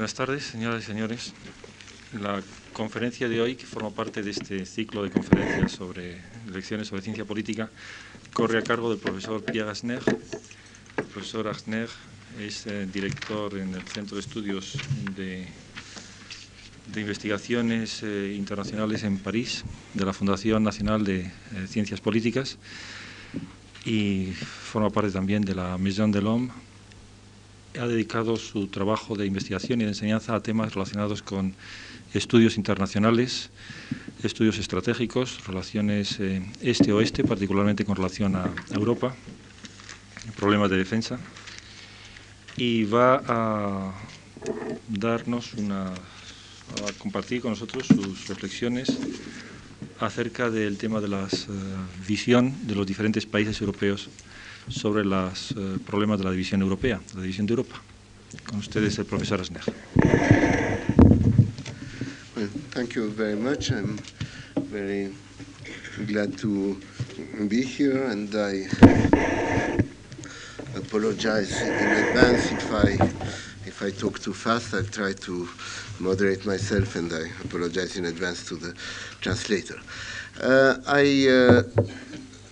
buenas 0.00 0.14
tardes, 0.14 0.44
señoras 0.44 0.82
y 0.82 0.86
señores. 0.86 1.34
La 2.22 2.40
conferencia 2.72 3.28
de 3.28 3.38
hoy, 3.42 3.54
que 3.54 3.66
forma 3.66 3.90
parte 3.90 4.22
de 4.22 4.30
este 4.30 4.64
ciclo 4.64 5.02
de 5.02 5.10
conferencias 5.10 5.72
sobre 5.72 6.16
lecciones 6.50 6.88
sobre 6.88 7.02
ciencia 7.02 7.26
política, 7.26 7.68
corre 8.32 8.60
a 8.60 8.62
cargo 8.62 8.88
del 8.88 8.98
profesor 8.98 9.44
Pierre 9.44 9.68
Asner. 9.68 10.00
El 10.96 11.04
profesor 11.04 11.48
Asner 11.48 11.90
es 12.38 12.66
eh, 12.66 12.88
director 12.90 13.58
en 13.58 13.74
el 13.74 13.82
Centro 13.82 14.16
de 14.16 14.22
Estudios 14.22 14.78
de, 15.14 15.46
Investigaciones 16.98 18.02
eh, 18.02 18.34
Internacionales 18.34 19.02
en 19.02 19.18
París, 19.18 19.66
de 19.92 20.06
la 20.06 20.14
Fundación 20.14 20.62
Nacional 20.64 21.04
de 21.04 21.26
eh, 21.26 21.30
Ciencias 21.68 22.00
Políticas, 22.00 22.56
y 23.84 24.32
forma 24.32 24.88
parte 24.88 25.10
también 25.10 25.42
de 25.42 25.54
la 25.54 25.76
Maison 25.76 26.10
de 26.10 26.22
l'Homme. 26.22 26.69
Ha 27.78 27.86
dedicado 27.86 28.36
su 28.36 28.66
trabajo 28.66 29.14
de 29.14 29.26
investigación 29.26 29.80
y 29.80 29.84
de 29.84 29.90
enseñanza 29.90 30.34
a 30.34 30.40
temas 30.40 30.74
relacionados 30.74 31.22
con 31.22 31.54
estudios 32.12 32.56
internacionales, 32.56 33.50
estudios 34.24 34.58
estratégicos, 34.58 35.46
relaciones 35.46 36.18
eh, 36.18 36.42
este-oeste, 36.62 37.22
particularmente 37.22 37.84
con 37.84 37.94
relación 37.94 38.34
a 38.34 38.52
Europa, 38.72 39.14
problemas 40.36 40.70
de 40.70 40.78
defensa, 40.78 41.18
y 42.56 42.84
va 42.84 43.22
a 43.26 43.92
darnos 44.88 45.54
una, 45.54 45.86
a 45.86 46.92
compartir 46.98 47.40
con 47.40 47.52
nosotros 47.52 47.86
sus 47.86 48.26
reflexiones 48.26 48.98
acerca 50.00 50.50
del 50.50 50.76
tema 50.76 51.00
de 51.00 51.08
la 51.08 51.28
visión 52.08 52.66
de 52.66 52.74
los 52.74 52.86
diferentes 52.86 53.26
países 53.26 53.60
europeos 53.60 54.08
sobre 54.68 55.04
los 55.04 55.54
problemas 55.86 56.18
de 56.18 56.24
la 56.24 56.30
división 56.30 56.62
europea, 56.62 57.00
la 57.14 57.22
división 57.22 57.46
de 57.46 57.52
Europa. 57.52 57.80
Con 58.44 58.58
ustedes 58.60 58.98
el 58.98 59.06
profesor 59.06 59.40
Hassner. 59.40 59.62
Well, 62.36 62.48
thank 62.70 62.94
you 62.94 63.10
very 63.10 63.36
much. 63.36 63.70
I'm 63.70 63.98
very 64.56 65.12
glad 66.06 66.38
to 66.38 66.80
be 67.48 67.62
here, 67.62 68.04
and 68.06 68.32
I 68.34 68.68
apologize 70.76 71.60
in 71.60 71.90
advance 71.92 72.52
if 72.52 72.72
I 72.72 72.98
if 73.66 73.82
I 73.82 73.90
talk 73.90 74.20
too 74.20 74.32
fast. 74.32 74.74
I'll 74.74 74.84
try 74.84 75.12
to 75.12 75.48
moderate 75.98 76.46
myself, 76.46 76.94
and 76.94 77.12
I 77.12 77.28
apologize 77.44 77.96
in 77.96 78.04
advance 78.04 78.46
to 78.48 78.56
the 78.56 78.74
translator. 79.20 79.80
Uh, 80.40 80.76
I. 80.86 81.28
Uh, 81.28 81.62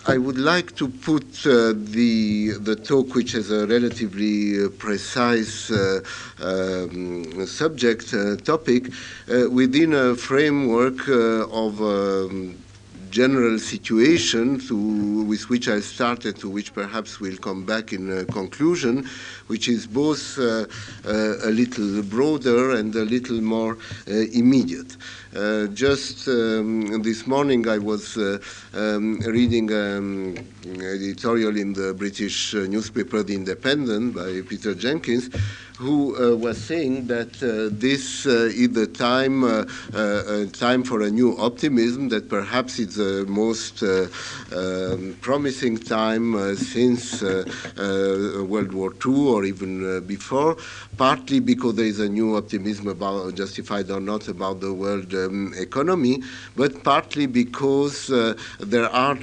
I 0.09 0.17
would 0.17 0.39
like 0.39 0.75
to 0.77 0.89
put 0.89 1.47
uh, 1.47 1.75
the 1.77 2.53
the 2.61 2.77
talk, 2.77 3.15
which 3.15 3.35
is 3.35 3.51
a 3.51 3.67
relatively 3.67 4.65
uh, 4.65 4.71
precise 4.79 5.71
uh, 5.71 6.01
um, 6.41 7.47
subject 7.47 8.15
uh, 8.15 8.37
topic, 8.37 8.91
uh, 9.31 9.51
within 9.51 9.93
a 9.93 10.15
framework 10.15 11.07
uh, 11.11 11.65
of. 11.65 11.83
Um, 11.83 12.57
general 13.11 13.59
situation 13.59 14.61
to, 14.61 14.77
with 15.25 15.49
which 15.49 15.67
I 15.67 15.81
started, 15.81 16.37
to 16.41 16.49
which 16.49 16.75
perhaps 16.75 17.21
we'll 17.21 17.39
come 17.39 17.65
back 17.65 17.93
in 17.95 18.27
conclusion, 18.27 19.09
which 19.49 19.69
is 19.69 19.87
both 19.87 20.39
uh, 20.39 20.65
uh, 21.05 21.49
a 21.49 21.51
little 21.51 22.03
broader 22.03 22.73
and 22.73 22.95
a 22.95 23.05
little 23.05 23.41
more 23.41 23.77
uh, 24.07 24.13
immediate. 24.33 24.97
just 25.75 26.29
um, 26.29 27.03
this 27.03 27.27
morning, 27.27 27.69
I 27.69 27.79
was 27.79 28.17
um, 28.17 29.21
reading 29.21 29.71
um, 29.73 30.37
an 30.65 30.83
editorial 30.83 31.57
in 31.57 31.73
the 31.73 31.95
British 31.95 32.55
newspaper 32.55 33.23
The 33.23 33.35
Independent 33.35 34.15
by 34.15 34.43
Peter 34.49 34.75
Jenkins 34.75 35.29
who 35.79 36.17
uh, 36.17 36.37
was 36.37 36.61
saying 36.61 37.07
that 37.07 37.41
uh, 37.41 37.69
this 37.71 38.27
uh, 38.27 38.51
is 38.53 38.71
the 38.73 38.87
time 38.87 39.43
time 40.53 40.83
for 40.83 41.03
a 41.03 41.11
new 41.11 41.39
optimism. 41.39 42.09
That 42.09 42.29
perhaps 42.29 42.81
it's 42.81 42.97
the 42.97 43.25
most 43.29 43.83
um, 43.83 45.17
promising 45.21 45.79
time 45.79 46.57
since 46.57 47.23
World 47.23 48.73
War 48.73 48.93
II 49.07 49.29
or 49.35 49.38
even 49.45 49.97
uh, 49.97 50.01
before. 50.01 50.57
Partly 50.99 51.39
because 51.39 51.77
there 51.77 51.87
is 51.87 52.01
a 52.01 52.09
new 52.09 52.37
optimism 52.37 52.89
about 52.89 53.35
justified 53.37 53.89
or 53.91 54.01
not 54.01 54.27
about 54.27 54.61
the 54.61 54.75
world 54.75 55.15
um, 55.15 55.55
economy, 55.57 56.23
but 56.57 56.83
partly 56.83 57.27
because 57.27 58.09
there 58.59 58.89
are 58.91 59.17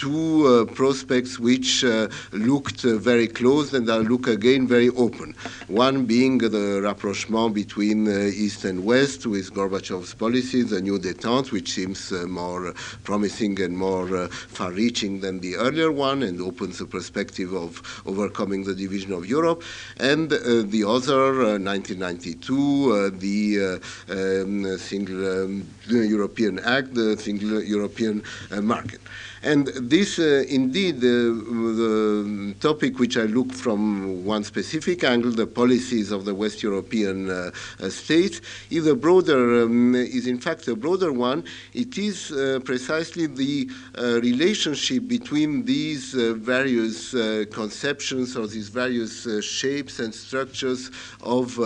two 0.00 0.66
prospects 0.74 1.38
which 1.38 1.84
looked 2.32 2.80
very 2.82 3.28
close 3.28 3.74
and 3.74 3.88
are 3.90 4.00
look 4.00 4.26
again 4.26 4.66
very 4.66 4.88
open. 4.90 5.34
One 5.66 6.06
being 6.06 6.38
the 6.38 6.80
rapprochement 6.82 7.52
between 7.54 8.08
uh, 8.08 8.30
East 8.44 8.64
and 8.64 8.84
West 8.84 9.26
with 9.26 9.52
Gorbachev's 9.52 10.14
policies, 10.14 10.70
the 10.70 10.80
new 10.80 10.98
détente, 10.98 11.52
which 11.52 11.72
seems 11.72 12.10
uh, 12.10 12.24
more 12.26 12.72
promising 13.04 13.60
and 13.60 13.76
more 13.76 14.16
uh, 14.16 14.28
far 14.28 14.72
reaching 14.72 15.20
than 15.20 15.40
the 15.40 15.56
earlier 15.56 15.92
one 15.92 16.22
and 16.22 16.40
opens 16.40 16.78
the 16.78 16.86
perspective 16.86 17.52
of 17.52 18.02
overcoming 18.06 18.64
the 18.64 18.74
division 18.74 19.12
of 19.12 19.26
Europe, 19.26 19.62
and 19.98 20.30
the 20.30 20.84
other, 20.86 21.17
1992, 21.58 23.10
the 23.10 23.80
um, 24.10 24.78
Single 24.78 25.44
um, 25.44 25.66
European 25.88 26.58
Act, 26.60 26.94
the 26.94 27.16
Single 27.16 27.62
European 27.62 28.22
Market. 28.62 29.00
And 29.42 29.68
this, 29.68 30.18
uh, 30.18 30.44
indeed, 30.48 30.96
uh, 30.96 31.00
the 31.00 32.54
topic 32.58 32.98
which 32.98 33.16
I 33.16 33.22
look 33.22 33.52
from 33.52 34.24
one 34.24 34.42
specific 34.42 35.04
angle, 35.04 35.30
the 35.30 35.46
policies 35.46 36.10
of 36.10 36.24
the 36.24 36.34
West 36.34 36.62
European 36.62 37.30
uh, 37.30 37.50
uh 37.80 37.88
states, 37.88 38.40
is 38.70 38.86
a 38.88 38.96
broader, 38.96 39.62
um, 39.62 39.94
is 39.94 40.26
in 40.26 40.40
fact 40.40 40.66
a 40.66 40.74
broader 40.74 41.12
one. 41.12 41.44
It 41.72 41.96
is 41.98 42.32
uh, 42.32 42.60
precisely 42.64 43.26
the 43.26 43.70
uh, 43.96 44.20
relationship 44.20 45.06
between 45.06 45.64
these 45.64 46.14
various 46.14 47.12
conceptions 47.52 48.36
or 48.36 48.46
these 48.46 48.68
various 48.68 49.26
shapes 49.44 50.00
and 50.00 50.12
structures 50.14 50.90
of 51.22 51.58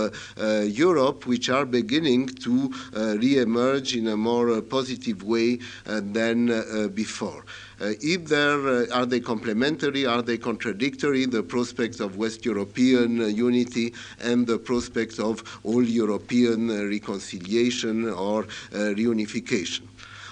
Europe, 0.66 1.26
which 1.26 1.48
are 1.48 1.64
beginning 1.64 2.28
to 2.44 2.72
re-emerge 2.94 3.96
in 3.96 4.08
a 4.08 4.16
more 4.16 4.60
positive 4.60 5.22
way 5.22 5.58
than 5.86 6.90
before. 6.94 7.44
Uh, 7.82 7.94
either 8.00 8.68
uh, 8.68 8.86
are 8.94 9.06
they 9.06 9.18
complementary, 9.18 10.06
are 10.06 10.22
they 10.22 10.38
contradictory, 10.38 11.26
the 11.26 11.42
prospects 11.42 11.98
of 11.98 12.16
West 12.16 12.44
European 12.44 13.20
uh, 13.20 13.26
unity 13.26 13.92
and 14.20 14.46
the 14.46 14.56
prospects 14.56 15.18
of 15.18 15.42
all 15.64 15.82
European 15.82 16.68
reconciliation 16.88 18.08
or 18.08 18.44
reunification? 18.70 19.82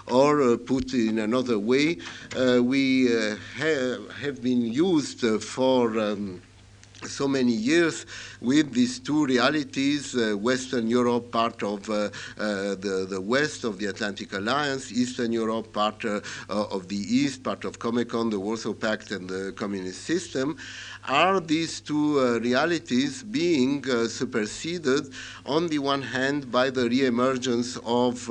Or 0.06 0.42
uh, 0.42 0.56
put 0.58 0.94
in 0.94 1.18
another 1.18 1.58
way, 1.58 1.98
uh, 2.36 2.62
we 2.62 3.08
uh, 3.08 3.34
ha 3.58 3.98
have 4.20 4.40
been 4.42 4.62
used 4.62 5.20
for 5.42 5.98
um, 5.98 6.40
so 7.06 7.26
many 7.26 7.52
years 7.52 8.06
with 8.40 8.72
these 8.72 8.98
two 8.98 9.24
realities 9.26 10.14
uh, 10.14 10.36
Western 10.36 10.88
Europe, 10.88 11.30
part 11.30 11.62
of 11.62 11.88
uh, 11.88 11.94
uh, 12.38 12.74
the, 12.76 13.06
the 13.08 13.20
West 13.20 13.64
of 13.64 13.78
the 13.78 13.86
Atlantic 13.86 14.32
Alliance, 14.32 14.92
Eastern 14.92 15.32
Europe, 15.32 15.72
part 15.72 16.04
uh, 16.04 16.20
uh, 16.48 16.64
of 16.70 16.88
the 16.88 16.96
East, 16.96 17.42
part 17.42 17.64
of 17.64 17.78
Comecon, 17.78 18.30
the 18.30 18.38
Warsaw 18.38 18.74
Pact, 18.74 19.10
and 19.10 19.28
the 19.28 19.52
communist 19.52 20.02
system. 20.02 20.56
Are 21.10 21.40
these 21.40 21.80
two 21.80 22.20
uh, 22.20 22.38
realities 22.38 23.24
being 23.24 23.82
superseded, 23.82 25.12
on 25.44 25.66
the 25.66 25.80
one 25.80 26.02
hand, 26.02 26.52
by 26.52 26.70
the 26.70 26.88
reemergence 26.88 27.76
of 27.84 28.30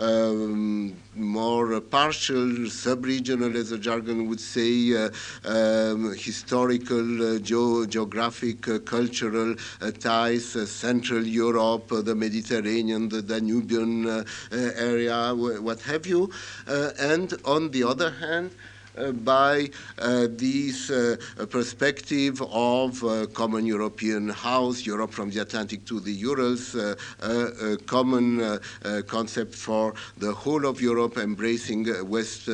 um, 0.00 0.94
more 1.16 1.80
partial, 1.80 2.70
sub-regional, 2.70 3.56
as 3.56 3.70
the 3.70 3.78
jargon 3.78 4.28
would 4.28 4.38
say, 4.38 4.94
uh, 4.94 5.10
um, 5.44 6.14
historical, 6.16 7.34
uh, 7.34 7.38
geographic, 7.40 8.68
uh, 8.68 8.78
cultural 8.78 9.56
ties, 9.98 10.70
Central 10.70 11.26
Europe, 11.26 11.88
the 11.88 12.14
Mediterranean, 12.14 13.08
the 13.08 13.22
Danubian 13.22 14.24
area, 14.78 15.34
what 15.34 15.80
have 15.80 16.06
you. 16.06 16.30
and 16.68 17.34
on 17.44 17.72
the 17.72 17.82
other 17.82 18.12
hand, 18.12 18.52
uh, 18.52 18.69
Uh, 18.98 19.12
by 19.12 19.70
uh, 19.98 20.26
this 20.30 20.90
uh, 20.90 21.16
perspective 21.48 22.42
of 22.50 23.02
uh, 23.04 23.24
common 23.26 23.64
European 23.64 24.28
house, 24.28 24.84
Europe 24.84 25.12
from 25.12 25.30
the 25.30 25.38
Atlantic 25.38 25.84
to 25.84 26.00
the 26.00 26.12
Urals, 26.12 26.74
uh, 26.74 26.96
a 27.22 27.76
common 27.86 28.58
concept 29.06 29.54
for 29.54 29.94
the 30.18 30.32
whole 30.32 30.66
of 30.66 30.80
Europe, 30.80 31.18
embracing 31.18 31.86
West 32.08 32.48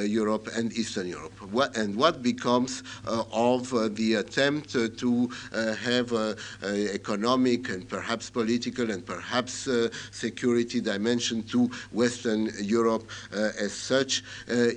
Europe 0.00 0.48
and 0.54 0.72
Eastern 0.74 1.08
Europe. 1.08 1.32
What, 1.50 1.76
and 1.76 1.96
what 1.96 2.22
becomes 2.22 2.82
of 3.06 3.70
the 3.96 4.14
attempt 4.14 4.70
to 4.72 5.30
have 5.82 6.12
economic 6.62 7.68
and 7.68 7.88
perhaps 7.88 8.30
political 8.30 8.90
and 8.90 9.04
perhaps 9.04 9.68
security 10.12 10.80
dimension 10.80 11.42
to 11.44 11.70
Western 11.90 12.50
Europe 12.60 13.08
as 13.32 13.72
such 13.72 14.22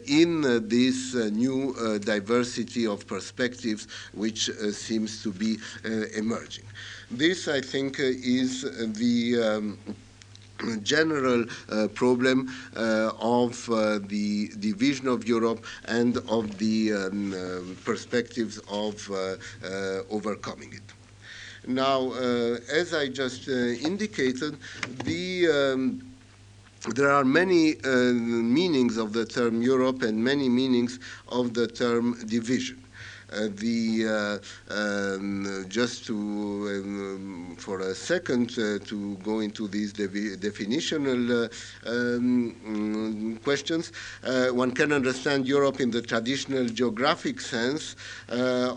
in 0.08 0.42
this 0.68 1.03
this 1.12 1.32
new 1.32 2.00
diversity 2.00 2.86
of 2.86 3.06
perspectives 3.08 3.88
which 4.14 4.50
seems 4.72 5.24
to 5.24 5.32
be 5.32 5.58
emerging. 6.16 6.66
This, 7.12 7.48
I 7.48 7.62
think, 7.62 8.00
is 8.00 8.62
the 8.62 9.42
um, 9.42 9.78
general 10.82 11.46
uh, 11.70 11.88
problem 11.90 12.50
uh, 12.76 13.12
of 13.20 13.70
uh, 13.70 14.00
the 14.08 14.50
division 14.60 15.08
of 15.08 15.28
Europe 15.28 15.66
and 15.86 16.18
of 16.30 16.58
the 16.58 16.94
um 16.94 17.76
perspectives 17.84 18.60
of 18.70 18.96
overcoming 20.10 20.74
it. 20.74 20.88
Now, 21.68 22.12
as 22.14 22.94
I 22.94 23.08
just 23.08 23.48
indicated, 23.48 24.58
the 25.04 25.48
um, 25.50 26.13
there 26.90 27.12
are 27.12 27.24
many 27.24 27.76
uh, 27.84 27.90
meanings 28.14 28.98
of 28.98 29.14
the 29.14 29.26
term 29.26 29.62
Europe 29.62 30.02
and 30.02 30.22
many 30.22 30.50
meanings 30.50 31.00
of 31.30 31.54
the 31.54 31.68
term 31.68 32.18
division. 32.28 32.83
Uh, 33.34 33.48
the 33.56 34.40
uh, 34.70 34.74
um, 34.74 35.66
just 35.68 36.06
to 36.06 36.14
um, 36.14 37.56
for 37.58 37.80
a 37.80 37.96
second 37.96 38.52
uh, 38.52 38.78
to 38.86 39.16
go 39.24 39.40
into 39.40 39.68
these 39.68 39.92
definitional 39.92 41.50
um, 41.88 42.56
mm, 42.66 43.44
questions, 43.44 43.92
one 44.54 44.72
can 44.72 44.92
understand 44.92 45.48
Europe 45.48 45.80
in 45.80 45.90
the 45.90 46.02
traditional 46.02 46.66
geographic 46.66 47.42
sense 47.42 47.96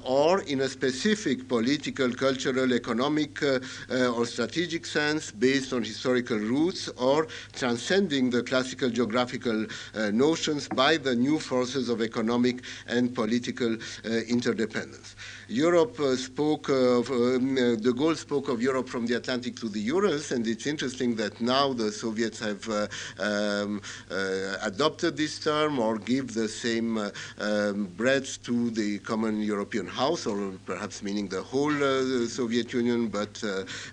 or 0.04 0.40
in 0.42 0.60
a 0.62 0.68
specific 0.68 1.46
political, 1.48 2.10
cultural, 2.12 2.72
economic, 2.72 3.42
or 3.42 4.24
strategic 4.24 4.86
sense 4.86 5.30
based 5.30 5.72
on 5.72 5.82
historical 5.82 6.38
roots 6.38 6.88
or 6.96 7.26
transcending 7.52 8.30
the 8.30 8.42
classical 8.42 8.88
geographical 8.88 9.66
notions 10.12 10.68
by 10.68 10.96
the 10.96 11.14
new 11.14 11.38
forces 11.38 11.88
of 11.88 12.00
economic 12.00 12.62
and 12.86 13.14
political 13.14 13.74
uh, 13.74 14.08
interdependence. 14.46 15.16
Europe 15.48 16.00
uh, 16.00 16.16
spoke 16.16 16.68
of, 16.68 17.08
um, 17.10 17.56
uh, 17.56 17.76
de 17.76 17.92
Gaulle 17.92 18.16
spoke 18.16 18.48
of 18.48 18.60
Europe 18.60 18.88
from 18.88 19.06
the 19.06 19.14
Atlantic 19.14 19.54
to 19.56 19.68
the 19.68 19.78
Urals, 19.78 20.32
and 20.32 20.44
it's 20.46 20.66
interesting 20.66 21.14
that 21.14 21.40
now 21.40 21.72
the 21.72 21.92
Soviets 21.92 22.40
have 22.40 22.68
uh, 22.68 22.88
um, 23.20 23.80
uh, 24.10 24.56
adopted 24.62 25.16
this 25.16 25.38
term 25.38 25.78
or 25.78 25.98
give 25.98 26.34
the 26.34 26.48
same 26.48 26.98
uh, 26.98 27.10
um, 27.38 27.86
breadth 27.96 28.42
to 28.42 28.70
the 28.70 28.98
common 29.00 29.40
European 29.40 29.86
house, 29.86 30.26
or 30.26 30.52
perhaps 30.66 31.04
meaning 31.04 31.28
the 31.28 31.42
whole 31.42 31.72
uh, 31.72 32.26
Soviet 32.26 32.72
Union, 32.72 33.06
but 33.06 33.40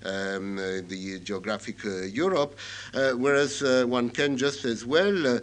um, 0.05 0.55
the 0.87 1.19
geographic 1.23 1.83
Europe, 1.83 2.57
whereas 3.15 3.61
one 3.87 4.09
can 4.09 4.37
just 4.37 4.65
as 4.65 4.85
well 4.85 5.39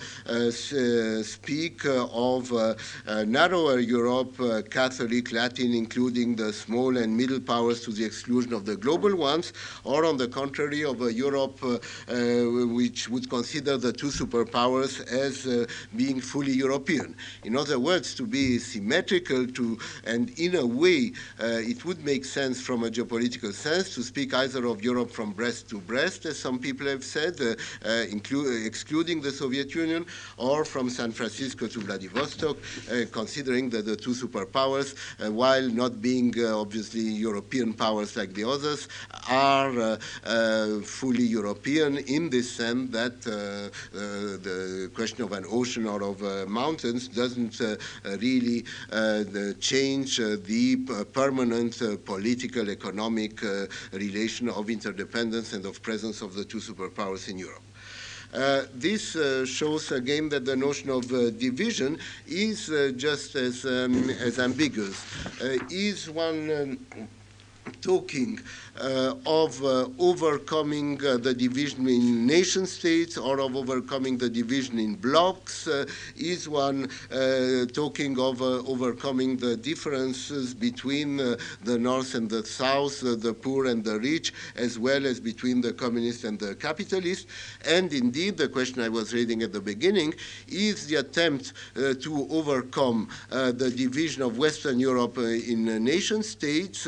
speak 1.22 1.84
of 1.84 2.52
narrower 3.26 3.78
Europe, 3.78 4.36
Catholic, 4.70 5.32
Latin, 5.32 5.72
including 5.72 5.99
including 6.00 6.34
the 6.34 6.50
small 6.50 6.96
and 6.96 7.14
middle 7.14 7.38
powers 7.38 7.82
to 7.82 7.90
the 7.90 8.02
exclusion 8.02 8.54
of 8.54 8.64
the 8.64 8.74
global 8.74 9.14
ones, 9.14 9.52
or 9.84 10.06
on 10.06 10.16
the 10.16 10.26
contrary, 10.26 10.82
of 10.82 11.02
a 11.02 11.12
Europe 11.12 11.58
uh, 11.62 11.74
uh, 11.74 12.66
which 12.68 13.10
would 13.10 13.28
consider 13.28 13.76
the 13.76 13.92
two 13.92 14.06
superpowers 14.06 15.06
as 15.08 15.46
uh, 15.46 15.66
being 15.96 16.18
fully 16.18 16.52
European. 16.52 17.14
In 17.44 17.54
other 17.54 17.78
words, 17.78 18.14
to 18.14 18.26
be 18.26 18.58
symmetrical 18.58 19.46
to, 19.48 19.78
and 20.06 20.30
in 20.38 20.54
a 20.56 20.64
way, 20.64 21.12
it 21.38 21.84
would 21.84 22.02
make 22.02 22.24
sense 22.24 22.62
from 22.62 22.84
a 22.84 22.88
geopolitical 22.88 23.52
sense 23.52 23.94
to 23.94 24.02
speak 24.02 24.32
either 24.32 24.64
of 24.64 24.82
Europe 24.82 25.10
from 25.10 25.32
Brest 25.32 25.68
to 25.68 25.80
Brest, 25.80 26.24
as 26.24 26.38
some 26.38 26.58
people 26.58 26.86
have 26.86 27.04
said, 27.04 27.38
excluding 27.84 29.20
the 29.20 29.30
Soviet 29.30 29.74
Union, 29.74 30.06
or 30.38 30.64
from 30.64 30.88
San 30.88 31.12
Francisco 31.12 31.66
to 31.66 31.80
Vladivostok, 31.80 32.56
considering 33.12 33.68
that 33.68 33.84
the 33.84 33.96
two 33.96 34.12
superpowers, 34.12 34.96
while 35.30 35.68
not 35.68 35.89
not 35.90 36.00
being 36.00 36.32
uh, 36.38 36.58
obviously 36.60 37.00
European 37.00 37.72
powers 37.72 38.16
like 38.16 38.32
the 38.34 38.44
others, 38.44 38.88
are 39.28 39.78
uh, 39.78 39.96
uh, 40.24 40.80
fully 40.82 41.24
European 41.24 41.98
in 41.98 42.30
the 42.30 42.42
sense 42.42 42.90
that 42.90 43.16
uh, 43.26 43.32
uh, 43.32 44.00
the 44.42 44.90
question 44.94 45.24
of 45.24 45.32
an 45.32 45.44
ocean 45.50 45.86
or 45.86 46.02
of 46.02 46.22
uh, 46.22 46.46
mountains 46.46 47.08
doesn't 47.08 47.60
really 48.20 48.64
change 49.60 50.16
the 50.18 50.76
permanent 51.12 51.74
political, 52.04 52.70
economic 52.70 53.42
relation 53.92 54.48
of 54.48 54.70
interdependence 54.70 55.52
and 55.52 55.64
of 55.66 55.82
presence 55.82 56.22
of 56.22 56.34
the 56.34 56.44
two 56.44 56.58
superpowers 56.58 57.28
in 57.28 57.38
Europe. 57.38 57.69
Uh, 58.32 58.62
this 58.74 59.16
uh, 59.16 59.44
shows 59.44 59.90
again 59.90 60.28
that 60.28 60.44
the 60.44 60.54
notion 60.54 60.88
of 60.88 61.12
uh, 61.12 61.30
division 61.30 61.98
is 62.28 62.66
just 62.96 63.34
as, 63.34 63.64
um, 63.64 64.08
as 64.10 64.38
ambiguous. 64.38 65.04
Is 65.68 66.08
one 66.08 66.50
um, 66.50 67.08
talking 67.80 68.38
uh, 68.80 69.14
of 69.26 69.62
uh, 69.64 69.88
overcoming 69.98 71.04
uh, 71.04 71.16
the 71.16 71.34
division 71.34 71.86
in 71.88 72.26
nation 72.26 72.66
states 72.66 73.18
or 73.18 73.40
of 73.40 73.56
overcoming 73.56 74.16
the 74.16 74.28
division 74.28 74.78
in 74.78 74.94
blocks? 74.94 75.66
Uh, 75.66 75.84
is 76.16 76.48
one 76.48 76.88
uh, 77.10 77.66
talking 77.72 78.18
of 78.18 78.40
uh, 78.40 78.62
overcoming 78.66 79.36
the 79.36 79.56
differences 79.56 80.54
between 80.54 81.16
the 81.16 81.78
north 81.78 82.14
and 82.14 82.30
the 82.30 82.44
south, 82.44 83.00
the 83.00 83.34
poor 83.34 83.66
and 83.66 83.84
the 83.84 83.98
rich, 83.98 84.32
as 84.56 84.78
well 84.78 85.06
as 85.06 85.20
between 85.20 85.60
the 85.60 85.72
communist 85.72 86.24
and 86.24 86.38
the 86.38 86.54
capitalist? 86.54 87.26
And 87.66 87.92
indeed, 87.92 88.36
the 88.36 88.48
question 88.48 88.82
I 88.82 88.88
was 88.88 89.12
reading 89.12 89.42
at 89.42 89.52
the 89.52 89.60
beginning 89.60 90.14
is 90.48 90.86
the 90.86 90.96
attempt 90.96 91.52
to 91.74 92.26
overcome 92.30 93.08
the 93.30 93.72
division 93.74 94.22
of 94.22 94.38
Western 94.38 94.78
Europe 94.78 95.18
in 95.18 95.84
nation 95.84 96.22
states 96.22 96.86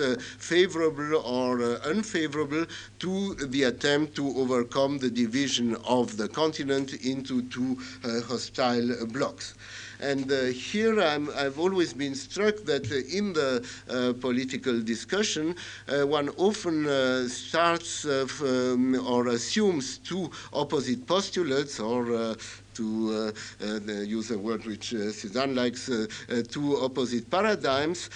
favorable 0.63 1.17
or 1.17 1.61
unfavorable 1.93 2.65
to 3.01 3.35
the 3.35 3.65
attempt 3.65 4.15
to 4.15 4.25
overcome 4.37 4.99
the 4.99 5.11
division 5.11 5.77
of 5.87 6.17
the 6.17 6.29
continent 6.29 6.93
into 7.05 7.43
two 7.49 7.77
uh, 8.05 8.21
hostile 8.23 8.89
blocks. 9.09 9.55
And 9.99 10.31
uh, 10.31 10.45
here 10.47 11.01
i 11.01 11.19
have 11.43 11.59
always 11.59 11.93
been 11.93 12.15
struck 12.15 12.57
that 12.71 12.91
uh, 12.91 13.19
in 13.19 13.33
the 13.33 13.51
uh, 13.89 14.13
political 14.21 14.81
discussion, 14.81 15.55
uh, 15.89 16.07
one 16.07 16.29
often 16.37 16.87
uh, 16.87 17.29
starts 17.29 18.05
um, 18.05 18.95
or 19.07 19.29
assumes 19.29 19.99
two 19.99 20.31
opposite 20.53 21.07
postulates 21.07 21.81
or 21.81 22.35
to 22.75 23.33
uh, 23.63 23.67
uh, 23.67 23.93
use 24.03 24.31
a 24.31 24.39
word 24.39 24.65
which 24.65 24.95
uh, 24.95 25.11
Cezanne 25.11 25.55
likes, 25.55 25.91
two 26.49 26.77
opposite 26.79 27.31
paradigms 27.31 28.11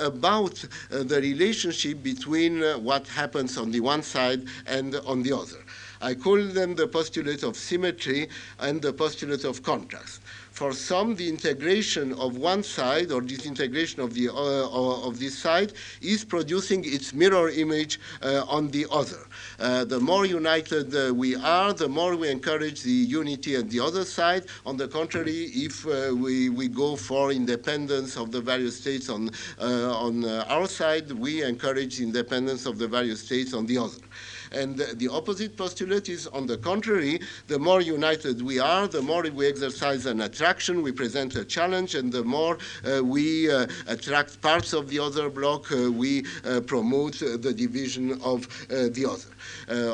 about 0.00 0.64
the 0.90 1.20
relationship 1.20 2.02
between 2.02 2.62
what 2.82 3.06
happens 3.08 3.56
on 3.58 3.70
the 3.70 3.80
one 3.80 4.02
side 4.02 4.42
and 4.66 4.96
on 5.06 5.22
the 5.22 5.32
other. 5.32 5.58
I 6.00 6.14
call 6.14 6.40
them 6.40 6.76
the 6.76 6.86
postulate 6.86 7.42
of 7.42 7.56
symmetry 7.56 8.28
and 8.60 8.80
the 8.80 8.92
postulate 8.92 9.44
of 9.44 9.62
contrast 9.62 10.20
for 10.58 10.72
some, 10.72 11.14
the 11.14 11.28
integration 11.28 12.12
of 12.14 12.36
one 12.36 12.64
side 12.64 13.12
or 13.12 13.20
disintegration 13.20 14.02
of, 14.02 14.12
the, 14.12 14.28
uh, 14.28 15.06
of 15.06 15.20
this 15.20 15.38
side 15.38 15.72
is 16.02 16.24
producing 16.24 16.84
its 16.84 17.14
mirror 17.14 17.48
image 17.50 18.00
uh, 18.22 18.44
on 18.48 18.68
the 18.72 18.84
other. 18.90 19.22
Uh, 19.60 19.84
the 19.84 20.00
more 20.00 20.26
united 20.26 20.92
uh, 20.96 21.14
we 21.14 21.36
are, 21.36 21.72
the 21.72 21.88
more 21.88 22.16
we 22.16 22.28
encourage 22.28 22.82
the 22.82 22.90
unity 22.90 23.54
at 23.54 23.70
the 23.70 23.78
other 23.78 24.04
side. 24.04 24.46
On 24.66 24.76
the 24.76 24.88
contrary, 24.88 25.44
if 25.54 25.86
uh, 25.86 26.12
we, 26.12 26.48
we 26.48 26.66
go 26.66 26.96
for 26.96 27.30
independence 27.30 28.16
of 28.16 28.32
the 28.32 28.40
various 28.40 28.80
states 28.80 29.08
on, 29.08 29.30
uh, 29.60 30.06
on 30.06 30.24
our 30.24 30.66
side, 30.66 31.12
we 31.12 31.44
encourage 31.44 32.00
independence 32.00 32.66
of 32.66 32.78
the 32.78 32.88
various 32.88 33.20
states 33.20 33.54
on 33.54 33.64
the 33.66 33.78
other. 33.78 34.02
And 34.52 34.78
the 34.78 35.08
opposite 35.08 35.56
postulate 35.56 36.08
is, 36.08 36.26
on 36.28 36.46
the 36.46 36.58
contrary, 36.58 37.20
the 37.46 37.58
more 37.58 37.80
united 37.80 38.42
we 38.42 38.58
are, 38.58 38.86
the 38.86 39.02
more 39.02 39.22
we 39.22 39.46
exercise 39.46 40.06
an 40.06 40.20
attraction, 40.22 40.82
we 40.82 40.92
present 40.92 41.34
a 41.36 41.44
challenge, 41.44 41.94
and 41.94 42.12
the 42.12 42.24
more 42.24 42.58
uh, 42.84 43.02
we 43.04 43.50
uh, 43.50 43.66
attract 43.86 44.40
parts 44.40 44.72
of 44.72 44.88
the 44.88 44.98
other 44.98 45.28
bloc, 45.28 45.70
uh, 45.72 45.90
we 45.90 46.24
uh, 46.44 46.60
promote 46.60 47.22
uh, 47.22 47.36
the 47.36 47.52
division 47.52 48.20
of 48.22 48.46
uh, 48.70 48.88
the 48.90 49.06
other. 49.08 49.30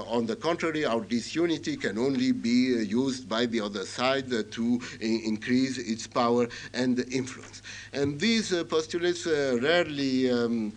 On 0.08 0.26
the 0.26 0.37
contrary, 0.37 0.84
our 0.84 1.00
disunity 1.00 1.76
can 1.76 1.99
only 1.99 2.32
be 2.32 2.84
used 2.84 3.28
by 3.28 3.46
the 3.46 3.61
other 3.61 3.84
side 3.84 4.28
to 4.28 4.80
increase 5.00 5.78
its 5.78 6.06
power 6.06 6.49
and 6.73 7.00
influence. 7.12 7.62
And 7.92 8.20
these 8.20 8.50
postulates 8.64 9.26
rarely 9.26 10.30
um, 10.30 10.73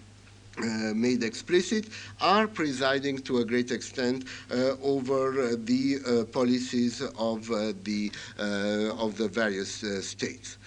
uh, 0.60 0.94
made 0.94 1.24
explicit 1.24 1.88
are 2.22 2.48
presiding 2.48 3.18
to 3.20 3.40
a 3.40 3.46
great 3.46 3.72
extent 3.72 4.26
uh, 4.52 4.76
over 4.82 5.42
uh, 5.42 5.56
the 5.66 5.98
uh, 6.06 6.24
policies 6.26 7.02
of 7.18 7.50
uh, 7.52 7.74
the 7.84 8.12
of 9.00 9.18
the 9.18 9.28
various 9.28 9.84
states. 10.06 10.58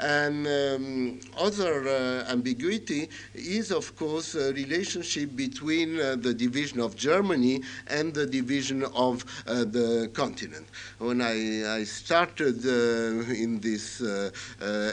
And 0.00 0.46
um, 0.46 1.20
other 1.36 1.88
uh, 1.88 2.30
ambiguity 2.30 3.08
is, 3.34 3.72
of 3.72 3.96
course, 3.96 4.34
a 4.36 4.52
relationship 4.52 5.34
between 5.34 5.98
uh, 5.98 6.16
the 6.16 6.32
division 6.32 6.80
of 6.80 6.94
Germany 6.94 7.62
and 7.88 8.14
the 8.14 8.26
division 8.26 8.84
of 8.94 9.24
uh, 9.46 9.64
the 9.64 10.10
continent. 10.12 10.68
When 10.98 11.20
I, 11.20 11.78
I 11.78 11.84
started 11.84 12.64
uh, 12.64 13.32
in 13.32 13.58
this 13.60 14.00
uh, 14.00 14.30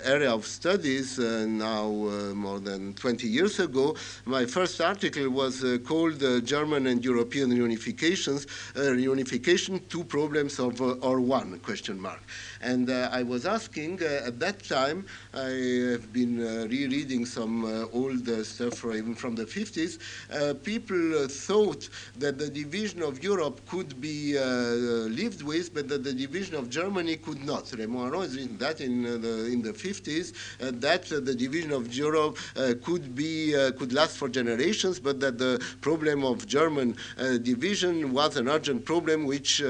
area 0.04 0.34
of 0.34 0.46
studies 0.46 1.20
now 1.20 1.90
more 2.34 2.60
than 2.60 2.94
20 2.94 3.28
years 3.28 3.60
ago, 3.60 3.96
my 4.26 4.46
first 4.46 4.82
article 4.82 5.30
was 5.30 5.64
called 5.86 6.20
German 6.46 6.88
and 6.88 7.04
European 7.04 7.52
Reunifications, 7.52 8.48
reunification, 8.74 9.88
two 9.88 10.04
problems 10.04 10.60
of 10.60 10.82
or 10.82 11.20
one, 11.20 11.60
question 11.60 12.00
mark. 12.00 12.22
And 12.66 12.90
uh, 12.90 13.10
I 13.12 13.22
was 13.22 13.46
asking 13.46 14.02
uh, 14.02 14.26
at 14.26 14.40
that 14.40 14.64
time, 14.64 15.06
I 15.36 15.52
have 15.92 16.12
been 16.12 16.42
uh, 16.42 16.66
rereading 16.68 17.24
some 17.24 17.64
uh, 17.64 17.86
old 17.94 18.28
uh, 18.28 18.44
stuff 18.44 18.84
even 18.86 19.14
from 19.14 19.36
the 19.36 19.46
50s, 19.46 20.00
uh, 20.34 20.56
people 20.56 21.28
thought 21.28 21.88
that 22.18 22.40
the 22.40 22.50
division 22.50 23.04
of 23.04 23.24
Europe 23.24 23.62
could 23.70 24.02
be 24.02 24.34
lived 24.34 25.44
with, 25.44 25.76
but 25.76 25.88
that 25.90 26.04
the 26.04 26.14
division 26.14 26.56
of 26.56 26.70
Germany 26.70 27.18
could 27.18 27.44
not. 27.46 27.72
Raymond 27.78 28.08
Aron 28.08 28.22
has 28.24 28.36
written 28.36 28.58
that 28.58 28.82
in 28.82 29.04
the, 29.04 29.46
in 29.46 29.62
the 29.62 29.74
50s, 29.74 30.34
that 30.82 31.06
the 31.06 31.36
division 31.36 31.72
of 31.72 31.94
Europe 31.94 32.38
could 32.84 33.14
be 33.14 33.54
could 33.78 33.94
last 33.94 34.18
for 34.18 34.28
generations, 34.28 35.00
but 35.00 35.20
that 35.20 35.38
the 35.38 35.64
problem 35.82 36.24
of 36.24 36.48
German 36.48 36.96
division 37.44 38.12
was 38.12 38.38
an 38.38 38.48
urgent 38.48 38.86
problem 38.86 39.26
which 39.26 39.62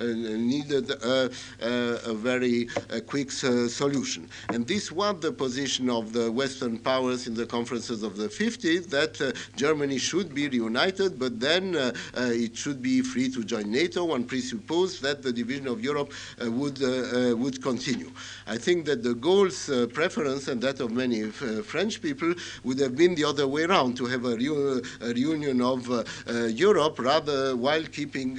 needed 0.00 0.90
a 0.90 1.30
Uh, 1.74 2.12
very 2.14 2.68
uh, 2.90 3.00
quick 3.00 3.28
uh, 3.44 3.68
solution. 3.68 4.28
And 4.50 4.66
this 4.66 4.92
was 4.92 5.16
the 5.20 5.32
position 5.32 5.90
of 5.90 6.12
the 6.12 6.30
Western 6.30 6.78
powers 6.78 7.26
in 7.26 7.34
the 7.34 7.46
conferences 7.46 8.02
of 8.02 8.16
the 8.16 8.28
50s, 8.28 8.88
that 8.90 9.20
uh, 9.20 9.32
Germany 9.56 9.98
should 9.98 10.34
be 10.34 10.48
reunited, 10.48 11.18
but 11.18 11.40
then 11.40 11.76
uh, 11.76 11.92
uh, 12.16 12.30
it 12.46 12.56
should 12.56 12.80
be 12.80 13.02
free 13.02 13.28
to 13.30 13.42
join 13.42 13.70
NATO, 13.70 14.04
One 14.04 14.24
presupposed 14.24 15.02
that 15.02 15.22
the 15.22 15.32
division 15.32 15.66
of 15.66 15.82
Europe 15.82 16.12
would, 16.40 16.78
would 17.42 17.62
continue. 17.62 18.10
I 18.46 18.58
think 18.58 18.86
that 18.86 19.02
de 19.02 19.14
Gaulle's 19.14 19.70
preference 19.92 20.48
and 20.48 20.60
that 20.62 20.80
of 20.80 20.90
many 20.92 21.22
French 21.72 22.00
people 22.00 22.34
would 22.64 22.78
have 22.80 22.96
been 22.96 23.14
the 23.14 23.24
other 23.24 23.46
way 23.46 23.64
around, 23.64 23.96
to 23.96 24.06
have 24.06 24.24
a, 24.24 24.34
a 25.08 25.12
reunion 25.18 25.60
of 25.60 25.80
Europe 26.50 26.98
rather 26.98 27.56
while 27.56 27.84
keeping 27.84 28.38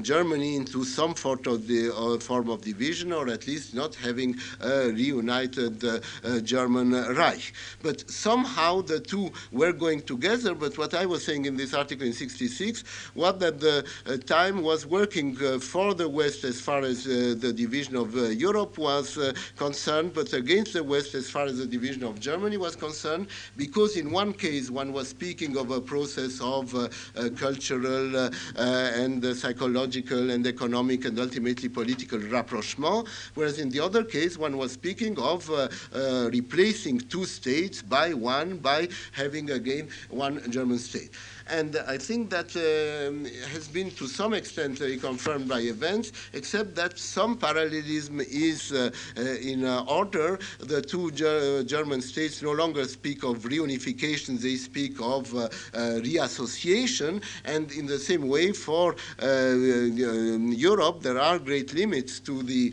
Germany 0.00 0.56
into 0.56 0.84
some 0.84 1.14
sort 1.16 1.46
of 1.46 1.66
the 1.66 1.82
form 2.20 2.48
of 2.52 2.62
division 2.62 3.12
or 3.12 3.28
at 3.28 3.46
least 3.46 3.74
not 3.74 3.94
having 3.94 4.36
a 4.60 4.88
reunited 4.88 5.84
uh, 5.84 6.00
uh, 6.24 6.40
German 6.40 6.92
Reich. 6.92 7.52
But 7.82 8.08
somehow 8.10 8.82
the 8.82 9.00
two 9.00 9.32
were 9.50 9.72
going 9.72 10.02
together, 10.02 10.54
but 10.54 10.78
what 10.78 10.94
I 10.94 11.06
was 11.06 11.24
saying 11.24 11.46
in 11.46 11.56
this 11.56 11.74
article 11.74 12.06
in 12.06 12.12
66 12.12 12.84
was 13.14 13.38
that 13.38 13.60
the 13.60 13.84
uh, 14.06 14.16
time 14.18 14.62
was 14.62 14.86
working 14.86 15.34
for 15.60 15.94
the 15.94 16.08
West 16.08 16.44
as 16.44 16.60
far 16.60 16.80
as 16.82 17.04
the 17.04 17.52
division 17.52 17.96
of 17.96 18.14
Europe 18.14 18.78
was 18.78 19.18
concerned, 19.56 20.12
but 20.14 20.32
against 20.32 20.72
the 20.74 20.84
West 20.84 21.14
as 21.14 21.30
far 21.30 21.44
as 21.44 21.58
the 21.58 21.66
division 21.66 22.04
of 22.04 22.20
Germany 22.20 22.56
was 22.56 22.76
concerned, 22.76 23.28
because 23.56 23.96
in 23.96 24.10
one 24.10 24.32
case 24.32 24.70
one 24.70 24.92
was 24.92 25.08
speaking 25.08 25.56
of 25.56 25.70
a 25.70 25.80
process 25.80 26.40
of 26.40 26.74
uh, 26.74 26.88
uh, 27.16 27.28
cultural 27.36 28.16
uh, 28.16 28.30
and 28.56 29.24
psychological 29.36 30.30
and 30.30 30.46
economic 30.46 31.04
and 31.04 31.18
ultimately 31.18 31.68
political 31.68 32.18
rapprochement, 32.42 33.08
whereas 33.34 33.58
in 33.58 33.68
the 33.70 33.80
other 33.80 34.04
case, 34.04 34.36
one 34.36 34.56
was 34.56 34.72
speaking 34.72 35.18
of 35.18 35.48
uh, 35.50 35.68
uh, 35.94 36.28
replacing 36.32 36.98
two 36.98 37.24
states 37.24 37.82
by 37.82 38.12
one 38.12 38.58
by 38.58 38.88
having 39.12 39.50
again 39.50 39.88
one 40.10 40.34
German 40.50 40.78
state. 40.78 41.10
And 41.48 41.76
I 41.86 41.98
think 41.98 42.30
that 42.30 42.54
um, 42.56 43.24
has 43.52 43.68
been 43.68 43.90
to 43.92 44.06
some 44.06 44.34
extent 44.34 44.80
uh, 44.80 44.96
confirmed 45.00 45.48
by 45.48 45.60
events, 45.60 46.12
except 46.32 46.74
that 46.76 46.98
some 46.98 47.36
parallelism 47.36 48.20
is 48.20 48.72
uh, 48.72 48.90
uh, 49.16 49.20
in 49.20 49.64
order. 49.64 50.38
The 50.60 50.82
two 50.82 51.10
Ger 51.10 51.62
German 51.64 52.00
states 52.00 52.42
no 52.42 52.52
longer 52.52 52.84
speak 52.84 53.22
of 53.24 53.38
reunification, 53.40 54.40
they 54.40 54.56
speak 54.56 55.00
of 55.00 55.32
reassociation. 55.72 57.22
And 57.44 57.70
in 57.72 57.86
the 57.86 57.98
same 57.98 58.28
way, 58.28 58.52
for 58.52 58.96
Europe, 59.20 61.02
there 61.02 61.18
are 61.18 61.38
great 61.38 61.74
limits 61.74 62.20
to 62.20 62.42
the 62.42 62.72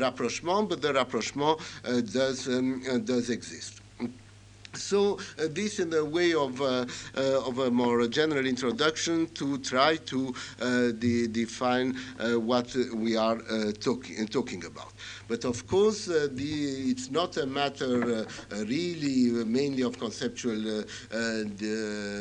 rapprochement, 0.00 0.68
but 0.68 0.82
the 0.82 0.92
rapprochement 0.92 1.60
does, 2.12 2.48
um, 2.48 2.82
does 3.04 3.30
exist. 3.30 3.75
So 4.76 5.18
uh, 5.38 5.48
this 5.50 5.78
in 5.80 5.90
the 5.90 6.04
way 6.04 6.34
of, 6.34 6.60
uh, 6.60 6.86
uh, 7.16 7.48
of 7.48 7.58
a 7.58 7.70
more 7.70 8.06
general 8.06 8.46
introduction 8.46 9.26
to 9.34 9.58
try 9.58 9.96
to 9.96 10.34
uh, 10.60 10.92
de 10.92 11.26
define 11.26 11.96
uh, 12.18 12.38
what 12.38 12.74
we 12.94 13.16
are 13.16 13.38
uh, 13.50 13.72
talk 13.72 14.06
talking 14.30 14.64
about. 14.64 14.92
But 15.28 15.44
of 15.44 15.66
course, 15.66 16.06
the, 16.06 16.90
it's 16.90 17.10
not 17.10 17.36
a 17.36 17.46
matter 17.46 18.26
really 18.50 19.44
mainly 19.44 19.82
of 19.82 19.98
conceptual 19.98 20.84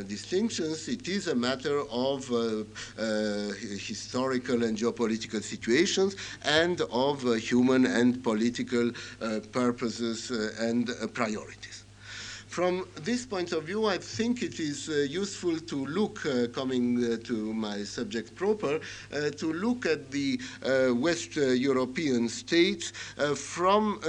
distinctions. 0.07 0.87
It 0.87 1.07
is 1.07 1.27
a 1.27 1.35
matter 1.35 1.81
of 1.91 2.27
historical 3.87 4.63
and 4.63 4.77
geopolitical 4.77 5.43
situations 5.43 6.15
and 6.43 6.81
of 6.91 7.23
human 7.37 7.85
and 7.85 8.23
political 8.23 8.91
purposes 9.51 10.31
and 10.59 10.89
priorities. 11.13 11.84
From 12.55 12.87
this 13.03 13.25
point 13.25 13.51
of 13.51 13.65
view, 13.65 13.85
I 13.85 13.97
think 13.97 14.41
it 14.41 14.61
is 14.61 14.87
uh, 14.87 14.93
useful 15.09 15.59
to 15.59 15.85
look, 15.87 16.25
uh, 16.25 16.47
coming 16.53 17.03
uh, 17.03 17.17
to 17.25 17.53
my 17.53 17.83
subject 17.83 18.33
proper, 18.33 18.79
uh, 19.11 19.29
to 19.31 19.51
look 19.51 19.85
at 19.85 20.09
the 20.09 20.39
uh, 20.63 20.95
West 20.95 21.37
uh, 21.37 21.47
European 21.47 22.29
states 22.29 22.93
from 23.35 23.99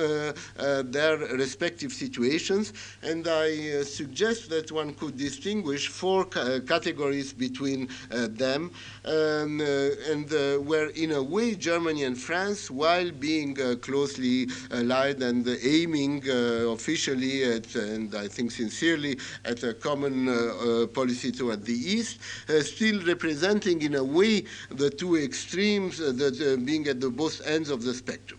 their 0.93 1.17
respective 1.35 1.93
situations. 1.93 2.73
And 3.03 3.27
I 3.27 3.83
suggest 3.83 4.49
that 4.51 4.71
one 4.71 4.95
could 4.95 5.17
distinguish 5.17 5.89
four 5.89 6.25
ca 6.27 6.61
categories 6.61 7.33
between 7.33 7.89
them, 8.11 8.71
um, 9.05 9.61
and 9.61 10.31
where, 10.65 10.91
in 10.91 11.11
a 11.11 11.23
way, 11.35 11.57
Germany 11.57 12.05
and 12.05 12.17
France, 12.17 12.71
while 12.71 13.11
being 13.11 13.57
closely 13.81 14.47
allied 14.71 15.21
and 15.21 15.45
aiming 15.49 16.23
officially 16.31 17.43
at, 17.43 17.75
and 17.75 18.15
I 18.15 18.29
think 18.37 18.51
sincerely 18.51 19.19
at 19.47 19.63
a 19.63 19.73
common 19.73 20.29
uh, 20.29 20.33
uh, 20.33 20.87
policy 20.89 21.33
toward 21.33 21.65
the 21.65 21.73
East, 21.73 22.21
uh, 22.49 22.61
still 22.61 23.03
representing 23.05 23.81
in 23.83 23.95
a 23.95 24.05
way 24.05 24.45
the 24.71 24.91
two 24.91 25.17
extremes 25.17 25.99
that 25.99 26.63
being 26.65 26.87
at 26.87 27.01
the 27.01 27.11
both 27.11 27.41
ends 27.47 27.71
of 27.71 27.83
the 27.83 27.95
spectrum. 27.95 28.36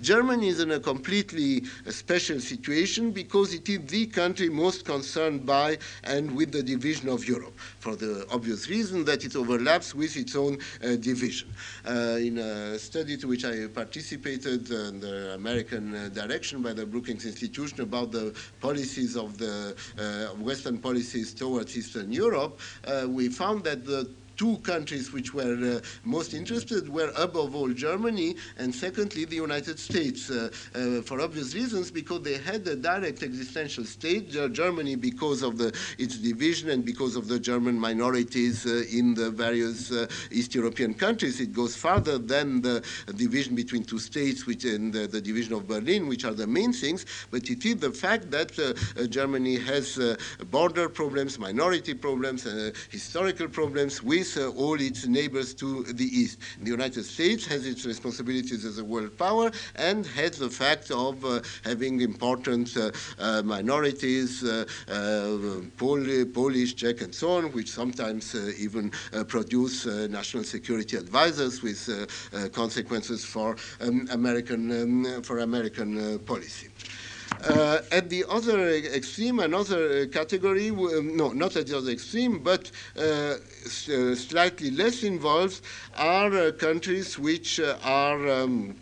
Germany 0.00 0.48
is 0.48 0.60
in 0.60 0.70
a 0.70 0.80
completely 0.80 1.62
uh, 1.86 1.90
special 1.90 2.40
situation 2.40 3.10
because 3.10 3.52
it 3.52 3.68
is 3.68 3.80
the 3.86 4.06
country 4.06 4.48
most 4.48 4.84
concerned 4.84 5.44
by 5.44 5.78
and 6.04 6.30
with 6.34 6.52
the 6.52 6.62
division 6.62 7.08
of 7.08 7.26
Europe, 7.26 7.58
for 7.80 7.96
the 7.96 8.26
obvious 8.30 8.68
reason 8.68 9.04
that 9.04 9.24
it 9.24 9.34
overlaps 9.34 9.94
with 9.94 10.16
its 10.16 10.36
own 10.36 10.58
uh, 10.84 10.96
division. 10.96 11.48
Uh, 11.86 12.18
in 12.20 12.38
a 12.38 12.78
study 12.78 13.16
to 13.16 13.26
which 13.26 13.44
I 13.44 13.66
participated 13.66 14.70
under 14.72 15.32
American 15.32 15.94
uh, 15.94 16.08
direction 16.10 16.62
by 16.62 16.72
the 16.72 16.86
Brookings 16.86 17.24
Institution 17.26 17.80
about 17.80 18.12
the 18.12 18.34
policies 18.60 19.16
of 19.16 19.36
the 19.38 19.74
uh, 19.98 20.34
Western 20.36 20.78
policies 20.78 21.34
towards 21.34 21.76
Eastern 21.76 22.12
Europe, 22.12 22.60
uh, 22.86 23.06
we 23.08 23.28
found 23.28 23.64
that 23.64 23.84
the 23.84 24.08
two 24.38 24.56
countries 24.58 25.12
which 25.12 25.34
were 25.34 25.58
uh, 25.76 25.80
most 26.04 26.32
interested 26.32 26.88
were 26.88 27.12
above 27.16 27.54
all 27.54 27.68
Germany 27.68 28.36
and 28.56 28.74
secondly 28.74 29.24
the 29.24 29.36
United 29.36 29.78
States 29.78 30.30
uh, 30.30 30.48
uh, 30.74 31.02
for 31.02 31.20
obvious 31.20 31.54
reasons 31.54 31.90
because 31.90 32.22
they 32.22 32.38
had 32.38 32.66
a 32.68 32.76
direct 32.76 33.22
existential 33.22 33.84
state. 33.84 34.30
Germany 34.52 34.94
because 34.94 35.42
of 35.42 35.58
the, 35.58 35.76
its 35.98 36.16
division 36.18 36.70
and 36.70 36.84
because 36.84 37.16
of 37.16 37.26
the 37.28 37.38
German 37.38 37.78
minorities 37.78 38.64
in 38.66 39.14
the 39.14 39.30
various 39.30 39.92
East 40.30 40.54
European 40.54 40.94
countries. 40.94 41.40
It 41.40 41.52
goes 41.52 41.74
farther 41.76 42.18
than 42.18 42.62
the 42.62 42.84
division 43.16 43.54
between 43.56 43.82
two 43.84 43.98
states 43.98 44.46
which 44.46 44.64
and 44.64 44.92
the, 44.92 45.06
the 45.06 45.20
division 45.20 45.54
of 45.54 45.66
Berlin, 45.66 46.06
which 46.06 46.24
are 46.24 46.34
the 46.34 46.46
main 46.46 46.72
things, 46.72 47.04
but 47.30 47.50
it 47.50 47.64
is 47.64 47.76
the 47.76 47.90
fact 47.90 48.30
that 48.30 48.56
uh, 48.58 49.06
Germany 49.06 49.56
has 49.58 49.98
uh, 49.98 50.16
border 50.50 50.88
problems, 50.88 51.38
minority 51.38 51.94
problems, 51.94 52.46
uh, 52.46 52.70
historical 52.90 53.48
problems 53.48 54.02
with 54.02 54.27
with 54.36 54.44
uh, 54.44 54.50
all 54.50 54.80
its 54.80 55.06
neighbors 55.06 55.54
to 55.54 55.84
the 55.84 56.04
east. 56.04 56.38
The 56.60 56.70
United 56.70 57.04
States 57.04 57.46
has 57.46 57.66
its 57.66 57.84
responsibilities 57.84 58.64
as 58.64 58.78
a 58.78 58.84
world 58.84 59.16
power 59.16 59.50
and 59.76 60.06
has 60.06 60.38
the 60.38 60.50
fact 60.50 60.90
of 60.90 61.24
uh, 61.24 61.40
having 61.64 62.00
important 62.00 62.76
uh, 62.76 63.42
minorities, 63.42 64.42
Pol 65.76 66.04
Polish, 66.32 66.74
Czech, 66.74 67.00
and 67.02 67.14
so 67.14 67.30
on, 67.32 67.52
which 67.52 67.70
sometimes 67.70 68.34
even 68.58 68.90
produce 69.28 69.86
national 69.86 70.44
security 70.44 70.96
advisors 70.96 71.62
with 71.62 71.80
consequences 72.52 73.24
for 73.24 73.56
um, 73.80 74.08
American 74.10 74.70
um, 74.70 75.22
for 75.22 75.38
American 75.38 76.18
policy. 76.20 76.68
Uh, 77.44 77.78
at 77.92 78.10
the 78.10 78.24
other 78.28 78.68
extreme, 78.68 79.38
another 79.38 80.06
category, 80.06 80.70
um, 80.70 81.16
no, 81.16 81.32
not 81.32 81.56
at 81.56 81.66
the 81.68 81.76
other 81.76 81.90
extreme, 81.90 82.40
but 82.40 82.70
uh, 82.96 83.00
uh, 83.00 84.14
slightly 84.14 84.70
less 84.70 85.04
involved, 85.04 85.60
are 85.96 86.50
countries 86.52 87.18
which 87.18 87.60
are. 87.60 88.28
Um, 88.28 88.76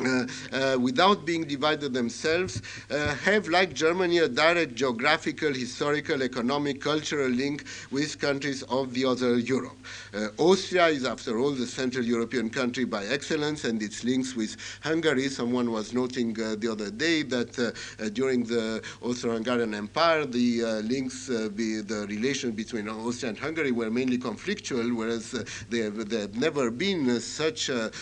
uh, 0.00 0.26
uh, 0.52 0.78
without 0.80 1.26
being 1.26 1.44
divided 1.44 1.92
themselves, 1.92 2.62
uh, 2.90 3.14
have, 3.16 3.48
like 3.48 3.74
Germany, 3.74 4.18
a 4.18 4.28
direct 4.28 4.74
geographical, 4.74 5.52
historical, 5.52 6.22
economic, 6.22 6.80
cultural 6.80 7.28
link 7.28 7.64
with 7.90 8.18
countries 8.18 8.62
of 8.64 8.94
the 8.94 9.04
other 9.04 9.38
Europe. 9.38 9.76
Uh, 10.14 10.28
Austria 10.38 10.86
is, 10.86 11.04
after 11.04 11.38
all, 11.38 11.50
the 11.50 11.66
Central 11.66 12.04
European 12.04 12.48
country 12.48 12.84
by 12.84 13.04
excellence, 13.06 13.64
and 13.64 13.82
its 13.82 14.02
links 14.04 14.34
with 14.34 14.56
Hungary. 14.82 15.28
Someone 15.28 15.70
was 15.70 15.92
noting 15.92 16.40
uh, 16.40 16.56
the 16.58 16.70
other 16.70 16.90
day 16.90 17.22
that 17.22 17.58
uh, 17.58 18.08
during 18.10 18.44
the 18.44 18.82
Austro-Hungarian 19.02 19.74
Empire, 19.74 20.24
the 20.24 20.62
links, 20.82 21.28
be, 21.54 21.80
the 21.80 22.06
relation 22.08 22.52
between 22.52 22.88
Austria 22.88 23.30
and 23.30 23.38
Hungary 23.38 23.72
were 23.72 23.90
mainly 23.90 24.18
conflictual, 24.18 24.94
whereas 24.94 25.32
have, 25.32 26.08
there 26.08 26.20
had 26.20 26.36
never 26.36 26.70
been 26.70 27.20
such 27.20 27.68
a, 27.68 27.92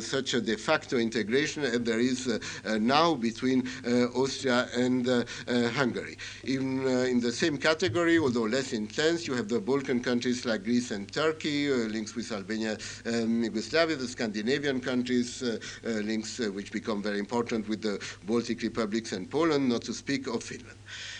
such 0.00 0.34
a 0.34 0.40
de 0.40 0.56
facto 0.56 0.96
integration 0.96 1.17
integration 1.18 1.64
and 1.64 1.84
there 1.84 1.98
is 1.98 2.28
uh, 2.28 2.38
uh, 2.64 2.78
now 2.78 3.14
between 3.14 3.68
uh, 3.84 4.06
Austria 4.14 4.68
and 4.76 5.08
uh, 5.08 5.24
uh, 5.48 5.68
Hungary. 5.70 6.16
In, 6.44 6.86
uh, 6.86 7.12
in 7.12 7.20
the 7.20 7.32
same 7.32 7.58
category, 7.58 8.18
although 8.18 8.44
less 8.44 8.72
intense, 8.72 9.26
you 9.26 9.34
have 9.34 9.48
the 9.48 9.60
Balkan 9.60 10.00
countries 10.00 10.46
like 10.46 10.62
Greece 10.62 10.90
and 10.92 11.12
Turkey, 11.12 11.68
links 11.70 12.14
with 12.14 12.30
Albania 12.30 12.78
and 13.04 13.44
Yugoslavia, 13.44 13.96
the 13.96 14.06
Scandinavian 14.06 14.80
countries, 14.80 15.42
links 15.82 16.38
which 16.38 16.70
become 16.72 17.02
very 17.02 17.18
important 17.18 17.68
with 17.68 17.82
the 17.82 17.98
Baltic 18.24 18.62
republics 18.62 19.12
and 19.12 19.28
Poland, 19.30 19.68
not 19.68 19.82
to 19.82 19.92
speak 19.92 20.26
of 20.28 20.42
Finland. 20.42 20.78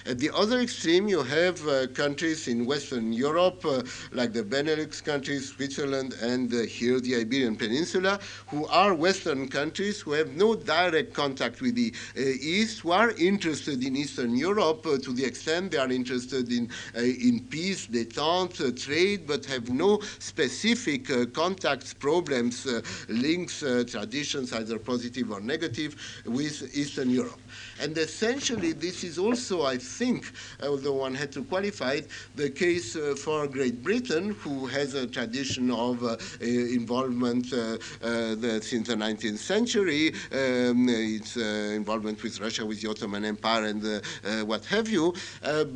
At 0.08 0.18
the 0.18 0.30
other 0.34 0.60
extreme, 0.60 1.06
you 1.06 1.22
have 1.22 1.68
uh, 1.68 1.86
countries 1.88 2.48
in 2.48 2.64
Western 2.64 3.12
Europe, 3.12 3.62
uh, 3.66 3.82
like 4.10 4.32
the 4.32 4.42
Benelux 4.42 5.04
countries, 5.04 5.50
Switzerland, 5.52 6.14
and 6.22 6.50
uh, 6.50 6.62
here 6.62 6.98
the 6.98 7.16
Iberian 7.16 7.56
Peninsula, 7.56 8.18
who 8.46 8.66
are 8.68 8.94
Western 8.94 9.48
countries 9.48 10.00
who 10.00 10.12
have 10.12 10.34
no 10.34 10.54
direct 10.54 11.12
contact 11.12 11.60
with 11.60 11.74
the 11.74 11.92
uh, 12.16 12.20
East, 12.22 12.80
who 12.80 12.92
are 12.92 13.10
interested 13.18 13.84
in 13.84 13.96
Eastern 13.96 14.34
Europe 14.34 14.86
uh, 14.86 14.96
to 14.96 15.12
the 15.12 15.26
extent 15.26 15.72
they 15.72 15.76
are 15.76 15.92
interested 15.92 16.50
in, 16.50 16.70
uh, 16.96 17.00
in 17.00 17.40
peace, 17.50 17.86
detente, 17.86 18.82
trade, 18.82 19.26
but 19.26 19.44
have 19.44 19.68
no 19.68 20.00
specific 20.20 21.34
contacts, 21.34 21.92
problems, 21.92 22.66
links, 23.10 23.60
traditions, 23.90 24.54
either 24.54 24.78
positive 24.78 25.30
or 25.30 25.40
negative, 25.40 26.22
with 26.24 26.74
Eastern 26.74 27.10
Europe. 27.10 27.38
And 27.80 27.96
essentially, 27.96 28.72
this 28.72 29.04
is 29.04 29.18
also, 29.18 29.64
I 29.64 29.78
think, 29.78 30.32
although 30.62 30.94
one 30.94 31.14
had 31.14 31.32
to 31.32 31.44
qualify 31.44 31.92
it, 31.94 32.08
the 32.34 32.50
case 32.50 32.96
uh, 32.96 33.14
for 33.16 33.46
Great 33.46 33.82
Britain, 33.82 34.30
who 34.40 34.66
has 34.66 34.94
a 34.94 35.06
tradition 35.06 35.70
of 35.70 36.02
uh, 36.02 36.16
involvement 36.40 37.52
uh, 37.52 37.78
the, 38.00 38.60
since 38.62 38.88
the 38.88 38.94
19th 38.94 39.38
century, 39.38 40.14
um, 40.32 40.88
its 40.88 41.36
involvement 41.36 42.22
with 42.22 42.40
Russia, 42.40 42.66
with 42.66 42.80
the 42.80 42.90
Ottoman 42.90 43.24
Empire, 43.24 43.64
and 43.66 44.48
what 44.48 44.64
have 44.66 44.88
you. 44.88 45.14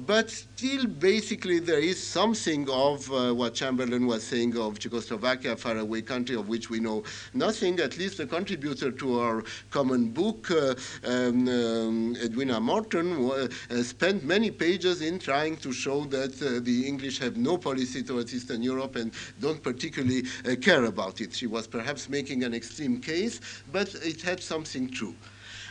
but 0.06 0.44
still, 0.62 0.86
basically, 0.86 1.58
there 1.58 1.80
is 1.80 2.00
something 2.00 2.70
of 2.70 3.08
what 3.36 3.52
Chamberlain 3.52 4.06
was 4.06 4.22
saying 4.22 4.56
of 4.56 4.78
Czechoslovakia, 4.78 5.54
a 5.54 5.56
faraway 5.56 6.02
country 6.02 6.36
of 6.36 6.48
which 6.48 6.70
we 6.70 6.78
know 6.78 7.02
nothing, 7.34 7.80
at 7.80 7.98
least 7.98 8.20
a 8.20 8.26
contributor 8.26 8.92
to 8.92 9.18
our 9.18 9.42
common 9.70 10.10
book. 10.10 10.48
Um, 10.52 11.48
um, 11.48 12.16
Edwina 12.22 12.60
Moreton 12.60 13.08
uh, 13.28 13.82
spent 13.82 14.22
many 14.22 14.52
pages 14.52 15.02
in 15.02 15.18
trying 15.18 15.56
to 15.56 15.72
show 15.72 16.04
that 16.04 16.40
uh, 16.40 16.60
the 16.62 16.86
English 16.86 17.18
have 17.18 17.36
no 17.36 17.58
policy 17.58 18.04
towards 18.04 18.32
Eastern 18.32 18.62
Europe 18.62 18.94
and 18.94 19.10
don't 19.40 19.60
particularly 19.64 20.22
uh, 20.46 20.54
care 20.60 20.84
about 20.84 21.20
it. 21.20 21.34
She 21.34 21.48
was 21.48 21.66
perhaps 21.66 22.08
making 22.08 22.44
an 22.44 22.54
extreme 22.54 23.00
case, 23.00 23.40
but 23.72 23.92
it 23.96 24.22
had 24.22 24.40
something 24.40 24.88
true. 24.88 25.16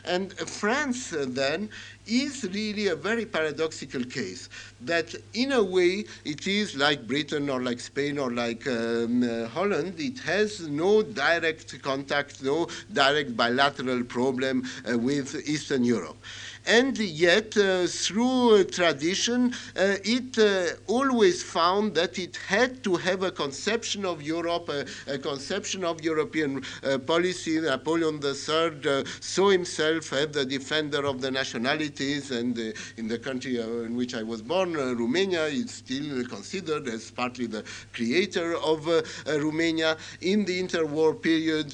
And 0.05 0.33
France 0.33 1.13
uh, 1.13 1.25
then 1.27 1.69
is 2.07 2.43
really 2.43 2.87
a 2.87 2.95
very 2.95 3.25
paradoxical 3.25 4.03
case 4.03 4.49
that 4.81 5.13
in 5.33 5.51
a 5.51 5.63
way 5.63 6.05
it 6.25 6.47
is 6.47 6.75
like 6.75 7.07
Britain 7.07 7.49
or 7.49 7.61
like 7.61 7.79
Spain 7.79 8.17
or 8.17 8.31
like 8.31 8.67
um, 8.67 9.23
uh, 9.23 9.47
Holland. 9.47 9.99
It 9.99 10.19
has 10.19 10.67
no 10.67 11.03
direct 11.03 11.81
contact, 11.81 12.43
no 12.43 12.67
direct 12.91 13.37
bilateral 13.37 14.03
problem 14.03 14.63
uh, 14.91 14.97
with 14.97 15.35
Eastern 15.47 15.83
Europe 15.83 16.17
and 16.67 16.97
yet 16.97 17.55
uh, 17.57 17.87
through 17.87 18.55
uh, 18.55 18.63
tradition 18.63 19.53
uh, 19.75 19.95
it 20.03 20.37
uh, 20.37 20.75
always 20.87 21.41
found 21.41 21.95
that 21.95 22.19
it 22.19 22.35
had 22.47 22.83
to 22.83 22.95
have 22.95 23.23
a 23.23 23.31
conception 23.31 24.05
of 24.05 24.21
Europe, 24.21 24.69
a, 24.69 24.85
a 25.07 25.17
conception 25.17 25.83
of 25.83 26.01
European 26.03 26.63
uh, 26.83 26.97
policy. 26.99 27.59
Napoleon 27.59 28.19
III 28.23 29.03
saw 29.19 29.49
himself 29.49 30.13
as 30.13 30.27
the 30.29 30.45
defender 30.45 31.05
of 31.05 31.21
the 31.21 31.31
nationalities, 31.31 32.31
and 32.31 32.57
in 32.97 33.07
the 33.07 33.17
country 33.17 33.59
in 33.59 33.95
which 33.95 34.13
I 34.13 34.23
was 34.23 34.41
born, 34.41 34.73
Romania, 34.73 35.45
is 35.45 35.71
still 35.71 36.25
considered 36.25 36.87
as 36.87 37.11
partly 37.11 37.47
the 37.47 37.63
creator 37.93 38.55
of 38.57 38.87
Romania. 39.27 39.97
In 40.21 40.45
the 40.45 40.61
interwar 40.61 41.21
period, 41.21 41.73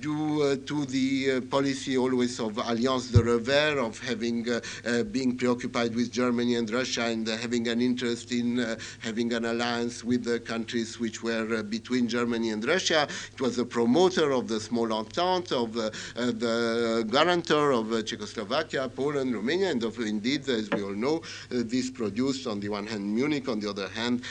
due 0.00 0.56
to 0.56 0.84
the 0.86 1.40
policy 1.42 1.96
always 1.96 2.40
of 2.40 2.58
Alliance 2.58 3.10
de 3.10 3.22
Revers, 3.22 3.91
of 3.92 4.08
having 4.08 4.48
uh, 4.48 4.60
uh, 4.86 5.02
being 5.02 5.36
preoccupied 5.36 5.94
with 5.94 6.10
Germany 6.10 6.54
and 6.56 6.70
Russia 6.70 7.04
and 7.04 7.28
uh, 7.28 7.36
having 7.36 7.68
an 7.68 7.80
interest 7.80 8.32
in 8.32 8.58
uh, 8.58 8.76
having 9.00 9.32
an 9.34 9.44
alliance 9.44 10.02
with 10.02 10.24
the 10.24 10.40
countries 10.40 10.98
which 10.98 11.22
were 11.22 11.48
uh, 11.56 11.62
between 11.62 12.08
Germany 12.08 12.50
and 12.50 12.64
Russia. 12.64 13.06
It 13.34 13.40
was 13.40 13.58
a 13.58 13.64
promoter 13.64 14.32
of 14.32 14.48
the 14.48 14.60
small 14.60 14.90
entente, 14.92 15.52
of 15.52 15.76
uh, 15.76 15.90
the 16.14 17.06
guarantor 17.10 17.72
of 17.72 17.86
Czechoslovakia, 18.06 18.88
Poland, 18.88 19.34
Romania, 19.34 19.70
and 19.70 19.82
of, 19.84 19.98
indeed, 19.98 20.48
as 20.48 20.70
we 20.70 20.82
all 20.82 20.98
know, 21.06 21.22
this 21.50 21.90
produced 21.90 22.46
on 22.46 22.60
the 22.60 22.68
one 22.68 22.86
hand 22.86 23.04
Munich, 23.14 23.48
on 23.48 23.60
the 23.60 23.68
other 23.68 23.88
hand, 23.88 24.22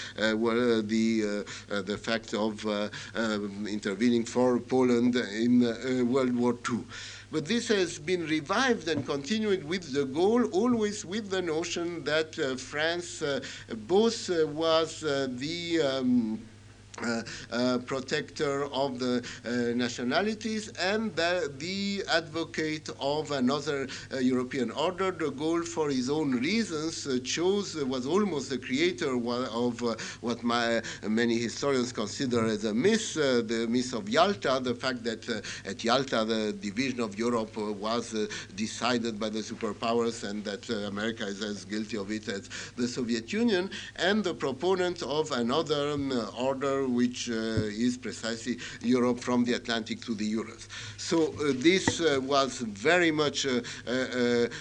were 0.45 0.81
the 0.81 1.45
the 1.89 1.97
fact 1.97 2.33
of 2.33 2.53
um, 2.65 3.67
intervening 3.67 4.23
for 4.25 4.59
Poland 4.59 5.15
in 5.15 5.53
World 6.11 6.35
War 6.35 6.55
II. 6.69 6.83
But 7.31 7.45
this 7.45 7.69
has 7.69 7.97
been 7.97 8.27
revived 8.27 8.89
and 8.89 9.05
continued 9.05 9.63
with 9.63 9.93
de 9.93 10.03
Gaulle, 10.03 10.51
always 10.51 11.05
with 11.05 11.29
the 11.29 11.41
notion 11.41 12.03
that 12.03 12.37
uh, 12.37 12.57
France 12.57 13.21
uh, 13.21 13.39
both 13.87 14.29
uh, 14.29 14.45
was 14.47 14.99
the 14.99 15.81
um, 15.81 16.41
uh, 17.03 17.23
uh, 17.51 17.77
protector 17.79 18.65
of 18.73 18.99
the 18.99 19.23
uh, 19.45 19.75
nationalities 19.75 20.69
and 20.79 21.15
the, 21.15 21.51
the, 21.57 22.03
advocate 22.11 22.89
of 22.99 23.31
another 23.31 23.87
uh, 24.13 24.17
European 24.17 24.71
order. 24.71 25.11
De 25.11 25.29
Gaulle, 25.29 25.65
for 25.65 25.89
his 25.89 26.09
own 26.09 26.31
reasons, 26.31 27.07
uh, 27.07 27.17
chose, 27.23 27.75
was 27.85 28.05
almost 28.05 28.49
the 28.49 28.57
creator 28.57 29.15
of 29.15 29.81
what 30.21 30.43
my, 30.43 30.81
many 31.07 31.37
historians 31.37 31.91
consider 31.91 32.45
as 32.45 32.65
a 32.65 32.73
myth, 32.73 33.13
the 33.13 33.65
myth 33.69 33.93
of 33.93 34.09
Yalta, 34.09 34.59
the 34.61 34.75
fact 34.75 35.03
that 35.03 35.27
at 35.65 35.83
Yalta 35.83 36.25
the 36.25 36.53
division 36.53 36.99
of 36.99 37.17
Europe 37.17 37.55
was 37.57 38.15
decided 38.55 39.19
by 39.19 39.29
the 39.29 39.39
superpowers 39.39 40.27
and 40.27 40.43
that 40.43 40.69
America 40.69 41.25
is 41.25 41.41
as 41.41 41.65
guilty 41.65 41.97
of 41.97 42.11
it 42.11 42.27
as 42.27 42.49
the 42.75 42.87
Soviet 42.87 43.31
Union, 43.31 43.69
and 43.97 44.23
the 44.23 44.33
proponent 44.33 45.01
of 45.03 45.31
another 45.31 45.91
um, 45.91 46.11
order 46.37 46.87
which 46.93 47.29
uh, 47.29 47.33
is 47.33 47.97
precisely 47.97 48.57
Europe 48.81 49.19
from 49.19 49.43
the 49.43 49.53
Atlantic 49.53 50.01
to 50.01 50.13
the 50.15 50.25
Urals. 50.25 50.67
So 50.97 51.33
uh, 51.33 51.53
this 51.55 52.01
uh, 52.01 52.19
was 52.21 52.59
very 52.59 53.11
much 53.11 53.45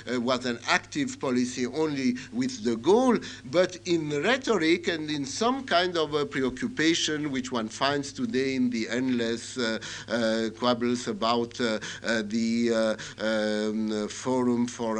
was 0.08 0.46
an 0.46 0.58
active 0.68 1.20
policy 1.20 1.66
only 1.66 2.16
with 2.32 2.64
de 2.64 2.76
Gaulle, 2.76 3.24
but 3.50 3.78
in 3.86 4.10
rhetoric 4.22 4.88
and 4.88 5.10
in 5.10 5.24
some 5.24 5.64
kind 5.64 5.96
of 5.96 6.14
a 6.14 6.26
preoccupation 6.26 7.30
which 7.30 7.52
one 7.52 7.68
finds 7.68 8.12
today 8.12 8.54
in 8.54 8.70
the 8.70 8.88
endless 8.88 9.56
uh, 9.58 9.78
uh, 10.08 10.48
quibbles 10.58 11.08
about 11.08 11.60
uh, 11.60 11.78
the 12.22 12.96
um, 13.18 14.08
forum 14.08 14.66
for 14.66 14.96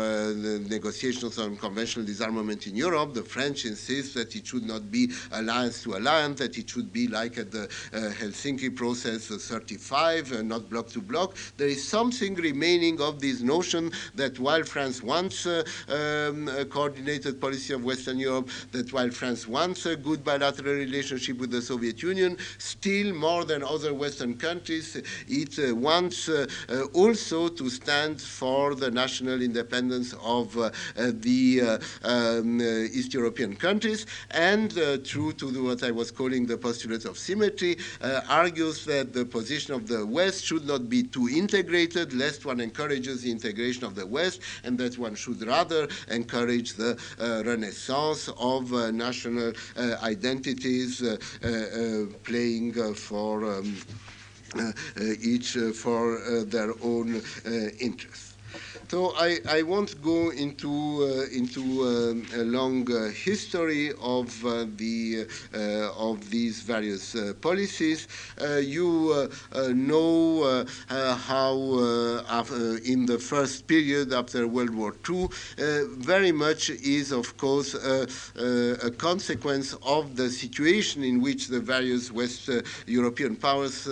negotiations 0.69 1.39
on 1.39 1.57
conventional 1.57 2.05
disarmament 2.05 2.67
in 2.67 2.77
Europe, 2.77 3.15
the 3.15 3.23
French 3.23 3.65
insist 3.65 4.15
that 4.15 4.35
it 4.35 4.47
should 4.47 4.65
not 4.65 4.91
be 4.91 5.11
alliance 5.33 5.83
to 5.83 5.97
alliance, 5.97 6.39
that 6.39 6.57
it 6.59 6.69
should 6.69 6.93
be 6.93 7.07
like 7.11 7.39
at 7.39 7.51
the 7.51 7.69
Helsinki 7.93 8.75
process 8.75 9.29
35, 9.29 10.45
not 10.45 10.69
block 10.71 10.89
to 10.89 11.01
block. 11.01 11.37
There 11.57 11.69
is 11.69 11.87
something 11.87 12.35
remaining 12.35 13.01
of 13.01 13.21
this 13.21 13.41
notion 13.41 13.93
that 14.15 14.39
while 14.39 14.63
France 14.65 15.03
wants 15.03 15.47
um, 15.47 16.49
a 16.49 16.65
coordinated 16.65 17.41
policy 17.41 17.75
of 17.75 17.85
Western 17.85 18.19
Europe, 18.19 18.49
that 18.73 18.93
while 18.93 19.11
France 19.11 19.47
wants 19.47 19.87
a 19.87 19.97
good 19.97 20.25
bilateral 20.25 20.75
relationship 20.75 21.39
with 21.39 21.51
the 21.51 21.63
Soviet 21.63 22.03
Union, 22.03 22.37
still 22.59 23.15
more 23.15 23.45
than 23.45 23.63
other 23.63 23.93
Western 23.95 24.37
countries, 24.37 24.97
it 25.29 25.59
uh, 25.59 25.75
wants 25.75 26.29
uh, 26.29 26.47
uh, 26.69 26.85
also 26.95 27.49
to 27.49 27.69
stand 27.69 28.21
for 28.21 28.75
the 28.75 28.91
national 28.91 29.43
independence 29.43 30.15
of 30.23 30.55
the 30.95 31.81
um, 32.05 32.61
East 32.61 33.15
European 33.15 33.57
countries, 33.57 34.07
and 34.31 34.73
true 35.05 35.33
to 35.33 35.65
what 35.65 35.83
I 35.83 35.91
was 35.91 36.11
calling 36.11 36.47
the 36.47 36.57
postulate 36.57 37.00
of 37.05 37.19
symmetry, 37.19 37.77
uh, 38.01 38.21
argues 38.29 38.85
that 38.85 39.13
the 39.13 39.25
position 39.25 39.75
of 39.75 39.87
the 39.87 40.05
West 40.05 40.45
should 40.45 40.67
not 40.67 40.89
be 40.89 41.03
too 41.03 41.29
integrated, 41.29 42.13
lest 42.13 42.45
one 42.45 42.61
encourages 42.61 43.23
the 43.23 43.31
integration 43.31 43.85
of 43.85 43.95
the 43.95 44.07
West, 44.07 44.41
and 44.65 44.79
that 44.79 44.99
one 44.99 45.15
should 45.15 45.47
rather 45.47 45.89
encourage 46.09 46.75
the 46.75 46.99
uh, 47.19 47.43
renaissance 47.45 48.29
of 48.39 48.73
uh, 48.73 48.91
national 48.91 49.53
uh, 49.77 49.97
identities 50.03 51.03
uh, 51.03 51.17
uh, 51.43 52.13
playing 52.25 52.73
for 52.95 53.45
um, 53.45 53.77
each 55.23 55.57
for 55.75 56.45
their 56.45 56.73
own 56.83 57.23
interests. 57.79 58.30
So 58.91 59.13
I, 59.17 59.39
I 59.49 59.63
won't 59.63 60.03
go 60.03 60.31
into 60.31 60.69
uh, 60.69 61.37
into 61.39 61.63
um, 61.63 62.27
a 62.35 62.43
long 62.43 62.91
uh, 62.91 63.11
history 63.11 63.93
of 64.03 64.45
uh, 64.45 64.67
the 64.75 65.29
uh, 65.55 65.93
of 66.09 66.29
these 66.29 66.63
various 66.63 67.15
uh, 67.15 67.35
policies. 67.41 68.09
Uh, 68.41 68.57
you 68.57 69.29
know 69.73 70.67
how 70.89 71.55
in 72.85 73.07
the 73.07 73.19
first 73.21 73.69
period 73.69 74.13
after 74.13 74.49
World 74.49 74.75
War 74.75 74.97
II, 75.09 75.29
very 75.99 76.33
much 76.33 76.71
is 76.71 77.13
of 77.13 77.37
course 77.37 77.75
a 77.75 78.91
consequence 78.99 79.75
of 79.85 80.17
the 80.17 80.29
situation 80.29 81.05
in 81.05 81.21
which 81.21 81.47
the 81.47 81.61
various 81.61 82.11
West 82.11 82.51
European 82.87 83.37
powers, 83.37 83.87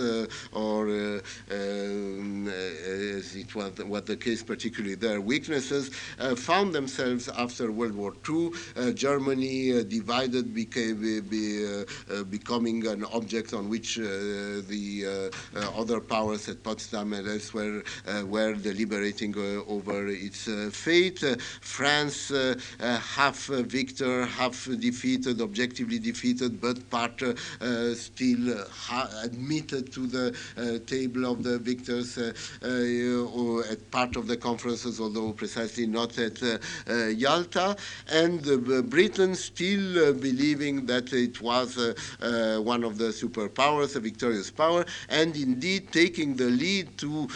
or 0.51 0.89
um, 0.89 2.49
as 2.49 3.35
it 3.37 3.55
was 3.55 3.71
what 3.85 4.05
the 4.05 4.17
case 4.17 4.43
particularly 4.43 4.88
their 4.95 5.21
weaknesses, 5.21 5.91
uh, 6.19 6.35
found 6.35 6.73
themselves 6.73 7.29
after 7.29 7.71
World 7.71 7.95
War 7.95 8.13
II. 8.27 8.51
Uh, 8.75 8.91
Germany 8.91 9.79
uh, 9.79 9.83
divided, 9.83 10.53
became 10.53 10.99
be, 11.29 11.65
uh, 11.65 11.83
uh, 12.13 12.23
becoming 12.23 12.85
an 12.87 13.03
object 13.05 13.53
on 13.53 13.69
which 13.69 13.99
uh, 13.99 14.03
the 14.67 15.31
other 15.75 15.99
powers 15.99 16.47
at 16.49 16.63
Potsdam 16.63 17.13
and 17.13 17.27
elsewhere 17.27 17.83
were 18.25 18.53
deliberating 18.53 19.35
over 19.67 20.07
its 20.07 20.49
fate. 20.71 21.23
France, 21.61 22.31
half 22.79 23.45
victor, 23.47 24.25
half 24.25 24.65
defeated, 24.79 25.41
objectively 25.41 25.99
defeated, 25.99 26.61
but 26.61 26.89
part 26.89 27.21
still 27.95 28.65
admitted 29.23 29.91
to 29.93 30.07
the 30.07 30.79
table 30.85 31.25
of 31.25 31.43
the 31.43 31.59
victors 31.59 32.17
at 32.17 33.91
part 33.91 34.15
of 34.15 34.27
the 34.27 34.37
conference 34.37 34.78
although 34.85 35.31
precisely 35.33 35.85
not 35.87 36.17
at 36.17 36.41
uh, 36.43 36.57
uh, 36.89 37.07
Yalta, 37.07 37.75
and 38.11 38.47
uh, 38.47 38.81
Britain 38.83 39.35
still 39.35 40.09
uh, 40.09 40.13
believing 40.13 40.85
that 40.85 41.11
it 41.13 41.41
was 41.41 41.77
uh, 41.77 41.93
uh, 42.21 42.61
one 42.61 42.83
of 42.83 42.97
the 42.97 43.05
superpowers, 43.05 43.95
a 43.95 43.99
victorious 43.99 44.51
power, 44.51 44.85
and 45.09 45.35
indeed 45.35 45.91
taking 45.91 46.35
the 46.35 46.45
lead 46.45 46.97
to 46.97 47.27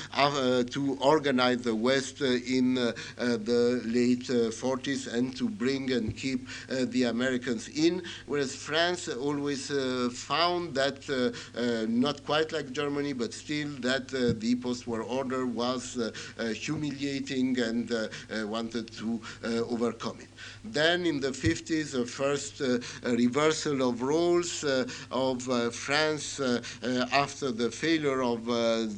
to 0.72 0.98
organize 1.02 1.62
the 1.64 1.76
West 1.76 2.22
in 2.22 2.76
the 2.76 3.82
late 3.86 4.28
40s 4.28 5.14
and 5.14 5.36
to 5.36 5.50
bring 5.50 5.92
and 5.92 6.16
keep 6.16 6.48
the 6.70 7.04
Americans 7.04 7.68
in, 7.70 8.02
whereas 8.26 8.56
France 8.56 9.08
always 9.08 9.72
found 10.14 10.74
that 10.76 11.00
not 11.90 12.24
quite 12.26 12.52
like 12.52 12.72
Germany, 12.72 13.14
but 13.14 13.34
still 13.34 13.70
that 13.80 14.08
the 14.10 14.56
post-war 14.62 15.02
order 15.02 15.46
was 15.46 15.98
humiliating 16.56 17.33
and 17.60 17.92
uh, 17.92 18.08
uh, 18.30 18.48
wanted 18.48 18.92
to 18.94 19.22
uh, 19.44 19.48
overcome 19.70 20.20
it. 20.22 20.33
Then 20.64 21.06
in 21.06 21.20
the 21.20 21.30
50s, 21.30 21.92
the 21.92 22.06
first 22.06 22.62
uh, 22.62 22.80
reversal 23.04 23.90
of 23.90 24.02
roles 24.02 24.64
uh, 24.64 24.88
of 25.12 25.50
uh, 25.50 25.70
France 25.70 26.40
after 27.12 27.52
the 27.52 27.70
failure 27.70 28.24
of 28.24 28.46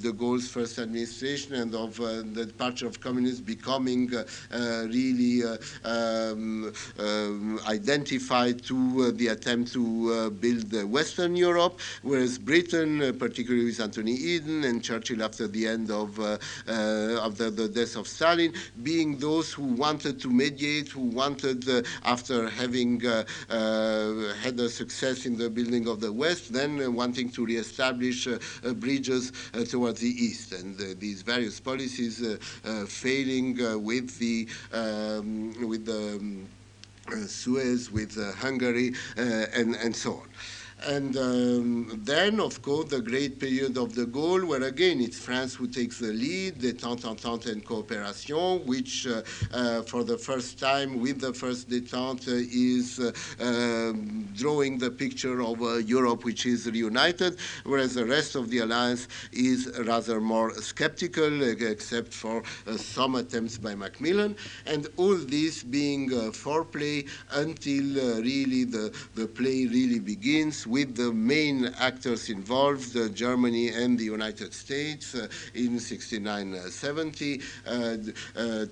de 0.01 0.11
Gaulle's 0.11 0.47
first 0.47 0.79
administration 0.79 1.55
and 1.55 1.73
of 1.75 1.97
the 1.97 2.45
departure 2.45 2.87
of 2.87 2.99
communists 2.99 3.41
becoming 3.41 4.11
really 4.51 5.43
um, 5.83 6.73
um, 6.99 7.59
identified 7.67 8.63
to 8.63 9.11
the 9.13 9.27
attempt 9.27 9.73
to 9.73 10.31
build 10.31 10.71
Western 10.89 11.35
Europe, 11.35 11.79
whereas 12.03 12.37
Britain, 12.37 13.15
particularly 13.17 13.65
with 13.65 13.79
Anthony 13.79 14.13
Eden 14.13 14.63
and 14.63 14.83
Churchill 14.83 15.23
after 15.23 15.47
the 15.47 15.67
end 15.67 15.91
of, 15.91 16.19
uh, 16.19 16.37
the, 16.65 17.51
the, 17.55 17.67
death 17.67 17.95
of 17.95 18.07
Stalin, 18.07 18.53
being 18.83 19.17
those 19.17 19.51
who 19.51 19.63
wanted 19.63 20.19
to 20.21 20.29
mediate, 20.29 20.89
who 20.89 21.01
wanted, 21.01 21.34
uh, 21.43 21.81
after 22.03 22.49
having 22.49 23.05
uh, 23.05 23.23
uh, 23.49 24.33
had 24.35 24.59
a 24.59 24.69
success 24.69 25.25
in 25.25 25.37
the 25.37 25.49
building 25.49 25.87
of 25.87 25.99
the 25.99 26.11
West, 26.11 26.53
then 26.53 26.81
uh, 26.81 26.89
wanting 26.89 27.29
to 27.29 27.45
reestablish 27.45 28.27
uh, 28.27 28.37
uh, 28.63 28.73
bridges 28.73 29.31
towards 29.69 29.99
the 29.99 30.09
East. 30.09 30.53
And 30.53 30.77
these 30.99 31.21
various 31.21 31.59
policies 31.59 32.23
failing 32.87 33.83
with 33.83 34.17
the, 34.19 34.47
um, 34.71 35.67
with 35.67 35.85
the 35.85 36.17
um, 36.17 36.47
Suez, 37.27 37.91
with 37.91 38.15
Hungary, 38.37 38.93
and, 39.17 39.75
and 39.75 39.95
so 39.95 40.13
on. 40.13 40.29
And 40.87 41.17
um, 41.17 42.01
then, 42.03 42.39
of 42.39 42.61
course, 42.61 42.89
the 42.89 43.01
great 43.01 43.39
period 43.39 43.75
of 43.75 43.95
de 43.95 44.05
Gaulle, 44.05 44.45
where 44.45 44.61
again 44.61 45.01
it's 45.01 45.17
France 45.17 45.55
who 45.55 45.65
takes 45.65 45.97
the 45.97 46.13
lead, 46.13 46.59
détente, 46.59 47.05
entente, 47.05 47.47
and 47.47 47.65
coopération, 47.65 48.63
which 48.65 49.07
uh, 49.07 49.23
uh, 49.51 49.81
for 49.81 50.03
the 50.03 50.15
first 50.15 50.59
time 50.59 50.99
with 50.99 51.19
the 51.19 51.33
first 51.33 51.69
détente 51.69 52.27
uh, 52.27 52.49
is 52.51 52.99
uh, 52.99 53.11
um, 53.43 54.29
drawing 54.35 54.77
the 54.77 54.91
picture 54.91 55.41
of 55.41 55.59
uh, 55.63 55.77
Europe 55.77 56.23
which 56.23 56.45
is 56.45 56.69
reunited, 56.69 57.39
whereas 57.63 57.95
the 57.95 58.05
rest 58.05 58.35
of 58.35 58.51
the 58.51 58.59
alliance 58.59 59.07
is 59.31 59.71
rather 59.85 60.21
more 60.21 60.53
skeptical, 60.61 61.41
except 61.41 62.13
for 62.13 62.43
uh, 62.67 62.77
some 62.77 63.15
attempts 63.15 63.57
by 63.57 63.73
Macmillan. 63.73 64.35
And 64.67 64.87
all 64.97 65.15
this 65.15 65.63
being 65.63 66.09
foreplay 66.09 67.09
until 67.31 68.21
really 68.21 68.65
the, 68.65 68.95
the 69.15 69.25
play 69.25 69.65
really 69.65 69.99
begins 69.99 70.67
with 70.75 70.93
the 70.97 71.13
main 71.13 71.73
actors 71.79 72.29
involved, 72.29 72.97
uh, 72.97 73.07
Germany 73.07 73.69
and 73.69 73.97
the 73.97 74.03
United 74.03 74.53
States 74.53 75.15
uh, 75.15 75.25
in 75.53 75.77
69-70, 75.77 77.41
uh, 77.65 78.65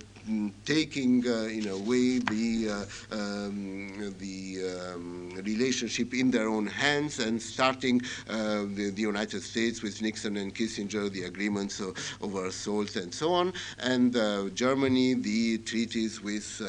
taking 0.65 1.25
uh, 1.27 1.43
in 1.43 1.67
a 1.67 1.77
way 1.77 2.19
the 2.19 2.87
uh, 3.11 3.15
um, 3.15 4.15
the 4.19 4.93
um, 4.93 5.29
relationship 5.43 6.13
in 6.13 6.31
their 6.31 6.47
own 6.47 6.65
hands 6.65 7.19
and 7.19 7.41
starting 7.41 8.01
uh, 8.29 8.63
the, 8.75 8.91
the, 8.95 9.01
United 9.01 9.43
States 9.43 9.81
with 9.81 10.01
Nixon 10.01 10.37
and 10.37 10.55
Kissinger, 10.55 11.11
the 11.11 11.23
agreements 11.23 11.81
over 12.21 12.49
salt 12.51 12.95
and 12.95 13.13
so 13.13 13.33
on, 13.33 13.53
and 13.79 14.13
Germany, 14.55 15.15
the 15.15 15.57
treaties 15.59 16.21
with 16.21 16.59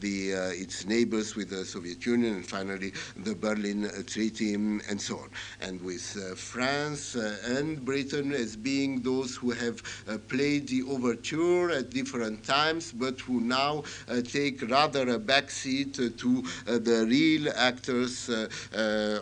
the 0.00 0.30
its 0.56 0.86
neighbors, 0.86 1.36
with 1.36 1.50
the 1.50 1.64
Soviet 1.64 2.04
Union, 2.06 2.36
and 2.36 2.46
finally 2.46 2.92
the 3.16 3.34
Berlin 3.34 3.90
Treaty 4.06 4.54
and 4.54 5.00
so 5.00 5.18
on. 5.18 5.28
And 5.60 5.80
with 5.82 6.02
France 6.38 7.14
and 7.14 7.84
Britain 7.84 8.32
as 8.32 8.56
being 8.56 9.02
those 9.02 9.36
who 9.36 9.50
have 9.50 9.82
played 10.28 10.68
the 10.68 10.82
overture 10.84 11.70
at 11.70 11.90
different 11.90 12.44
times 12.44 12.77
times, 12.78 12.92
but 12.92 13.20
who 13.20 13.40
now 13.40 13.82
take 14.24 14.68
rather 14.70 15.02
a 15.10 15.18
backseat 15.18 15.94
to 16.18 16.42
the 16.66 17.06
real 17.08 17.52
actors 17.56 18.30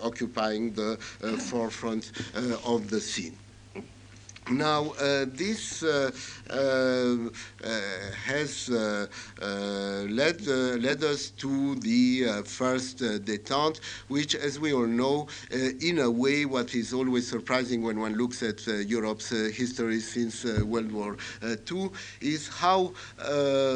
occupying 0.03 0.73
the 0.73 0.97
forefront 1.51 2.13
of 2.65 2.91
the 2.91 3.01
scene. 3.01 3.37
Now, 4.49 4.93
uh, 5.01 5.27
this 5.27 5.83
uh, 5.83 5.89
uh, 5.89 6.11
Uh, 6.51 7.17
uh, 7.65 7.81
has 8.25 8.69
uh, 8.71 9.07
led, 10.09 10.47
led 10.47 11.03
us 11.03 11.31
to 11.31 11.75
the 11.77 12.43
first 12.45 12.99
detente, 12.99 13.81
which, 14.09 14.35
as 14.35 14.61
we 14.61 14.73
all 14.73 14.87
know, 14.87 15.27
in 15.81 15.99
a 15.99 16.11
way, 16.11 16.45
what 16.45 16.75
is 16.75 16.93
always 16.93 17.29
surprising 17.29 17.83
when 17.83 17.99
one 17.99 18.15
looks 18.15 18.43
at 18.43 18.65
Europe's 18.67 19.31
history 19.31 20.01
since 20.01 20.45
World 20.63 20.93
War 20.93 21.17
II 21.71 21.91
is 22.21 22.49
how 22.49 22.93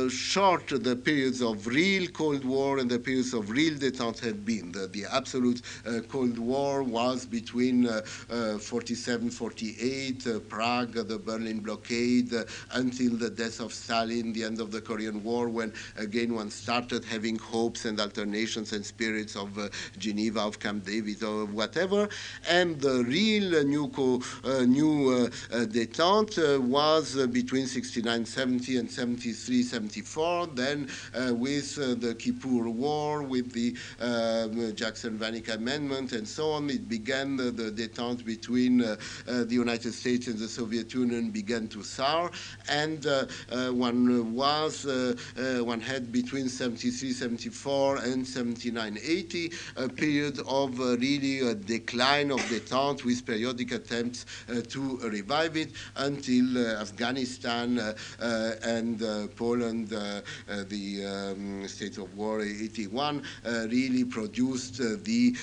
short 0.09 0.68
the 0.68 0.96
periods 0.96 1.42
of 1.42 1.66
real 1.66 2.09
Cold 2.09 2.44
War 2.44 2.78
and 2.78 2.90
the 2.90 2.98
periods 2.98 3.35
of 3.35 3.50
real 3.50 3.74
detente 3.74 4.20
have 4.20 4.44
been. 4.44 4.72
The, 4.72 4.87
the 4.87 5.06
absolute 5.11 5.62
Cold 6.09 6.38
War 6.38 6.83
was 6.83 7.26
between 7.26 7.88
47 7.88 9.30
48 9.30 10.48
Prague, 10.48 10.92
the 10.92 11.18
Berlin 11.18 11.61
blockade, 11.61 12.33
uh, 12.35 12.44
until 12.73 13.16
the 13.16 13.31
death 13.31 13.61
of 13.61 13.73
Stalin, 13.73 14.33
the 14.33 14.44
end 14.44 14.61
of 14.61 14.70
the 14.70 14.81
Korean 14.81 15.23
War, 15.23 15.49
when 15.49 15.73
again 15.96 16.35
one 16.35 16.51
started 16.51 17.05
having 17.05 17.38
hopes 17.38 17.85
and 17.85 18.01
alternations 18.01 18.73
and 18.73 18.85
spirits 18.85 19.37
of 19.37 19.59
uh, 19.59 19.68
Geneva, 19.99 20.40
of 20.40 20.59
Camp 20.59 20.85
David, 20.85 21.23
or 21.23 21.46
whatever. 21.46 22.09
And 22.49 22.81
the 22.81 23.05
real 23.05 23.57
uh, 23.57 23.62
new, 23.62 23.88
co, 23.88 24.23
uh, 24.44 24.64
new 24.64 25.11
uh, 25.11 25.25
uh, 25.55 25.66
detente 25.66 26.61
was 26.61 27.27
between 27.29 27.66
69 27.66 28.25
70 28.25 28.77
and 28.79 28.90
73 28.90 29.62
74. 29.62 30.46
Then 30.49 30.88
with 31.31 31.77
the 32.01 32.14
Kippur 32.14 32.68
War, 32.68 33.23
with 33.23 33.53
the 33.53 33.77
um, 34.01 34.75
Jackson-Vanik 34.75 35.55
Amendment, 35.55 36.12
and 36.12 36.27
so 36.27 36.51
on, 36.51 36.70
it 36.70 36.88
began 36.88 37.37
the, 37.37 37.51
the 37.51 37.70
detente 37.70 38.25
between 38.25 38.79
the 38.79 39.46
United 39.49 39.92
States 39.92 40.27
and 40.27 40.38
the 40.38 40.49
Soviet 40.49 40.92
Union 40.94 41.31
began 41.31 41.68
to 41.68 41.83
sour, 41.83 42.31
and 42.68 43.06
uh, 43.06 43.26
uh, 43.50 43.72
one 43.72 44.34
was 44.34 44.86
uh, 44.86 45.14
uh, 45.38 45.64
one 45.64 45.80
had 45.80 46.12
between 46.12 46.48
73, 46.48 47.12
74 47.12 47.96
and 47.98 48.26
79, 48.26 48.98
80 49.02 49.52
a 49.76 49.88
period 49.88 50.38
of 50.46 50.78
uh, 50.80 50.96
really 50.96 51.40
a 51.40 51.54
decline 51.54 52.30
of 52.30 52.38
the 52.48 52.60
detente 52.60 53.04
with 53.04 53.24
periodic 53.24 53.72
attempts 53.72 54.26
uh, 54.48 54.60
to 54.68 54.98
revive 55.08 55.56
it 55.56 55.70
until 55.96 56.58
Afghanistan 56.78 57.78
and 58.20 59.00
Poland, 59.36 59.88
the 59.88 61.34
um, 61.36 61.66
state 61.66 61.98
of 61.98 62.14
war 62.16 62.40
81, 62.42 63.22
really 63.68 64.04
produced 64.04 64.78
the 65.04 65.36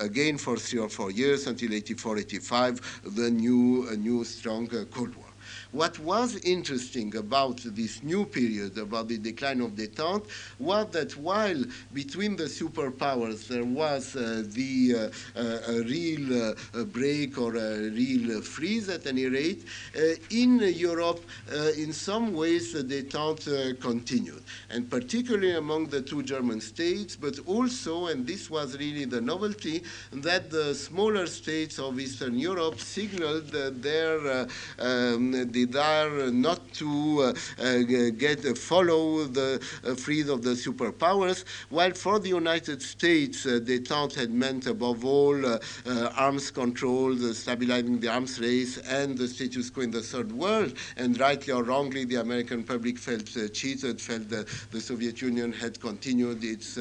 again 0.00 0.38
for 0.38 0.56
three 0.56 0.80
or 0.80 0.88
four 0.88 1.10
years 1.10 1.46
until 1.46 1.72
84, 1.72 2.18
85 2.18 3.00
the 3.16 3.30
new 3.30 3.88
new 3.96 4.24
strong 4.24 4.68
Cold 4.90 5.14
War. 5.16 5.27
What 5.72 5.98
was 5.98 6.36
interesting 6.44 7.14
about 7.16 7.58
this 7.62 8.02
new 8.02 8.24
period, 8.24 8.78
about 8.78 9.08
the 9.08 9.18
decline 9.18 9.60
of 9.60 9.72
detente, 9.72 10.26
was 10.58 10.86
that 10.92 11.14
while 11.18 11.62
between 11.92 12.36
the 12.36 12.44
superpowers 12.44 13.48
there 13.48 13.66
was 13.66 14.16
uh, 14.16 14.44
the 14.46 15.12
uh, 15.36 15.38
uh 15.38 15.58
a 15.68 15.82
real 15.82 16.54
uh, 16.54 16.84
break 16.84 17.36
or 17.36 17.56
a 17.56 17.90
real 17.90 18.40
freeze 18.40 18.88
at 18.88 19.06
any 19.06 19.26
rate, 19.26 19.66
uh, 19.94 20.14
in 20.30 20.58
Europe, 20.60 21.20
in 21.76 21.92
some 21.92 22.32
ways, 22.32 22.72
the 22.72 22.82
detente 22.82 23.78
continued, 23.78 24.42
and 24.70 24.88
particularly 24.90 25.56
among 25.56 25.88
the 25.88 26.00
two 26.00 26.22
German 26.22 26.62
states, 26.62 27.14
but 27.14 27.38
also, 27.46 28.06
and 28.06 28.26
this 28.26 28.48
was 28.48 28.78
really 28.78 29.04
the 29.04 29.20
novelty, 29.20 29.82
that 30.12 30.50
the 30.50 30.74
smaller 30.74 31.26
states 31.26 31.78
of 31.78 32.00
Eastern 32.00 32.38
Europe 32.38 32.80
signaled 32.80 33.48
their 33.82 34.46
um, 34.78 35.32
desire 35.66 36.30
not 36.30 36.60
to 36.74 36.88
uh, 37.58 37.62
uh, 37.62 37.78
get 38.16 38.44
uh, 38.44 38.54
follow 38.54 39.24
the 39.24 39.60
uh, 39.84 39.94
freedom 39.94 40.34
of 40.34 40.42
the 40.42 40.50
superpowers, 40.50 41.44
while 41.70 41.92
for 41.92 42.18
the 42.18 42.28
United 42.28 42.82
States, 42.82 43.46
uh, 43.46 43.58
detente 43.62 44.14
had 44.14 44.30
meant 44.30 44.66
above 44.66 45.04
all 45.04 45.46
uh, 45.46 45.58
arms 46.16 46.50
control, 46.50 47.16
stabilizing 47.32 47.98
the 47.98 48.08
arms 48.08 48.40
race, 48.40 48.78
and 48.78 49.16
the 49.16 49.26
status 49.26 49.70
quo 49.70 49.82
in 49.82 49.90
the 49.90 50.02
third 50.02 50.30
world. 50.32 50.74
And 50.96 51.18
rightly 51.18 51.52
or 51.52 51.62
wrongly, 51.62 52.04
the 52.04 52.16
American 52.16 52.62
public 52.62 52.98
felt 52.98 53.26
cheated, 53.52 54.00
felt 54.00 54.28
that 54.28 54.46
the 54.70 54.80
Soviet 54.80 55.20
Union 55.22 55.52
had 55.52 55.80
continued 55.80 56.44
its 56.44 56.78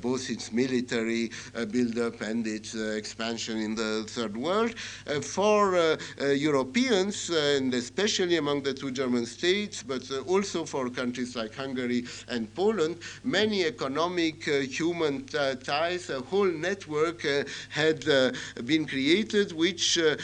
both 0.00 0.30
its 0.30 0.52
military 0.52 1.30
buildup 1.70 2.20
and 2.20 2.46
its 2.46 2.74
expansion 2.74 3.58
in 3.58 3.74
the 3.74 4.04
third 4.08 4.36
world. 4.36 4.74
for 5.22 5.96
Europeans, 6.20 7.30
and 7.30 7.74
especially 7.74 8.13
especially 8.14 8.36
among 8.36 8.62
the 8.62 8.72
two 8.72 8.92
German 8.92 9.26
states, 9.26 9.82
but 9.82 10.08
uh, 10.08 10.20
also 10.32 10.64
for 10.64 10.88
countries 10.88 11.34
like 11.34 11.52
Hungary 11.52 12.04
and 12.28 12.46
Poland, 12.54 12.96
many 13.24 13.64
economic, 13.64 14.46
uh, 14.46 14.60
human 14.60 15.26
uh, 15.36 15.56
ties, 15.56 16.10
a 16.10 16.20
whole 16.20 16.46
network 16.46 17.24
uh, 17.24 17.42
had 17.70 18.08
uh, 18.08 18.30
been 18.64 18.86
created, 18.86 19.50
which 19.50 19.98
uh, 19.98 20.14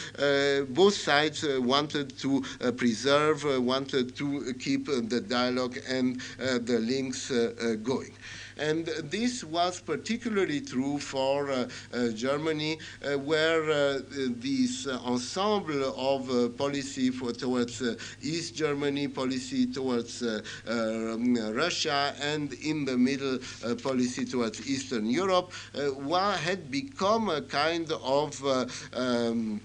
both 0.68 0.94
sides 0.94 1.44
wanted 1.59 2.16
to 2.18 2.44
preserve, 2.76 3.42
wanted 3.66 4.14
to 4.14 4.55
keep 4.61 4.87
the 4.87 5.20
dialogue 5.20 5.76
and 5.88 6.20
the 6.38 6.79
links 6.79 7.33
going. 7.83 8.12
And 8.61 8.87
this 8.87 9.42
was 9.42 9.81
particularly 9.81 10.61
true 10.61 10.99
for 10.99 11.51
uh, 11.51 11.68
uh, 11.94 12.09
Germany, 12.09 12.79
uh, 13.03 13.18
where 13.18 14.01
this 14.01 14.87
ensemble 14.87 15.94
of 15.96 16.57
policy 16.59 17.11
for, 17.11 17.33
towards 17.33 17.83
East 18.20 18.55
Germany, 18.55 19.09
policy 19.09 19.66
towards 19.66 20.23
um, 20.23 21.35
Russia, 21.55 22.14
and 22.20 22.53
in 22.53 22.85
the 22.85 22.96
middle 22.96 23.38
policy 23.83 24.25
towards 24.27 24.68
Eastern 24.68 25.07
Europe, 25.07 25.53
had 26.40 26.70
become 26.70 27.31
a 27.31 27.40
kind 27.42 27.90
of 27.92 28.44
um, 28.92 29.61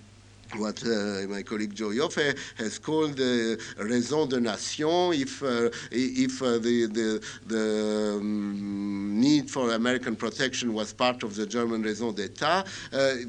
what 0.57 0.81
uh, 0.85 1.27
my 1.27 1.41
colleague 1.43 1.73
Joe 1.73 1.89
Joffe 1.89 2.37
has 2.57 2.79
called 2.79 3.17
the 3.17 3.59
raison 3.77 4.29
de 4.29 4.39
nation. 4.39 5.13
If 5.13 5.43
uh, 5.43 5.69
if 5.91 6.41
uh, 6.41 6.57
the 6.59 6.87
the, 6.87 7.25
the 7.45 8.17
um, 8.19 9.19
need 9.19 9.49
for 9.49 9.73
American 9.73 10.15
protection 10.15 10.73
was 10.73 10.93
part 10.93 11.23
of 11.23 11.35
the 11.35 11.45
German 11.45 11.81
raison 11.81 12.13
d'état, 12.13 12.59
uh, 12.59 12.65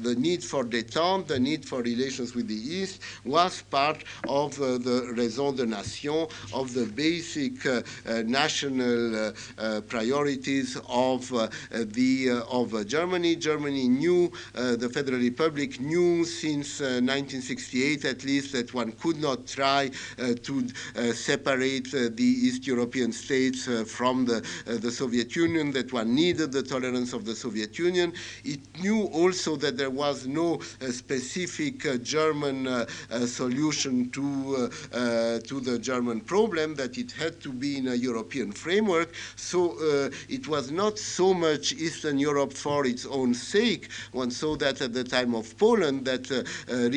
the 0.01 0.15
need 0.17 0.43
for 0.43 0.63
détente, 0.63 1.27
the 1.27 1.39
need 1.39 1.65
for 1.65 1.81
relations 1.81 2.35
with 2.35 2.47
the 2.47 2.55
East 2.55 3.01
was 3.25 3.61
part 3.63 4.03
of 4.27 4.59
uh, 4.61 4.77
the 4.77 5.13
raison 5.15 5.55
de 5.55 5.65
nation 5.65 6.27
of 6.53 6.73
the 6.73 6.85
basic 6.85 7.65
uh, 7.65 7.81
national 8.25 9.33
priorities 9.87 10.77
of 10.89 11.29
the 11.71 12.43
of 12.49 12.87
Germany. 12.87 13.35
Germany 13.35 13.87
knew 13.87 14.31
the 14.53 14.89
Federal 14.89 15.19
Republic 15.19 15.79
knew 15.79 16.23
since. 16.25 16.81
1968 17.17 18.05
at 18.05 18.23
least 18.23 18.53
that 18.53 18.73
one 18.73 18.91
could 18.93 19.19
not 19.19 19.47
try 19.47 19.89
uh, 20.19 20.33
to 20.43 20.67
uh, 20.95 21.11
separate 21.13 21.87
uh, 21.93 22.09
the 22.13 22.31
East 22.45 22.67
European 22.67 23.11
states 23.11 23.67
uh, 23.67 23.83
from 23.87 24.25
the, 24.25 24.37
uh, 24.67 24.77
the 24.77 24.91
Soviet 24.91 25.35
Union, 25.35 25.71
that 25.71 25.91
one 25.91 26.13
needed 26.13 26.51
the 26.51 26.61
tolerance 26.61 27.13
of 27.13 27.25
the 27.25 27.35
Soviet 27.35 27.79
Union. 27.79 28.13
It 28.43 28.59
knew 28.81 29.05
also 29.05 29.55
that 29.57 29.77
there 29.77 29.89
was 29.89 30.27
no 30.27 30.55
uh, 30.55 30.91
specific 30.91 32.03
German 32.03 32.85
solution 33.25 34.09
to, 34.11 34.69
to 35.49 35.59
the 35.59 35.79
German 35.79 36.21
problem, 36.21 36.75
that 36.75 36.97
it 36.97 37.11
had 37.11 37.39
to 37.41 37.51
be 37.51 37.77
in 37.77 37.87
a 37.87 37.95
European 37.95 38.51
framework. 38.51 39.13
So 39.35 39.75
it 40.29 40.47
was 40.47 40.71
not 40.71 40.99
so 40.99 41.33
much 41.33 41.73
Eastern 41.73 42.19
Europe 42.19 42.53
for 42.53 42.85
its 42.85 43.05
own 43.05 43.33
sake. 43.33 43.89
One 44.11 44.31
saw 44.31 44.55
that 44.57 44.81
at 44.81 44.93
the 44.93 45.03
time 45.03 45.33
of 45.35 45.57
Poland, 45.57 46.05
that 46.05 46.31
uh, 46.31 46.43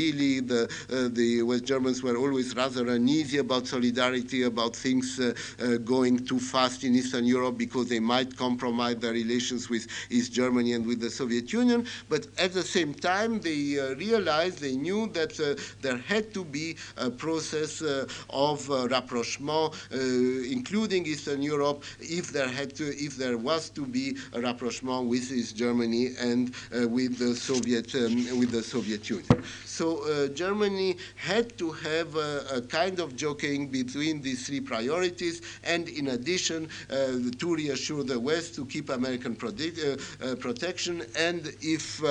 really 0.00 0.40
the, 0.40 0.62
uh, 0.64 1.08
the 1.12 1.42
West 1.42 1.64
Germans 1.64 2.02
were 2.02 2.16
always 2.16 2.54
rather 2.56 2.88
uneasy 2.88 3.38
about 3.38 3.66
solidarity, 3.66 4.42
about 4.44 4.74
things 4.74 5.20
uh, 5.20 5.34
uh, 5.62 5.76
going 5.78 6.24
too 6.24 6.40
fast 6.40 6.84
in 6.84 6.94
Eastern 6.94 7.24
Europe 7.24 7.56
because 7.58 7.88
they 7.88 8.00
might 8.00 8.36
compromise 8.36 8.96
their 8.96 9.12
relations 9.12 9.68
with 9.68 9.86
East 10.10 10.32
Germany 10.32 10.72
and 10.72 10.86
with 10.86 11.00
the 11.00 11.10
Soviet 11.10 11.52
Union. 11.52 11.86
But 12.08 12.26
at 12.38 12.52
the 12.52 12.62
same 12.62 12.94
time, 12.94 13.40
they 13.40 13.78
realized, 13.96 14.60
they 14.60 14.76
knew 14.76 15.08
that 15.08 15.32
there 15.80 15.98
had 15.98 16.32
to 16.34 16.44
be 16.44 16.76
a 16.96 17.10
process 17.10 17.82
of 18.30 18.68
rapprochement, 18.68 19.74
including 19.90 21.06
Eastern 21.06 21.42
Europe, 21.42 21.84
if 22.00 22.32
there 22.32 22.48
had 22.48 22.74
to, 22.76 22.84
if 23.06 23.16
there 23.16 23.36
was 23.38 23.70
to 23.70 23.86
be 23.86 24.16
a 24.32 24.40
rapprochement 24.40 25.08
with 25.08 25.30
East 25.30 25.56
Germany 25.56 26.14
and 26.20 26.54
with 26.96 27.18
the 27.18 27.34
Soviet, 27.34 27.94
um, 27.94 28.38
with 28.38 28.50
the 28.50 28.62
Soviet 28.62 29.08
Union. 29.08 29.44
So 29.80 29.90
So 29.90 30.28
Germany 30.28 30.98
had 31.16 31.56
to 31.56 31.72
have 31.72 32.14
a, 32.14 32.44
a, 32.56 32.60
kind 32.60 33.00
of 33.00 33.16
joking 33.16 33.68
between 33.68 34.20
these 34.20 34.46
three 34.46 34.60
priorities, 34.60 35.40
and 35.64 35.88
in 35.88 36.08
addition, 36.08 36.68
uh, 36.90 36.96
to 37.38 37.54
reassure 37.54 38.04
the 38.04 38.20
West 38.20 38.54
to 38.56 38.66
keep 38.66 38.90
American 38.90 39.32
uh, 39.40 40.34
protection, 40.36 41.02
and 41.16 41.40
if 41.62 42.04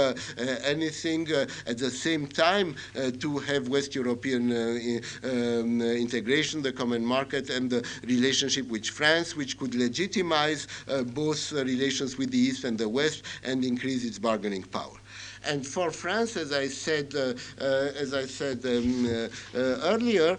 anything, 0.73 1.29
at 1.71 1.77
the 1.77 1.91
same 1.91 2.25
time, 2.25 2.75
to 3.19 3.38
have 3.38 3.67
West 3.67 3.93
European 3.93 4.43
um, 4.51 5.82
integration, 5.82 6.63
the 6.63 6.73
common 6.73 7.05
market, 7.05 7.51
and 7.51 7.69
the 7.69 7.86
relationship 8.08 8.67
with 8.67 8.86
France, 8.88 9.36
which 9.36 9.60
could 9.60 9.75
legitimize 9.75 10.67
uh, 10.88 11.03
both 11.03 11.53
uh, 11.53 11.63
relations 11.63 12.17
with 12.17 12.32
the 12.32 12.39
East 12.49 12.63
and 12.63 12.79
the 12.79 12.89
West 12.89 13.21
and 13.43 13.63
increase 13.63 14.03
its 14.03 14.17
bargaining 14.17 14.63
power. 14.63 14.97
And 15.45 15.65
for 15.65 15.91
France, 15.91 16.38
as 16.38 16.52
I 16.52 16.67
said, 16.67 17.13
uh, 17.15 17.34
uh, 17.62 17.91
as 17.97 18.13
I 18.13 18.25
said 18.25 18.65
um, 18.65 19.06
uh, 19.06 19.30
earlier, 19.54 20.38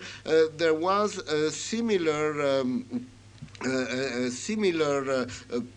there 0.57 0.75
was 0.75 1.19
a 1.19 1.51
similar. 1.51 2.61
Um, 2.61 3.07
uh, 3.63 4.31
similar 4.31 5.11
uh, 5.11 5.27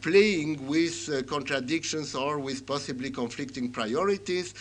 playing 0.02 0.66
with 0.68 1.28
contradictions 1.28 2.16
or 2.16 2.40
with 2.40 2.66
possibly 2.66 3.10
conflicting 3.12 3.70
priorities 3.70 4.54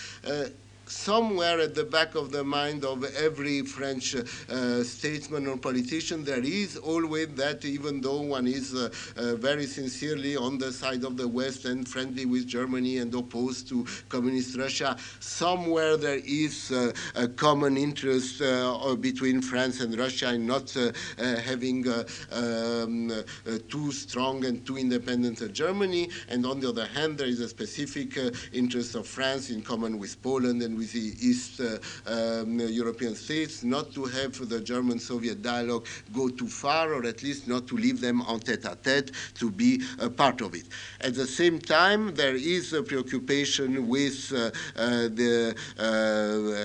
somewhere 0.93 1.59
at 1.59 1.75
the 1.75 1.85
back 1.85 2.15
of 2.15 2.31
the 2.31 2.45
mind 2.45 2.85
of 2.85 3.05
every 3.17 3.63
French 3.63 4.15
uh, 4.15 4.85
statesman 4.85 5.47
or 5.47 5.57
politician, 5.57 6.23
there 6.23 6.45
is 6.45 6.77
always 6.77 7.29
that 7.35 7.65
even 7.65 8.01
though 8.01 8.21
one 8.21 8.47
is 8.47 8.75
uh, 8.75 8.91
uh, 9.17 9.35
very 9.37 9.67
sincerely 9.67 10.37
on 10.37 10.59
the 10.59 10.71
side 10.73 11.05
of 11.05 11.17
the 11.17 11.27
West 11.27 11.65
and 11.65 11.89
friendly 11.89 12.27
with 12.27 12.47
Germany 12.47 12.99
and 12.99 13.15
opposed 13.15 13.69
to 13.69 13.87
communist 14.09 14.57
Russia, 14.57 14.97
somewhere 15.21 15.97
there 15.97 16.21
is 16.25 16.71
uh, 16.71 16.93
a 17.15 17.27
common 17.27 17.77
interest 17.77 18.43
uh, 18.43 18.95
between 18.97 19.41
France 19.41 19.81
and 19.81 19.99
Russia 19.99 20.35
in 20.35 20.47
not 20.47 20.77
uh, 20.77 20.93
having 21.41 21.87
um, 22.31 23.11
too 23.69 23.91
strong 23.93 24.45
and 24.45 24.65
too 24.67 24.77
independent 24.77 25.41
a 25.41 25.49
Germany. 25.49 26.11
And 26.29 26.45
on 26.45 26.61
the 26.61 26.69
other 26.69 26.87
hand, 26.87 27.19
there 27.19 27.27
is 27.27 27.41
a 27.41 27.49
specific 27.49 28.19
interest 28.53 28.95
of 28.95 29.07
France 29.07 29.51
in 29.51 29.63
common 29.63 29.99
with 29.99 30.21
Poland 30.23 30.63
and 30.63 30.77
with 30.77 30.82
the 30.87 31.15
East 31.21 31.61
uh, 31.61 31.79
um, 32.07 32.61
European 32.61 33.15
states, 33.15 33.63
not 33.63 33.93
to 33.93 34.05
have 34.05 34.49
the 34.49 34.61
German-Soviet 34.61 35.43
dialogue 35.43 35.87
go 36.15 36.29
too 36.29 36.49
far, 36.49 36.95
or 36.95 37.05
at 37.07 37.23
least 37.23 37.49
not 37.49 37.67
to 37.69 37.77
leave 37.77 38.01
them 38.01 38.23
en 38.29 38.41
tete-a-tete 38.41 39.13
to 39.35 39.51
be 39.51 39.83
a 40.01 40.11
part 40.11 40.41
of 40.41 40.55
it. 40.55 40.67
At 41.01 41.15
the 41.15 41.27
same 41.27 41.59
time, 41.59 42.15
there 42.15 42.35
is 42.35 42.73
a 42.73 42.83
preoccupation 42.83 43.89
with 43.89 44.33
uh, 44.33 44.51
uh, 44.77 45.09
the, 45.09 45.55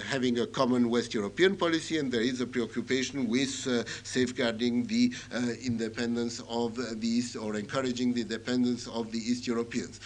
having 0.10 0.40
a 0.40 0.48
common 0.48 0.90
West 0.90 1.14
European 1.14 1.56
policy, 1.56 1.98
and 1.98 2.12
there 2.12 2.22
is 2.22 2.42
a 2.42 2.48
preoccupation 2.48 3.28
with 3.28 3.68
safeguarding 4.04 4.86
the 4.86 5.14
independence 5.64 6.42
of 6.50 6.76
the 6.76 7.08
East 7.08 7.36
or 7.36 7.56
encouraging 7.56 8.14
the 8.14 8.22
independence 8.22 8.88
of 8.88 9.12
the 9.12 9.20
East 9.20 9.48
Europeans. 9.48 10.00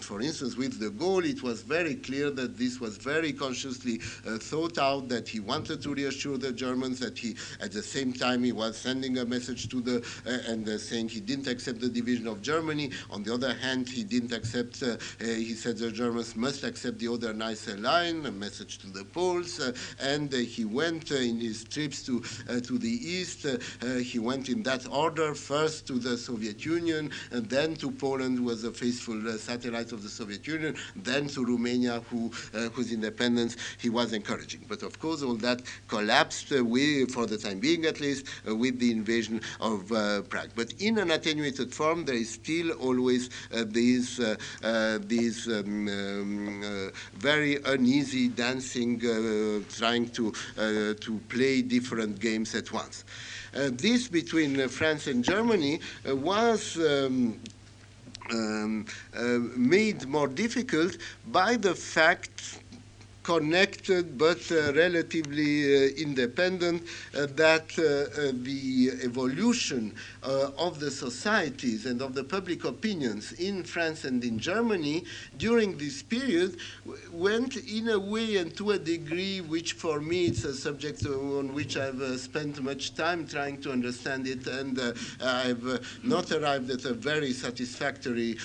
for 0.00 0.20
instance, 0.20 0.56
with 0.56 0.78
de 0.78 0.90
Gaulle, 0.90 1.26
it 1.26 1.42
was 1.42 1.62
very 1.62 1.94
clear 1.94 2.30
that 2.30 2.56
this 2.56 2.80
was 2.80 2.96
very 2.96 3.32
consciously 3.50 3.98
uh, 4.28 4.38
thought 4.38 4.78
out 4.78 5.08
that 5.08 5.28
he 5.28 5.40
wanted 5.40 5.82
to 5.82 5.92
reassure 5.92 6.38
the 6.38 6.52
Germans, 6.52 7.00
that 7.00 7.18
he, 7.18 7.34
at 7.60 7.72
the 7.72 7.82
same 7.82 8.12
time, 8.12 8.44
he 8.44 8.52
was 8.52 8.76
sending 8.76 9.18
a 9.18 9.24
message 9.24 9.68
to 9.68 9.80
the, 9.80 9.96
uh, 10.24 10.52
and 10.52 10.68
uh, 10.68 10.78
saying 10.78 11.08
he 11.08 11.18
didn't 11.18 11.48
accept 11.48 11.80
the 11.80 11.88
division 11.88 12.28
of 12.28 12.40
Germany. 12.42 12.92
On 13.10 13.24
the 13.24 13.34
other 13.34 13.52
hand, 13.54 13.88
he 13.88 14.04
didn't 14.04 14.32
accept, 14.32 14.84
uh, 14.84 14.92
uh, 14.92 15.24
he 15.24 15.54
said 15.54 15.78
the 15.78 15.90
Germans 15.90 16.36
must 16.36 16.62
accept 16.62 17.00
the 17.00 17.08
Oder-Neisse 17.08 17.76
line, 17.82 18.24
a 18.26 18.30
message 18.30 18.78
to 18.78 18.86
the 18.86 19.04
Poles, 19.04 19.58
uh, 19.58 19.72
and 20.00 20.32
he 20.32 20.64
went 20.64 21.10
in 21.10 21.40
his 21.40 21.64
trips 21.64 22.04
to, 22.04 22.20
to 22.60 22.78
the 22.78 22.88
East, 22.88 23.46
he 24.02 24.20
went 24.20 24.48
in 24.48 24.62
that 24.62 24.86
order, 24.92 25.34
first 25.34 25.88
to 25.88 25.94
the 25.94 26.16
Soviet 26.16 26.64
Union, 26.64 27.10
and 27.32 27.50
then 27.50 27.74
to 27.76 27.90
Poland, 27.90 28.38
who 28.38 28.44
was 28.44 28.62
a 28.62 28.70
faithful 28.70 29.20
satellite 29.38 29.90
of 29.90 30.04
the 30.04 30.08
Soviet 30.08 30.46
Union, 30.46 30.76
then 30.94 31.26
to 31.26 31.44
Romania, 31.44 32.00
who, 32.10 32.28
whose 32.74 32.92
independence 32.92 33.29
independence, 33.30 33.56
he 33.78 33.90
was 33.90 34.12
encouraging. 34.12 34.64
But 34.68 34.82
of 34.82 34.98
course, 34.98 35.22
all 35.22 35.34
that 35.36 35.62
collapsed, 35.88 36.52
uh, 36.52 36.64
with, 36.64 37.12
for 37.12 37.26
the 37.26 37.38
time 37.38 37.60
being 37.60 37.84
at 37.86 38.00
least, 38.00 38.26
uh, 38.48 38.54
with 38.54 38.78
the 38.78 38.90
invasion 38.90 39.40
of 39.60 39.90
uh, 39.92 40.22
Prague. 40.22 40.50
But 40.54 40.72
in 40.78 40.98
an 40.98 41.10
attenuated 41.10 41.74
form, 41.74 42.04
there 42.04 42.14
is 42.14 42.30
still 42.30 42.72
always 42.72 43.30
these, 43.50 44.20
these 45.06 45.48
um, 45.48 45.88
um, 45.88 46.92
very 47.14 47.56
uneasy 47.64 48.28
dancing, 48.28 49.00
trying 49.70 50.08
to, 50.10 50.32
to 50.56 51.20
play 51.28 51.62
different 51.62 52.20
games 52.20 52.54
at 52.54 52.72
once. 52.72 53.04
Uh, 53.52 53.68
this 53.72 54.06
between 54.06 54.60
uh, 54.60 54.68
France 54.68 55.08
and 55.08 55.24
Germany 55.24 55.80
uh, 56.08 56.14
was 56.14 56.76
um, 56.76 57.36
um, 58.30 58.86
made 59.56 60.06
more 60.06 60.28
difficult 60.28 60.96
by 61.32 61.56
the 61.56 61.74
fact 61.74 62.59
connected 63.22 64.16
but 64.16 64.40
uh, 64.50 64.72
relatively 64.72 65.64
uh, 65.64 65.88
independent, 65.96 66.82
uh, 67.16 67.26
that 67.36 67.66
uh, 67.78 67.82
uh, 67.82 68.32
the 68.42 68.90
evolution 69.02 69.94
uh, 70.22 70.50
of 70.58 70.80
the 70.80 70.90
societies 70.90 71.86
and 71.86 72.00
of 72.00 72.14
the 72.14 72.24
public 72.24 72.64
opinions 72.64 73.32
in 73.32 73.62
France 73.62 74.04
and 74.04 74.24
in 74.24 74.38
Germany 74.38 75.04
during 75.36 75.76
this 75.76 76.02
period 76.02 76.56
went 77.12 77.56
in 77.56 77.88
a 77.90 77.98
way 77.98 78.36
and 78.36 78.56
to 78.56 78.70
a 78.70 78.78
degree 78.78 79.40
which 79.40 79.74
for 79.74 80.00
me 80.00 80.26
it's 80.26 80.44
a 80.44 80.54
subject 80.54 81.04
on 81.06 81.52
which 81.52 81.76
I've 81.76 82.02
spent 82.18 82.62
much 82.62 82.94
time 82.94 83.26
trying 83.26 83.60
to 83.62 83.72
understand 83.72 84.26
it 84.26 84.46
and 84.46 84.78
I've 85.22 85.80
not 86.02 86.30
arrived 86.32 86.70
at 86.70 86.84
a 86.84 86.94
very 86.94 87.32
satisfactory 87.32 88.38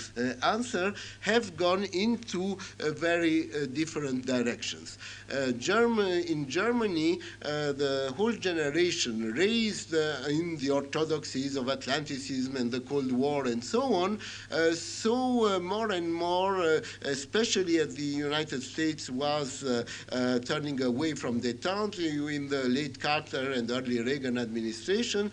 answer, 0.43 0.93
have 1.21 1.55
gone 1.57 1.83
into 1.93 2.57
a 2.79 2.91
very 2.91 3.49
different 3.73 4.25
direction. 4.25 4.64
Uh, 4.73 5.51
German, 5.51 6.23
in 6.23 6.47
Germany, 6.47 7.19
uh, 7.43 7.71
the 7.73 8.13
whole 8.17 8.31
generation 8.31 9.33
raised 9.33 9.93
uh, 9.93 10.15
in 10.29 10.57
the 10.57 10.69
orthodoxies 10.69 11.55
of 11.55 11.69
Atlanticism 11.69 12.55
and 12.55 12.71
the 12.71 12.79
Cold 12.79 13.11
War 13.11 13.45
and 13.45 13.63
so 13.63 13.93
on, 13.93 14.19
uh, 14.51 14.71
so 14.71 15.55
uh, 15.55 15.59
more 15.59 15.91
and 15.91 16.11
more, 16.11 16.61
uh, 16.61 16.79
especially 17.03 17.77
as 17.79 17.95
the 17.95 18.03
United 18.03 18.63
States 18.63 19.09
was 19.09 19.63
turning 20.45 20.81
away 20.81 21.13
from 21.13 21.41
detente 21.41 21.99
in 22.33 22.47
the 22.47 22.63
late 22.69 22.99
Carter 22.99 23.51
and 23.51 23.69
early 23.69 24.01
Reagan 24.01 24.37
administration, 24.37 25.31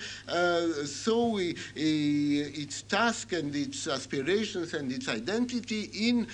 so 0.85 1.29
we, 1.29 1.55
its 1.77 2.83
task 2.83 3.33
and 3.33 3.55
its 3.55 3.87
aspirations 3.87 4.75
and 4.75 4.90
its 4.90 5.09
identity 5.09 5.90
in 6.09 6.27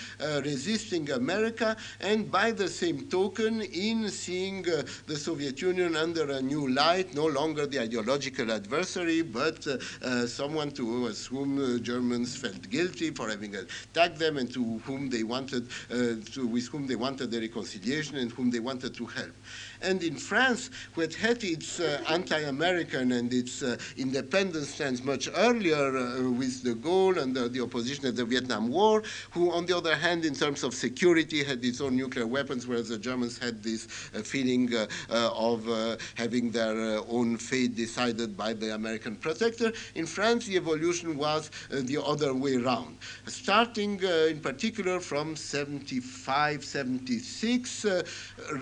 resisting 0.45 1.11
America, 1.11 1.77
and 2.01 2.31
by 2.31 2.51
the 2.51 2.69
same 2.69 2.88
same 2.89 3.09
token, 3.09 3.61
in 3.61 4.09
seeing 4.09 4.67
uh, 4.67 4.83
the 5.07 5.17
Soviet 5.17 5.61
Union 5.61 5.95
under 5.95 6.31
a 6.31 6.41
new 6.41 6.73
light, 6.73 7.15
no 7.15 7.27
longer 7.27 7.67
the 7.67 7.79
ideological 7.81 8.51
adversary, 8.51 9.21
but 9.21 9.67
uh, 9.67 9.77
uh, 10.03 10.27
someone 10.27 10.71
to 10.71 11.13
whom 11.29 11.83
Germans 11.83 12.35
felt 12.37 12.63
guilty 12.71 13.11
for 13.11 13.29
having 13.29 13.55
attacked 13.57 14.19
them 14.19 14.39
and 14.39 14.51
to 14.55 14.79
whom 14.87 15.11
they 15.11 15.23
wanted, 15.23 15.69
to, 15.91 16.47
with 16.47 16.69
whom 16.69 16.87
they 16.87 16.97
wanted 16.97 17.35
a 17.35 17.41
reconciliation 17.41 18.17
and 18.17 18.33
whom 18.33 18.51
they 18.51 18.61
wanted 18.61 18.95
to 18.95 19.05
help. 19.05 19.35
And 19.81 20.03
in 20.03 20.17
France, 20.17 20.71
who 20.95 21.03
had 21.03 21.45
its 21.45 21.79
uh, 21.79 22.03
anti-American 22.09 23.13
and 23.13 23.33
its 23.33 23.63
uh, 23.63 23.77
independence 23.97 24.71
stance 24.75 25.05
much 25.05 25.29
earlier 25.37 25.97
uh, 25.97 26.31
with 26.31 26.65
de 26.65 26.75
Gaulle 26.75 27.19
and 27.19 27.35
the 27.35 27.63
opposition 27.63 28.07
at 28.07 28.17
the 28.17 28.25
Vietnam 28.25 28.69
War, 28.69 29.03
who, 29.31 29.53
on 29.53 29.67
the 29.67 29.77
other 29.77 29.95
hand, 29.95 30.25
in 30.25 30.35
terms 30.35 30.65
of 30.65 30.75
security, 30.75 31.45
had 31.45 31.65
its 31.65 31.81
own 31.81 31.97
nuclear 31.97 32.27
weapons, 32.27 32.67
whereas 32.67 32.89
the 32.89 32.99
Germans 32.99 33.39
had 33.39 33.63
this 33.63 33.87
uh, 34.15 34.23
feeling 34.23 34.75
uh, 34.75 34.87
uh, 35.11 35.31
of 35.35 35.99
having 36.17 36.51
their 36.51 37.01
own 37.09 37.37
fate 37.37 37.77
decided 37.77 38.37
by 38.37 38.53
the 38.53 38.75
American 38.75 39.15
protector. 39.15 39.73
In 39.95 40.07
France, 40.07 40.47
the 40.47 40.57
evolution 40.57 41.17
was 41.17 41.51
the 41.71 42.03
other 42.03 42.35
way 42.35 42.57
around. 42.57 42.99
Starting 43.27 44.01
in 44.03 44.41
particular 44.41 44.99
from 44.99 45.37
75, 45.37 46.65
76, 46.65 47.87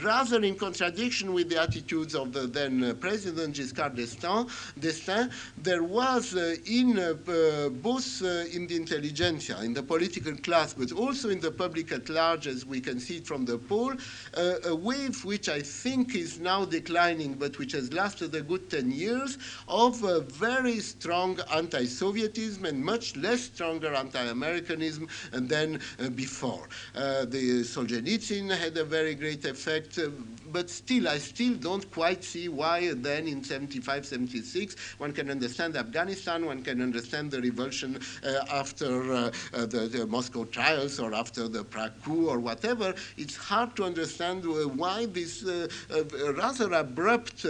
rather 0.03 0.43
in 0.43 0.55
contradiction 0.57 1.06
contradiction 1.07 1.33
with 1.33 1.49
the 1.49 1.61
attitudes 1.61 2.15
of 2.15 2.33
the 2.33 2.47
then 2.49 2.83
uh, 2.83 2.95
President 2.95 3.55
Giscard 3.55 3.95
d'Estaing, 3.95 5.31
there 5.63 5.85
was 5.85 6.35
uh, 6.35 6.57
in 6.67 6.99
uh, 6.99 7.69
both 7.83 8.23
in 8.53 8.67
the 8.67 8.75
intelligentsia, 8.75 9.57
in 9.63 9.73
the 9.73 9.83
political 9.83 10.35
class, 10.39 10.75
but 10.75 10.91
also 10.93 11.29
in 11.31 11.41
the 11.41 11.51
public 11.51 11.93
at 11.93 12.09
large, 12.09 12.49
as 12.49 12.67
we 12.67 12.81
can 12.81 12.99
see 12.99 13.19
it 13.19 13.27
from 13.27 13.45
the 13.45 13.57
poll, 13.57 13.93
a 14.65 14.75
wave 14.75 15.25
which 15.25 15.49
I 15.49 15.61
think 15.61 16.15
is 16.15 16.41
now 16.41 16.65
declining, 16.65 17.35
but 17.35 17.59
which 17.59 17.73
has 17.73 17.93
lasted 17.93 18.35
a 18.35 18.41
good 18.41 18.69
10 18.69 18.91
years, 18.91 19.39
of 19.69 20.01
very 20.33 20.81
strong 20.81 21.39
anti-Sovietism 21.53 22.65
and 22.65 22.85
much 22.85 23.17
less 23.17 23.43
stronger 23.43 23.95
anti-Americanism 23.95 25.09
than 25.33 25.81
before. 26.15 26.69
the 26.95 27.63
Solzhenitsyn 27.65 28.51
had 28.57 28.77
a 28.77 28.85
very 28.85 29.15
great 29.15 29.45
effect, 29.45 29.99
but 30.53 30.71
still, 30.71 31.09
I 31.09 31.19
still 31.19 31.55
don't 31.55 31.91
quite 31.91 32.25
see 32.25 32.49
why 32.49 32.93
then 32.95 33.27
in 33.27 33.43
75, 33.43 34.07
76, 34.07 34.77
one 34.99 35.13
can 35.13 35.31
understand 35.31 35.77
Afghanistan, 35.77 36.47
one 36.47 36.63
can 36.63 36.81
understand 36.81 37.31
the 37.31 37.41
revulsion 37.41 37.99
uh, 38.25 38.45
after 38.51 39.13
uh, 39.13 39.33
uh, 39.55 39.67
the, 39.67 39.89
the, 39.91 40.07
Moscow 40.07 40.45
trials 40.45 41.01
or 41.01 41.15
after 41.15 41.49
the 41.49 41.65
Prague 41.65 41.93
coup 42.05 42.29
or 42.29 42.39
whatever. 42.39 42.95
It's 43.17 43.37
hard 43.37 43.75
to 43.77 43.85
understand 43.85 44.45
uh, 44.45 44.69
why 44.69 45.07
this 45.07 45.45
uh, 45.45 45.69
uh, 45.91 46.33
rather 46.35 46.73
abrupt 46.73 47.47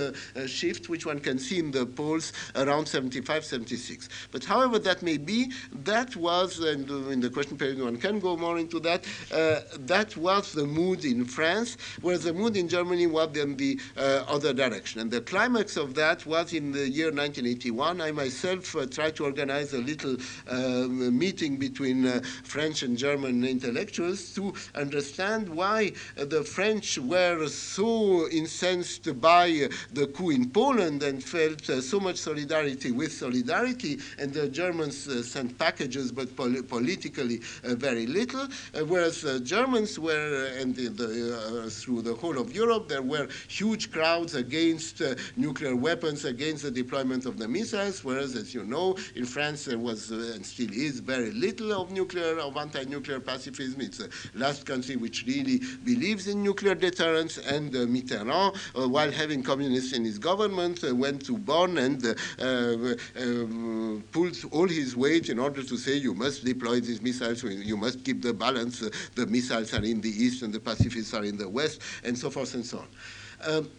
shift, 0.47 0.89
which 0.89 1.07
one 1.07 1.21
can 1.21 1.39
see 1.39 1.59
in 1.59 1.71
the 1.71 1.87
polls 1.87 2.33
around 2.55 2.87
75, 2.87 3.45
76. 3.45 4.09
But 4.33 4.45
however 4.45 4.79
that 4.81 5.03
may 5.03 5.19
be, 5.19 5.53
that 5.85 6.17
was, 6.17 6.61
and 6.61 6.89
in 7.13 7.21
the 7.21 7.31
question 7.31 7.57
period 7.57 7.81
one 7.81 7.97
can 7.99 8.21
go 8.21 8.37
more 8.37 8.59
into 8.59 8.81
that, 8.81 9.05
that 9.31 10.17
was 10.17 10.53
the 10.53 10.67
mood 10.67 11.05
in 11.05 11.25
France, 11.25 11.77
whereas 12.01 12.25
the 12.25 12.33
mood 12.33 12.57
in 12.57 12.69
Germany 12.69 12.86
in 12.93 13.57
the 13.57 13.81
uh, 13.97 14.25
other 14.29 14.53
direction. 14.53 15.01
And 15.01 15.11
the 15.11 15.21
climax 15.21 15.77
of 15.77 15.95
that 15.95 16.25
was 16.27 16.53
in 16.53 16.73
the 16.73 16.89
year 16.89 17.07
1981. 17.07 18.01
I 18.01 18.11
myself 18.13 18.75
uh, 18.77 18.87
tried 18.87 19.17
to 19.17 19.25
organize 19.25 19.73
a 19.73 19.79
little 19.79 20.17
uh, 20.49 20.87
meeting 20.89 21.57
between 21.57 22.07
uh, 22.07 22.21
French 22.45 22.83
and 22.83 22.97
German 22.97 23.45
intellectuals 23.45 24.35
to 24.35 24.55
understand 24.75 25.49
why 25.49 25.93
uh, 26.19 26.25
the 26.25 26.43
French 26.43 26.99
were 26.99 27.47
so 27.49 28.29
incensed 28.31 29.21
by 29.21 29.47
uh, 29.49 29.75
the 29.93 30.07
coup 30.09 30.31
in 30.31 30.51
Poland 30.51 31.03
and 31.03 31.23
felt 31.23 31.65
so 31.65 32.01
much 32.01 32.17
solidarity 32.17 32.91
with 32.93 33.13
solidarity, 33.13 33.99
and 34.19 34.33
the 34.33 34.49
Germans 34.49 34.97
sent 35.27 35.59
packages, 35.59 36.13
but 36.13 36.35
pol 36.37 36.55
politically 36.63 37.39
very 37.65 38.07
little, 38.07 38.47
whereas 38.87 39.23
the 39.23 39.41
Germans 39.41 39.99
were, 39.99 40.51
and 40.59 40.75
the, 40.75 40.89
the, 40.89 41.71
through 41.71 42.03
the 42.03 42.15
whole 42.15 42.39
of 42.39 42.55
Europe, 42.55 42.76
there 42.81 43.03
were 43.03 43.29
huge 43.49 43.91
crowds 43.91 44.35
against 44.35 45.01
uh, 45.01 45.15
nuclear 45.37 45.75
weapons, 45.75 46.25
against 46.25 46.63
the 46.63 46.71
deployment 46.71 47.27
of 47.27 47.39
the 47.39 47.49
missiles, 47.49 48.05
whereas, 48.05 48.35
as 48.37 48.55
you 48.55 48.65
know, 48.65 48.97
in 49.15 49.25
France 49.25 49.65
there 49.65 49.79
was 49.79 50.13
uh, 50.13 50.33
and 50.35 50.45
still 50.45 50.71
is 50.73 51.01
very 51.01 51.31
little 51.33 51.73
of 51.73 51.91
nuclear, 51.91 52.39
of 52.39 52.57
anti-nuclear 52.57 53.21
pacifism. 53.21 53.81
It's 53.81 53.99
the 53.99 54.11
last 54.35 54.67
country 54.67 54.97
which 54.97 55.25
really 55.27 55.61
believes 55.85 56.27
in 56.29 56.43
nuclear 56.43 56.75
deterrence, 56.75 57.39
and 57.39 57.75
uh, 57.75 57.79
Mitterrand, 57.87 58.57
uh, 58.75 58.89
while 58.89 59.11
having 59.11 59.43
communists 59.43 59.93
in 59.93 60.05
his 60.05 60.19
government, 60.19 60.85
uh, 60.85 60.95
went 60.95 61.25
to 61.27 61.39
Bonn 61.39 61.79
and 61.79 62.05
um, 62.41 64.05
pulled 64.13 64.37
all 64.51 64.69
his 64.69 64.97
weight 64.97 65.29
in 65.29 65.39
order 65.39 65.63
to 65.63 65.77
say 65.77 65.95
you 65.95 66.15
must 66.15 66.45
deploy 66.45 66.81
these 66.81 67.01
missiles, 67.01 67.43
you 67.45 67.77
must 67.77 68.05
keep 68.05 68.23
the 68.23 68.35
balance, 68.35 68.81
the 69.15 69.27
missiles 69.27 69.73
are 69.73 69.85
in 69.85 70.01
the 70.01 70.11
east 70.11 70.43
and 70.43 70.53
the 70.53 70.61
pacifists 70.61 71.15
are 71.15 71.25
in 71.25 71.37
the 71.37 71.49
west, 71.49 71.81
and 72.05 72.19
so 72.19 72.29
forth 72.31 72.55
and 72.55 72.66
so 72.67 72.79
on. 72.79 72.89
Um, 73.49 73.71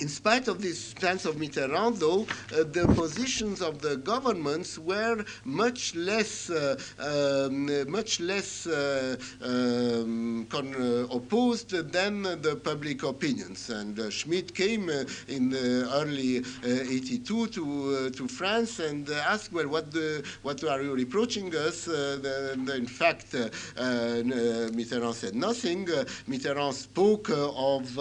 in 0.00 0.08
spite 0.08 0.48
of 0.48 0.62
this 0.62 0.82
stance 0.82 1.24
of 1.26 1.36
Mitterrand, 1.36 1.98
though, 1.98 2.22
uh, 2.58 2.64
the 2.64 2.86
positions 2.94 3.60
of 3.60 3.80
the 3.80 3.96
governments 3.96 4.78
were 4.78 5.24
much 5.44 5.94
less, 5.94 6.48
uh, 6.50 6.76
um, 6.98 7.90
much 7.90 8.18
less 8.20 8.66
uh, 8.66 9.16
um, 9.42 10.46
uh, 10.52 11.06
opposed 11.14 11.70
than 11.92 12.22
the 12.22 12.60
public 12.64 13.02
opinions. 13.02 13.68
And 13.70 13.98
uh, 13.98 14.10
Schmidt 14.10 14.54
came 14.54 14.88
uh, 14.88 15.04
in 15.28 15.54
early 15.54 16.42
82 16.64 17.46
to, 17.48 18.10
to 18.10 18.28
France 18.28 18.78
and 18.78 19.08
asked, 19.10 19.52
well, 19.52 19.68
what, 19.68 19.92
the, 19.92 20.24
what 20.42 20.64
are 20.64 20.82
you 20.82 20.94
reproaching 20.94 21.54
us? 21.54 21.84
The, 21.84 22.56
the, 22.64 22.76
in 22.76 22.86
fact, 22.86 23.32
Mitterrand 23.32 25.14
said 25.14 25.34
nothing. 25.34 25.86
Mitterrand 26.28 26.72
spoke 26.72 27.30
of 27.30 27.98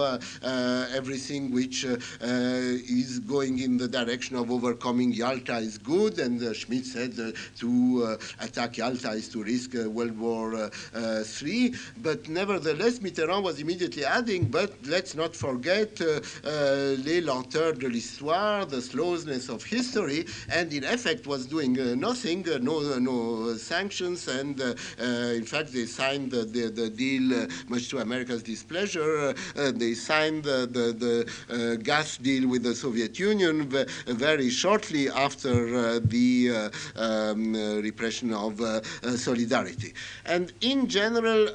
everything 0.94 1.52
which 1.52 1.81
which 1.84 2.02
uh, 2.22 2.26
uh, 2.26 2.28
is 2.28 3.20
going 3.20 3.60
in 3.60 3.78
the 3.78 3.88
direction 3.88 4.36
of 4.36 4.52
overcoming 4.52 5.12
Yalta 5.12 5.58
is 5.58 5.78
good, 5.78 6.20
and 6.20 6.42
uh, 6.42 6.54
Schmidt 6.54 6.86
said 6.86 7.14
uh, 7.20 7.32
to 7.58 8.18
uh, 8.20 8.44
attack 8.44 8.78
Yalta 8.78 9.12
is 9.12 9.30
to 9.30 9.44
risk 9.44 9.76
uh, 9.76 9.90
World 9.90 10.18
War 10.18 10.70
III. 10.96 11.74
But 11.98 12.28
nevertheless, 12.30 13.00
Mitterrand 13.00 13.44
was 13.44 13.60
immediately 13.60 14.06
adding, 14.06 14.46
but 14.46 14.74
let's 14.86 15.16
not 15.16 15.36
forget 15.36 16.00
les 16.00 17.22
lenteurs 17.22 17.78
de 17.78 17.88
l'histoire, 17.88 18.66
the 18.66 18.82
slowness 18.82 19.50
of 19.50 19.64
history, 19.64 20.26
and 20.50 20.72
in 20.74 20.84
effect 20.84 21.28
was 21.28 21.46
doing 21.46 21.74
nothing, 22.00 22.46
no, 22.62 22.98
no 23.00 23.54
sanctions, 23.56 24.28
and 24.28 24.60
in 24.60 25.46
fact 25.46 25.74
they 25.74 25.86
signed 25.86 26.32
the, 26.32 26.44
the, 26.44 26.70
the 26.70 26.90
deal, 26.90 27.48
much 27.68 27.90
to 27.90 28.00
America's 28.00 28.44
displeasure, 28.44 29.34
they 29.56 29.94
signed 29.94 30.44
the, 30.44 30.68
the 30.68 31.71
gas 31.78 32.18
deal 32.18 32.48
with 32.48 32.64
the 32.64 32.76
Soviet 32.76 33.20
Union 33.20 33.70
very 34.08 34.50
shortly 34.50 35.10
after 35.10 35.76
uh, 35.76 36.00
the 36.04 36.72
uh, 36.98 37.00
um, 37.02 37.54
repression 37.82 38.34
of 38.34 38.60
uh, 38.62 38.82
solidarity. 39.16 39.94
And 40.26 40.54
in 40.62 40.88
general, 40.88 41.50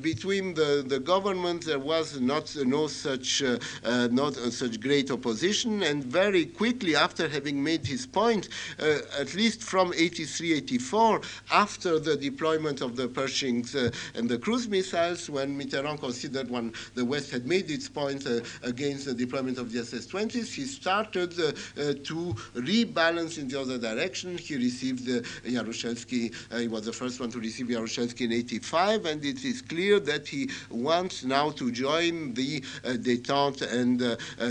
between 0.00 0.54
the, 0.54 0.84
the 0.86 1.00
government, 1.00 1.64
there 1.64 1.78
was 1.78 2.20
not 2.20 2.54
no 2.56 2.86
such 2.86 3.42
not 3.84 4.34
such 4.34 4.80
great 4.80 5.10
opposition, 5.10 5.82
and 5.82 6.04
very 6.04 6.46
quickly 6.46 6.96
after 6.96 7.28
having 7.28 7.62
made 7.62 7.86
his 7.86 8.06
point, 8.06 8.48
at 8.78 9.34
least 9.34 9.62
from 9.62 9.92
83, 9.94 10.54
84, 10.54 11.20
after 11.52 11.98
the 11.98 12.16
deployment 12.16 12.80
of 12.80 12.96
the 12.96 13.08
Pershings 13.08 13.74
uh, 13.74 13.90
and 14.18 14.28
the 14.28 14.38
cruise 14.38 14.68
missiles, 14.68 15.30
when 15.30 15.58
Mitterrand 15.58 16.00
considered 16.00 16.50
when 16.50 16.72
the 16.94 17.04
West 17.04 17.30
had 17.30 17.46
made 17.46 17.70
its 17.70 17.88
point 17.88 18.26
uh, 18.26 18.40
against 18.62 19.04
the 19.04 19.14
deployment 19.14 19.45
of 19.58 19.72
the 19.72 19.80
SS-20s, 19.80 20.52
he 20.52 20.64
started 20.64 21.32
uh, 21.38 21.48
uh, 21.80 21.94
to 22.04 22.34
rebalance 22.54 23.38
in 23.38 23.48
the 23.48 23.60
other 23.60 23.78
direction. 23.78 24.36
He 24.38 24.56
received 24.56 25.08
uh, 25.08 25.22
Jaruzelski, 25.48 26.34
he 26.60 26.68
was 26.68 26.84
the 26.84 26.92
first 26.92 27.20
one 27.20 27.30
to 27.30 27.38
receive 27.38 27.66
Jaruzelski 27.66 28.22
in 28.22 28.32
85, 28.32 29.06
and 29.06 29.24
it 29.24 29.44
is 29.44 29.62
clear 29.62 30.00
that 30.00 30.26
he 30.26 30.50
wants 30.70 31.24
now 31.24 31.50
to 31.50 31.70
join 31.70 32.34
the 32.34 32.60
detente 32.84 33.62
and 33.72 33.98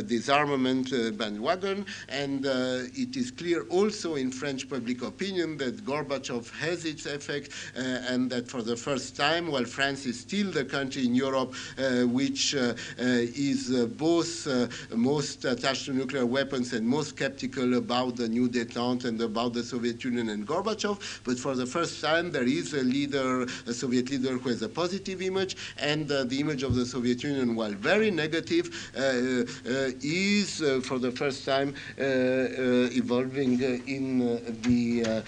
disarmament 0.08 1.18
bandwagon. 1.18 1.86
And 2.10 2.46
it 2.46 3.16
is 3.16 3.32
clear 3.32 3.64
also 3.64 4.16
in 4.16 4.32
French 4.32 4.70
public 4.70 5.02
opinion 5.02 5.58
that 5.58 5.86
Gorbachev 5.86 6.50
has 6.60 6.86
its 6.86 7.06
effect 7.06 7.50
and 7.76 8.30
that 8.30 8.48
for 8.48 8.62
the 8.62 8.76
first 8.76 9.16
time, 9.16 9.52
while 9.52 9.66
France 9.66 10.06
is 10.06 10.20
still 10.20 10.52
the 10.52 10.66
country 10.66 11.06
in 11.06 11.16
Europe 11.16 11.54
uh, 11.78 12.08
which 12.08 12.56
uh, 12.56 12.60
uh, 12.60 12.74
is 13.00 13.70
both 13.98 14.48
most 14.94 15.46
attached 15.46 15.86
to 15.86 15.94
nuclear 15.94 16.26
weapons 16.26 16.74
and 16.74 16.88
most 16.88 17.10
skeptical 17.10 17.76
about 17.76 18.16
the 18.16 18.28
new 18.28 18.50
detente 18.50 19.06
and 19.06 19.22
about 19.22 19.54
the 19.54 19.64
Soviet 19.64 20.04
Union 20.04 20.30
and 20.30 20.48
Gorbachev. 20.48 21.22
But 21.24 21.40
for 21.40 21.56
the 21.56 21.66
first 21.66 22.02
time, 22.02 22.32
there 22.32 22.44
is 22.44 22.74
a 22.74 22.84
leader, 22.84 23.44
a 23.44 23.74
Soviet 23.74 24.10
leader 24.10 24.38
who 24.38 24.50
has 24.50 24.62
a 24.62 24.70
positive 24.70 25.22
image, 25.22 25.56
and 25.78 26.12
uh, 26.12 26.24
the 26.24 26.40
image 26.40 26.64
of 26.64 26.76
the 26.76 26.86
Soviet 26.86 27.24
Union, 27.24 27.56
while 27.56 27.72
very 27.72 28.12
negative, 28.12 28.70
uh, 28.96 29.00
uh, 29.00 29.92
is 30.02 30.62
uh, 30.62 30.80
for 30.84 31.00
the 31.00 31.12
first 31.12 31.46
time 31.46 31.74
uh, 32.00 32.04
uh, 32.04 32.90
evolving 32.92 33.62
in 33.88 34.20
the 34.62 35.24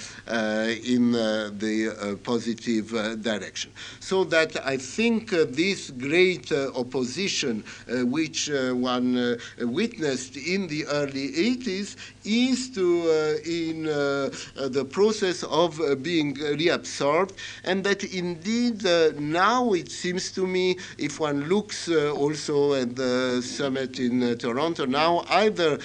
in 0.85 1.11
the 1.11 2.19
positive 2.23 2.89
direction. 3.21 3.71
So 3.99 4.23
that 4.25 4.65
I 4.65 4.77
think 4.77 5.29
this 5.29 5.91
great 5.91 6.51
opposition, 6.51 7.63
which 7.87 8.49
one 8.49 9.37
witnessed 9.59 10.37
in 10.37 10.67
the 10.67 10.85
early 10.87 11.29
80s 11.31 11.95
is 12.25 12.69
to 12.71 13.09
uh, 13.09 13.49
in 13.49 13.87
uh, 13.87 14.29
uh, 14.57 14.67
the 14.69 14.85
process 14.85 15.43
of 15.43 15.79
being 16.03 16.35
reabsorbed 16.35 17.31
and 17.63 17.83
that 17.83 18.03
indeed 18.03 18.83
now 19.19 19.73
it 19.73 19.91
seems 19.91 20.31
to 20.31 20.45
me 20.45 20.77
if 20.97 21.19
one 21.19 21.47
looks 21.47 21.89
also 21.89 22.73
at 22.73 22.95
the 22.95 23.41
summit 23.41 23.99
in 23.99 24.37
Toronto 24.37 24.85
now 24.85 25.23
either 25.29 25.79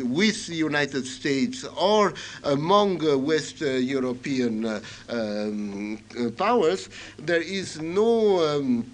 with 0.00 0.46
the 0.46 0.54
United 0.54 1.06
States 1.06 1.64
or 1.76 2.14
among 2.44 2.98
West 3.24 3.60
European 3.60 4.80
um, 5.08 5.98
powers 6.36 6.88
there 7.18 7.42
is 7.42 7.80
no 7.80 8.44
um, 8.44 8.84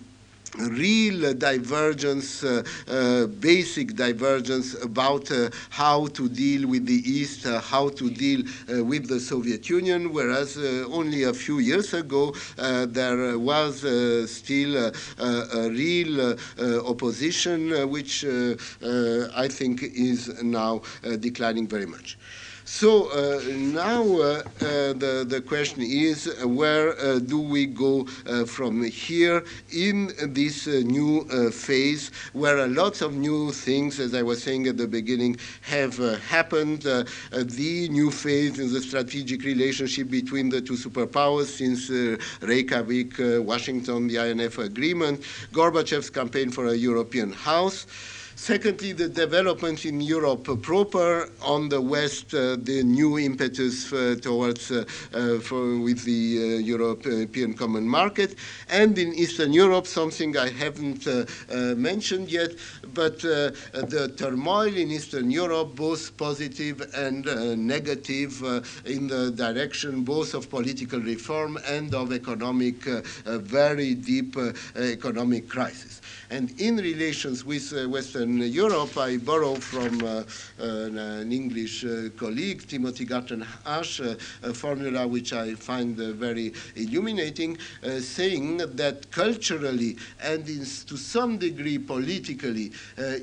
real 0.59 1.35
divergence, 1.35 2.43
uh, 2.43 2.63
uh, 2.89 3.27
basic 3.27 3.95
divergence 3.95 4.75
about 4.83 5.31
uh, 5.31 5.49
how 5.71 6.07
to 6.09 6.29
deal 6.29 6.69
with 6.69 6.87
the 6.87 7.03
East, 7.09 7.47
uh, 7.47 7.61
how 7.61 7.89
to 7.91 8.11
deal 8.11 8.43
uh, 8.73 8.85
with 8.85 9.09
the 9.09 9.21
Soviet 9.21 9.69
Union, 9.71 10.13
whereas 10.13 10.57
uh, 10.57 10.85
only 10.91 11.23
a 11.25 11.33
few 11.33 11.59
years 11.59 11.95
ago 11.95 12.35
there 12.57 13.39
was 13.39 13.81
still 14.31 14.77
a, 14.77 15.71
real 15.71 16.37
opposition, 16.87 17.89
which 17.91 18.25
I 18.25 19.49
think 19.49 19.83
is 19.83 20.43
now 20.43 20.83
declining 21.21 21.67
very 21.69 21.87
much. 21.87 22.19
So 22.73 23.11
uh, 23.11 23.43
now 23.53 24.05
uh, 24.05 24.43
uh, 24.61 24.93
the, 24.95 25.27
the 25.29 25.43
question 25.43 25.83
is 25.83 26.29
uh, 26.29 26.47
where 26.47 26.97
uh, 27.01 27.18
do 27.18 27.39
we 27.39 27.66
go 27.66 28.07
uh, 28.27 28.45
from 28.45 28.85
here 28.85 29.45
in 29.73 30.12
this 30.29 30.68
new 30.68 31.25
phase 31.51 32.12
where 32.33 32.59
a 32.59 32.68
lot 32.68 33.03
of 33.03 33.16
new 33.16 33.51
things, 33.51 33.99
as 33.99 34.14
I 34.14 34.23
was 34.23 34.41
saying 34.41 34.68
at 34.68 34.77
the 34.77 34.87
beginning, 34.87 35.37
have 35.62 35.99
happened. 36.23 36.83
the 36.83 37.89
new 37.91 38.11
phase 38.11 38.61
in 38.61 38.73
the 38.73 38.81
strategic 38.81 39.43
relationship 39.43 40.09
between 40.09 40.49
the 40.49 40.61
two 40.62 40.75
superpowers 40.75 41.47
since 41.47 41.91
Reykjavik, 42.41 43.14
Washington, 43.45 44.07
the 44.07 44.18
INF 44.18 44.59
agreement, 44.59 45.23
Gorbachev's 45.53 46.09
campaign 46.09 46.53
for 46.53 46.66
a 46.68 46.75
European 46.75 47.33
house. 47.33 47.87
Secondly, 48.41 48.93
the 48.93 49.07
development 49.07 49.84
in 49.84 50.01
Europe 50.01 50.49
proper 50.62 51.28
on 51.43 51.68
the 51.68 51.78
West, 51.78 52.32
uh, 52.32 52.57
the 52.57 52.82
new 52.82 53.18
impetus 53.18 53.93
uh, 53.93 54.16
towards 54.18 54.70
uh, 54.70 54.82
uh 55.12 55.38
for, 55.41 55.78
with 55.78 56.05
the 56.05 56.22
uh, 56.38 56.59
European 56.59 57.53
Common 57.53 57.86
Market, 57.86 58.36
and 58.70 58.97
in 58.97 59.12
Eastern 59.12 59.53
Europe, 59.53 59.86
something 59.86 60.38
I 60.38 60.49
haven't 60.49 61.07
uh, 61.07 61.26
mentioned 61.76 62.30
yet, 62.30 62.53
but 62.95 63.20
the 63.20 64.14
turmoil 64.16 64.74
in 64.74 64.91
Eastern 64.91 65.30
Europe, 65.30 65.76
both 65.76 66.16
positive 66.16 66.80
and 66.95 67.26
negative, 67.59 68.32
in 68.86 69.07
the 69.07 69.32
direction 69.32 70.03
both 70.03 70.32
of 70.32 70.49
political 70.49 71.01
reform 71.01 71.59
and 71.68 71.95
of 71.95 72.11
economic, 72.11 72.84
very 73.26 73.95
deep 73.95 74.34
economic 74.76 75.47
crisis. 75.47 76.00
And 76.31 76.59
in 76.61 76.76
relations 76.76 77.45
with 77.45 77.72
uh, 77.72 77.89
Western 77.89 78.39
Europe, 78.39 78.97
I 78.97 79.16
borrow 79.16 79.57
from 79.57 80.01
uh, 80.05 80.22
an, 80.59 81.33
English 81.33 81.85
uh, 81.85 82.11
colleague, 82.16 82.66
Timothy 82.68 83.05
Garton 83.05 83.45
Ash, 83.66 84.01
a 84.01 84.55
formula 84.55 85.07
which 85.09 85.33
I 85.33 85.55
find 85.55 85.97
very 85.97 86.53
illuminating, 86.76 87.59
saying 87.99 88.59
that 88.59 89.11
culturally 89.11 89.97
and 90.22 90.47
to 90.47 90.97
some 90.97 91.39
degree 91.39 91.78
politically, 91.78 92.72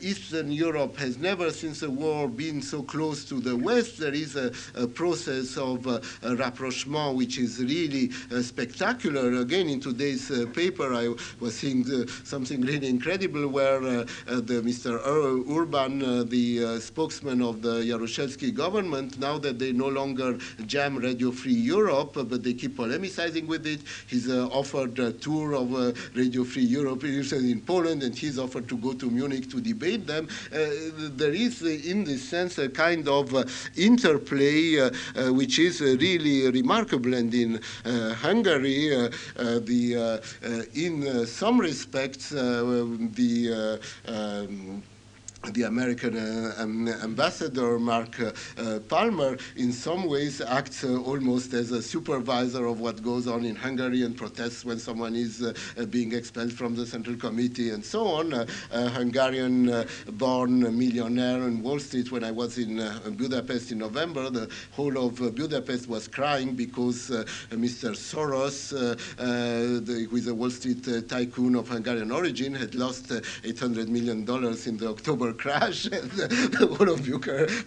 Eastern 0.02 0.52
Europe 0.52 0.98
has 0.98 1.18
never 1.18 1.52
since 1.52 1.80
the 1.82 1.90
war 1.90 2.28
been 2.28 2.62
so 2.62 2.84
close 2.84 3.24
to 3.26 3.40
the 3.40 3.56
West. 3.56 4.00
There 4.00 4.14
is 4.14 4.36
a, 4.36 4.52
a 4.76 4.88
process 4.88 5.58
of 5.58 5.88
uh, 5.88 6.00
rapprochement 6.36 7.16
which 7.16 7.38
is 7.38 7.60
really 7.60 8.12
uh, 8.32 8.42
spectacular. 8.42 9.42
Again, 9.42 9.70
in 9.70 9.80
today's 9.80 10.30
uh, 10.32 10.46
paper, 10.54 10.94
I 10.94 11.14
was 11.40 11.58
seeing 11.58 11.86
something 12.08 12.62
really 12.62 12.88
incredible 12.98 13.48
where 13.48 13.84
uh, 13.84 14.06
uh, 14.28 14.42
the 14.50 14.58
Mr. 14.70 14.92
Urban, 15.60 15.94
uh, 16.02 16.24
the 16.24 16.48
uh, 16.64 16.80
spokesman 16.80 17.44
of 17.44 17.62
the 17.62 17.76
Jaruzelski 17.90 18.52
government, 18.52 19.20
now 19.20 19.38
that 19.38 19.60
they 19.60 19.72
no 19.72 19.88
longer 19.88 20.30
jam 20.66 20.98
Radio 20.98 21.30
Free 21.32 21.60
Europe, 21.76 22.18
uh, 22.18 22.24
but 22.24 22.42
they 22.44 22.56
keep 22.56 22.76
polemicizing 22.76 23.46
with 23.46 23.68
it, 23.68 23.82
he's 24.08 24.28
uh, 24.30 24.48
offered 24.48 24.98
a 24.98 25.12
tour 25.12 25.54
of 25.54 25.68
Radio 26.16 26.44
Free 26.44 26.64
Europe 26.64 27.04
in 27.04 27.62
Poland, 27.62 28.02
and 28.02 28.16
he's 28.16 28.40
offered 28.40 28.68
to 28.68 28.78
go 28.78 28.94
to 28.94 29.12
Munich 29.12 29.48
to 29.52 29.62
debate 29.62 30.08
them. 30.08 30.28
there 31.22 31.36
is, 31.48 31.62
in 31.62 32.04
this 32.04 32.28
sense, 32.28 32.58
a 32.58 32.70
kind 32.70 33.08
of 33.08 33.28
interplay 33.78 34.90
which 35.40 35.60
is 35.60 35.82
really 35.82 36.50
remarkable. 36.50 37.14
And 37.14 37.32
in 37.34 37.62
Hungary, 38.26 39.10
the, 39.70 39.86
in 40.74 41.26
some 41.28 41.60
respects, 41.60 42.32
the 42.96 43.80
uh, 44.08 44.12
um, 44.12 44.84
the 45.54 45.64
American 45.64 46.18
uh, 46.18 46.54
ambassador, 47.04 47.80
Mark 47.80 48.20
uh, 48.20 48.32
uh, 48.58 48.80
Palmer, 48.80 49.38
in 49.56 49.72
some 49.72 50.06
ways 50.06 50.42
acts 50.42 50.84
uh, 50.84 51.00
almost 51.02 51.54
as 51.54 51.72
a 51.72 51.82
supervisor 51.82 52.66
of 52.66 52.80
what 52.80 53.02
goes 53.04 53.28
on 53.28 53.46
in 53.46 53.56
Hungary 53.56 54.04
and 54.04 54.18
protests 54.18 54.66
when 54.66 54.80
someone 54.80 55.16
is 55.16 55.44
uh, 55.44 55.54
being 55.86 56.14
expelled 56.14 56.52
from 56.52 56.76
the 56.76 56.86
Central 56.86 57.16
Committee 57.16 57.70
and 57.70 57.86
so 57.86 58.08
on. 58.08 58.34
a 58.34 58.90
Hungarian-born 58.90 60.78
millionaire 60.78 61.42
on 61.44 61.62
Wall 61.62 61.80
Street, 61.80 62.12
when 62.12 62.24
I 62.24 62.32
was 62.32 62.58
in 62.58 62.78
Budapest 63.16 63.72
in 63.72 63.78
November, 63.78 64.30
the 64.30 64.50
whole 64.72 64.98
of 64.98 65.18
Budapest 65.36 65.88
was 65.88 66.08
crying 66.08 66.56
because 66.56 67.10
Mr. 67.52 67.92
Soros, 67.92 68.70
the, 68.70 70.08
who 70.10 70.16
is 70.16 70.28
a 70.28 70.36
Wall 70.36 70.50
Street 70.50 70.86
tycoon 71.08 71.56
of 71.56 71.68
Hungarian 71.70 72.12
origin, 72.12 72.54
had 72.56 72.76
lost 72.76 73.10
$800 73.10 73.88
million 73.88 74.20
in 74.20 74.78
the 74.78 74.88
October 74.90 75.27
crash, 75.34 75.86
and 75.92 76.10
the 76.12 76.68
whole 76.78 76.90
of 76.90 77.06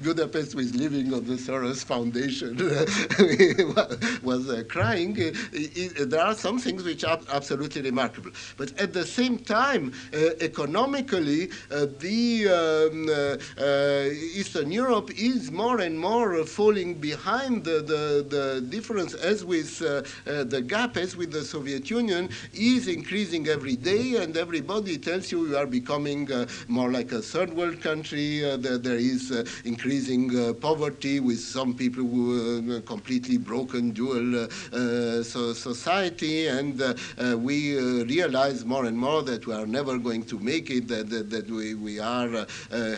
Budapest 0.03 0.55
was 0.55 0.75
living 0.75 1.13
on 1.13 1.25
the 1.25 1.35
Soros 1.35 1.85
Foundation, 1.85 2.57
was 4.23 4.49
uh, 4.49 4.63
crying. 4.69 5.17
It, 5.17 5.37
it, 5.53 6.11
there 6.11 6.25
are 6.25 6.35
some 6.35 6.59
things 6.59 6.83
which 6.83 7.05
are 7.05 7.21
absolutely 7.33 7.83
remarkable. 7.83 8.31
But 8.57 8.79
at 8.79 8.93
the 8.93 9.05
same 9.05 9.39
time, 9.39 9.93
uh, 10.13 10.31
economically, 10.41 11.51
uh, 11.71 11.87
the 11.99 12.49
um, 12.49 13.09
uh, 13.09 13.63
uh, 13.63 14.11
Eastern 14.11 14.71
Europe 14.71 15.11
is 15.17 15.51
more 15.51 15.81
and 15.81 15.99
more 15.99 16.45
falling 16.45 16.95
behind 16.95 17.65
the, 17.65 17.81
the, 17.83 18.27
the 18.29 18.61
difference 18.69 19.15
as 19.15 19.45
with 19.45 19.83
uh, 19.83 20.03
the 20.45 20.63
gap, 20.67 20.97
as 20.97 21.17
with 21.17 21.33
the 21.33 21.45
Soviet 21.45 21.91
Union, 21.91 22.29
is 22.55 22.89
increasing 22.89 23.49
every 23.49 23.77
day, 23.77 24.17
and 24.17 24.37
everybody 24.37 24.99
tells 24.99 25.31
you 25.33 25.47
you 25.49 25.57
are 25.57 25.67
becoming 25.67 26.29
more 26.69 26.91
like 26.91 27.13
a 27.13 27.23
third 27.23 27.50
world 27.55 27.81
country. 27.81 28.45
Uh, 28.45 28.57
there, 28.57 28.79
there 28.79 28.97
is 28.97 29.31
uh, 29.33 29.45
increasing 29.65 30.37
uh, 30.37 30.53
poverty 30.55 31.21
with 31.21 31.41
some 31.41 31.75
people 31.75 32.05
who 32.05 32.77
are 32.77 32.81
completely 32.81 33.39
broken 33.39 33.91
dual 33.91 34.45
uh, 34.45 34.49
uh, 34.73 35.23
so 35.23 35.53
society, 35.53 36.47
and 36.49 36.83
we 37.43 37.79
realize 38.05 38.65
more 38.65 38.85
and 38.87 38.97
more 38.97 39.23
that 39.23 39.47
we 39.47 39.55
are 39.55 39.67
never 39.67 39.99
going 39.99 40.23
to 40.23 40.39
make 40.39 40.71
it, 40.71 40.89
that, 40.89 41.11
that, 41.11 41.31
that 41.31 41.49
we, 41.51 41.75
we 41.75 41.99
are 41.99 42.47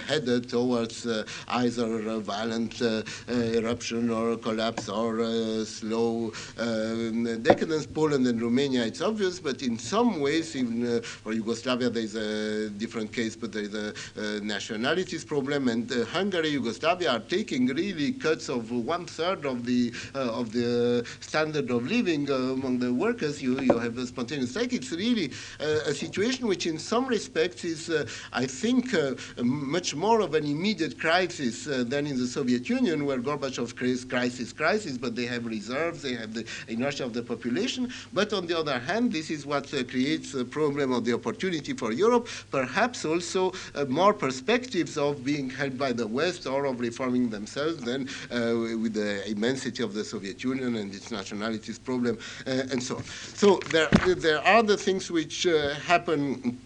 headed 0.07 0.49
towards 0.49 1.07
either 1.49 2.09
a 2.09 2.19
violent 2.19 2.81
eruption 3.29 4.11
or 4.11 4.37
collapse 4.37 4.89
or 4.89 5.65
slow 5.65 6.33
um, 6.59 7.43
decadence. 7.43 7.87
Poland 7.87 8.27
and 8.27 8.41
Romania, 8.41 8.85
it's 8.85 9.01
obvious, 9.01 9.39
but 9.41 9.63
in 9.63 9.79
some 9.79 10.21
ways, 10.21 10.55
even 10.57 10.87
uh, 10.87 11.01
for 11.03 11.33
Yugoslavia, 11.33 11.91
there's 11.91 12.15
a 12.15 12.71
different 12.71 13.13
case, 13.13 13.37
but 13.37 13.53
there's 13.53 13.75
a, 13.75 13.93
a 14.17 14.41
nationalities 14.43 15.25
problem, 15.25 15.69
and 15.69 15.91
uh, 15.91 16.05
Hungary, 16.07 16.49
Yugoslavia 16.51 17.13
are 17.13 17.21
taking 17.21 17.67
really 17.67 18.13
cuts 18.13 18.49
of 18.49 18.71
one 18.71 19.07
third 19.07 19.47
of 19.47 19.65
the 19.65 19.93
uh, 20.15 20.41
of 20.41 20.53
the 20.53 21.07
standard 21.21 21.71
of 21.71 21.87
living 21.87 22.31
uh, 22.31 22.35
among 22.35 22.79
the 22.79 22.93
workers. 22.93 23.43
You 23.43 23.61
you 23.61 23.79
have 23.79 23.97
a 23.99 24.07
spontaneous 24.07 24.51
strike. 24.51 24.73
It's 24.73 24.93
really 24.93 25.33
a 25.61 25.95
situation 25.95 26.47
which, 26.47 26.67
in 26.67 26.79
some 26.79 27.07
respects, 27.07 27.65
is 27.65 27.91
I 28.33 28.47
think 28.47 28.95
much 29.43 29.95
more 29.95 30.21
of 30.21 30.35
an 30.35 30.45
immediate 30.45 30.99
crisis 30.99 31.65
than 31.65 32.07
in 32.07 32.17
the 32.19 32.27
Soviet 32.27 32.69
Union, 32.69 33.07
where 33.07 33.19
Gorbachev 33.19 33.77
creates 33.77 34.05
crisis, 34.05 34.53
crisis, 34.53 34.99
but 34.99 35.15
they 35.15 35.27
have 35.27 35.47
reserves, 35.47 36.03
they 36.03 36.15
have 36.15 36.35
the 36.35 36.45
inertia 36.69 37.05
of 37.05 37.13
the 37.13 37.23
population. 37.23 37.93
But 38.13 38.33
on 38.33 38.47
the 38.47 38.59
other 38.59 38.79
hand, 38.79 39.13
this 39.13 39.31
is 39.31 39.47
what 39.47 39.73
creates 39.89 40.35
a 40.35 40.45
problem 40.45 40.93
of 40.93 41.05
the 41.05 41.15
opportunity 41.15 41.73
for 41.73 41.93
Europe, 41.93 42.29
perhaps 42.51 43.05
also 43.05 43.53
more 43.89 44.13
perspectives 44.33 44.97
of 44.97 45.23
being 45.23 45.51
helped 45.51 45.77
by 45.77 45.93
the 45.93 46.07
West 46.07 46.47
or 46.47 46.65
of 46.65 46.81
reforming 46.81 47.29
themselves 47.29 47.77
than 47.83 48.09
uh, 48.31 48.79
with 48.83 48.95
the 48.95 49.31
immensity 49.31 49.83
of 49.83 49.93
the 49.93 50.03
Soviet 50.03 50.43
Union 50.43 50.77
and 50.77 50.95
its 50.95 51.11
nationalities 51.11 51.79
problem 51.79 52.17
uh, 52.47 52.73
and 52.73 52.83
so 52.83 52.97
on. 52.97 53.05
So 53.05 53.59
there, 53.75 53.89
there 54.27 54.41
are 54.41 54.63
the 54.63 54.79
things 54.79 55.11
which 55.11 55.47
uh, 55.47 55.75
happen 55.75 56.59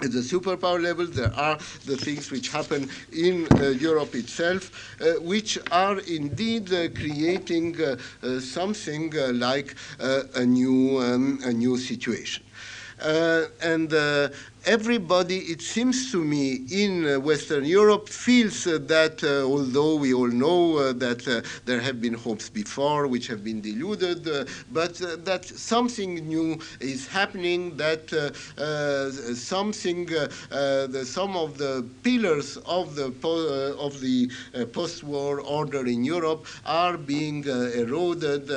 at 0.00 0.10
the 0.10 0.18
superpower 0.18 0.82
level, 0.82 1.06
there 1.06 1.32
are 1.34 1.56
the 1.86 1.96
things 1.96 2.32
which 2.32 2.48
happen 2.48 2.90
in 3.12 3.46
uh, 3.52 3.68
Europe 3.68 4.16
itself, 4.16 4.62
uh, 5.00 5.20
which 5.20 5.60
are 5.70 6.00
indeed 6.00 6.72
uh, 6.72 6.88
creating 6.88 7.76
something 8.40 9.12
like 9.38 9.76
a 10.00 10.44
new 10.44 10.98
um, 10.98 11.38
a 11.44 11.52
new 11.52 11.76
situation. 11.78 12.42
And 13.62 13.92
everybody, 14.64 15.38
it 15.38 15.60
seems 15.60 16.12
to 16.12 16.22
me, 16.22 16.64
in 16.70 17.06
uh, 17.06 17.20
Western 17.20 17.64
Europe 17.64 18.08
feels 18.08 18.66
uh, 18.66 18.78
that 18.82 19.22
uh, 19.24 19.42
although 19.42 19.96
we 19.96 20.14
all 20.14 20.28
know 20.28 20.76
uh, 20.76 20.92
that 20.92 21.26
uh, 21.26 21.40
there 21.64 21.80
have 21.80 22.00
been 22.00 22.14
hopes 22.14 22.48
before 22.48 23.06
which 23.06 23.26
have 23.26 23.42
been 23.42 23.60
deluded, 23.60 24.26
uh, 24.28 24.44
but 24.72 24.94
that 25.24 25.44
something 25.44 26.14
new 26.26 26.58
is 26.80 27.06
happening, 27.06 27.76
that 27.76 28.10
something, 29.34 30.06
the, 30.06 31.04
some 31.04 31.36
of 31.36 31.58
the 31.58 31.84
pillars 32.02 32.56
of 32.58 32.94
the, 32.94 33.06
of 33.78 34.00
the 34.00 34.30
post-war 34.72 35.40
order 35.40 35.86
in 35.86 36.04
Europe 36.04 36.46
are 36.66 36.96
being 36.96 37.44
eroded. 37.44 38.48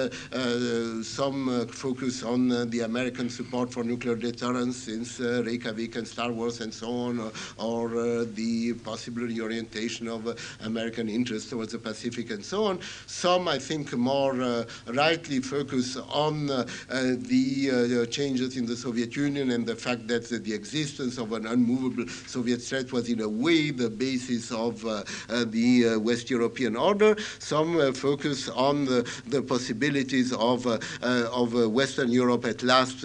some 1.04 1.68
focus 1.68 2.24
on 2.24 2.70
the 2.70 2.82
American 2.82 3.30
support 3.30 3.72
for 3.72 3.84
nuclear 3.84 4.16
deterrence 4.16 4.78
since 4.78 5.20
Reykjavik 5.20 5.95
and 5.96 6.08
Star 6.08 6.32
Wars 6.32 6.62
and 6.62 6.74
so 6.74 6.90
on, 6.90 7.20
or, 7.20 7.32
or 7.58 7.98
uh, 7.98 8.26
the 8.34 8.74
possible 8.84 9.24
reorientation 9.24 10.08
of 10.08 10.28
uh, 10.28 10.34
American 10.64 11.10
interests 11.10 11.50
towards 11.50 11.72
the 11.72 11.80
Pacific 11.80 12.32
and 12.32 12.44
so 12.44 12.66
on. 12.66 12.80
Some, 13.08 13.48
I 13.48 13.60
think, 13.60 13.94
more 13.94 14.42
uh, 14.42 14.66
rightly 14.88 15.40
focus 15.40 15.98
on 15.98 16.50
uh, 16.50 16.66
uh, 16.90 17.02
the 17.20 18.08
changes 18.10 18.58
in 18.58 18.66
the 18.66 18.76
Soviet 18.76 19.16
Union 19.16 19.52
and 19.52 19.66
the 19.66 19.76
fact 19.76 20.08
that 20.08 20.30
the 20.30 20.54
existence 20.54 21.18
of 21.18 21.34
an 21.34 21.46
unmovable 21.48 22.08
Soviet 22.28 22.62
threat 22.62 22.92
was 22.92 23.10
in 23.10 23.22
a 23.22 23.30
way 23.30 23.72
the 23.72 23.90
basis 23.90 24.52
of 24.52 24.82
the 24.82 25.98
West 25.98 26.30
European 26.30 26.76
order. 26.76 27.16
Some 27.40 27.94
focus 27.94 28.50
on 28.50 28.86
the, 28.86 29.10
the 29.28 29.42
possibilities 29.42 30.34
of, 30.34 30.66
of 31.02 31.54
Western 31.72 32.12
Europe 32.12 32.46
at 32.46 32.64
last 32.64 33.02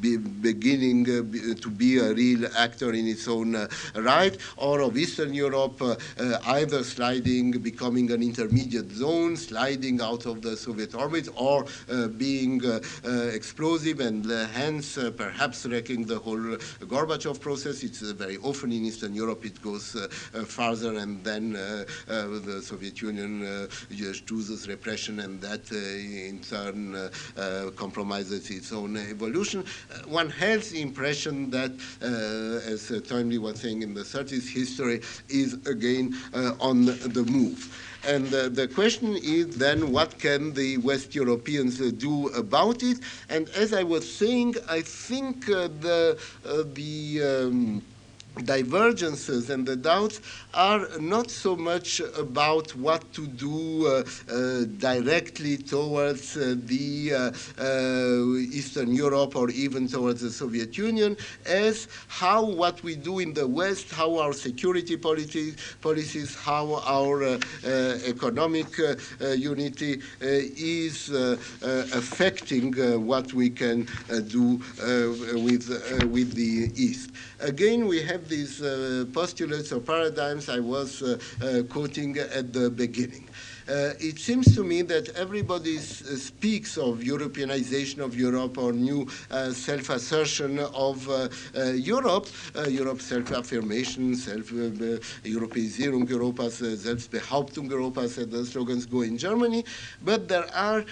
be 0.00 0.16
beginning 0.16 1.04
to 1.04 1.70
be 1.70 1.98
a 1.98 2.12
real 2.12 2.33
actor 2.56 2.92
in 2.92 3.06
its 3.06 3.28
own 3.28 3.54
uh, 3.54 3.68
right, 3.96 4.36
or 4.56 4.80
of 4.80 4.96
Eastern 4.96 5.32
Europe 5.34 5.80
uh, 5.80 5.96
uh, 6.18 6.38
either 6.58 6.82
sliding, 6.82 7.52
becoming 7.52 8.10
an 8.10 8.22
intermediate 8.22 8.90
zone, 8.90 9.36
sliding 9.36 10.00
out 10.00 10.26
of 10.26 10.42
the 10.42 10.56
Soviet 10.56 10.94
orbit, 10.94 11.28
or 11.36 11.66
uh, 11.90 12.08
being 12.08 12.64
uh, 12.64 12.80
uh, 13.06 13.10
explosive 13.38 14.00
and 14.00 14.24
hence 14.52 14.98
perhaps 15.16 15.66
wrecking 15.66 16.04
the 16.04 16.18
whole 16.18 16.44
Gorbachev 16.92 17.40
process. 17.40 17.82
It's 17.82 18.00
very 18.00 18.38
often 18.38 18.72
in 18.72 18.84
Eastern 18.84 19.14
Europe 19.14 19.44
it 19.44 19.60
goes 19.62 19.96
farther 20.46 20.98
and 20.98 21.22
then 21.24 21.52
the 21.52 22.60
Soviet 22.62 23.00
Union 23.02 23.68
chooses 24.26 24.68
repression 24.68 25.20
and 25.20 25.40
that 25.40 25.70
in 25.72 26.40
turn 26.40 27.10
compromises 27.76 28.50
its 28.50 28.72
own 28.72 28.96
evolution. 28.96 29.64
one 30.06 30.30
has 30.30 30.70
the 30.70 30.80
impression 30.80 31.50
that 31.50 31.72
uh, 32.02 32.06
as 32.66 32.90
uh, 32.90 33.00
Toynbee 33.00 33.38
was 33.38 33.60
saying 33.60 33.82
in 33.82 33.94
the 33.94 34.02
30s, 34.02 34.48
history 34.52 35.00
is 35.28 35.54
again 35.66 36.14
uh, 36.32 36.52
on 36.60 36.86
the 36.86 37.24
move. 37.28 37.80
And 38.06 38.32
uh, 38.34 38.48
the 38.50 38.68
question 38.68 39.16
is 39.16 39.56
then 39.56 39.90
what 39.90 40.18
can 40.18 40.52
the 40.52 40.76
West 40.78 41.14
Europeans 41.14 41.80
uh, 41.80 41.90
do 41.96 42.28
about 42.28 42.82
it? 42.82 42.98
And 43.30 43.48
as 43.50 43.72
I 43.72 43.82
was 43.82 44.04
saying, 44.10 44.56
I 44.68 44.82
think 44.82 45.48
uh, 45.48 45.68
the, 45.80 46.18
the 46.74 47.46
um, 47.48 47.82
divergences 48.42 49.50
and 49.50 49.66
the 49.66 49.76
doubts 49.76 50.20
are 50.52 50.86
not 50.98 51.30
so 51.30 51.56
much 51.56 52.00
about 52.18 52.74
what 52.76 53.00
to 53.12 53.26
do 53.26 53.86
uh, 53.86 54.02
uh, 54.30 54.64
directly 54.78 55.56
towards 55.56 56.36
uh, 56.36 56.54
the 56.64 57.12
uh, 57.14 57.62
uh, 57.62 58.36
Eastern 58.52 58.92
Europe 58.92 59.36
or 59.36 59.50
even 59.50 59.86
towards 59.86 60.20
the 60.20 60.30
Soviet 60.30 60.76
Union 60.76 61.16
as 61.46 61.88
how 62.08 62.44
what 62.44 62.82
we 62.82 62.96
do 62.96 63.20
in 63.20 63.32
the 63.32 63.46
West, 63.46 63.90
how 63.90 64.18
our 64.18 64.32
security 64.32 64.96
policies, 64.96 65.56
policies 65.80 66.34
how 66.34 66.82
our 66.86 67.22
uh, 67.24 67.38
economic 68.06 68.66
unity 69.36 70.00
is 70.20 71.10
affecting 71.92 72.72
what 73.06 73.32
we 73.32 73.50
can 73.50 73.86
do 74.28 74.60
with, 75.34 75.68
with 76.10 76.34
the 76.34 76.70
East. 76.76 77.10
Again, 77.40 77.86
we 77.86 78.02
have 78.02 78.23
these 78.28 78.62
uh, 78.62 79.04
postulates 79.12 79.72
or 79.72 79.80
paradigms 79.80 80.48
I 80.48 80.60
was 80.60 81.02
uh, 81.02 81.18
uh, 81.42 81.62
quoting 81.64 82.18
at 82.18 82.52
the 82.52 82.70
beginning. 82.70 83.28
Uh, 83.66 83.94
it 83.98 84.18
seems 84.18 84.54
to 84.54 84.62
me 84.62 84.82
that 84.82 85.08
everybody 85.16 85.78
uh, 85.78 85.80
speaks 85.80 86.76
of 86.76 86.98
Europeanization 86.98 88.00
of 88.00 88.14
Europe 88.14 88.58
or 88.58 88.74
new 88.74 89.08
uh, 89.30 89.50
self-assertion 89.52 90.58
of 90.58 91.08
Europe, 91.74 92.26
Europe 92.68 93.00
self-affirmation, 93.00 94.14
self 94.16 94.50
Europäisierung 94.50 96.06
Europas, 96.06 96.60
Selbstbehauptung 96.60 97.70
Europas, 97.70 98.18
as 98.18 98.28
the 98.28 98.44
slogans 98.44 98.84
go 98.84 99.00
in 99.00 99.16
Germany. 99.16 99.64
But 100.04 100.28
there 100.28 100.46
are 100.54 100.84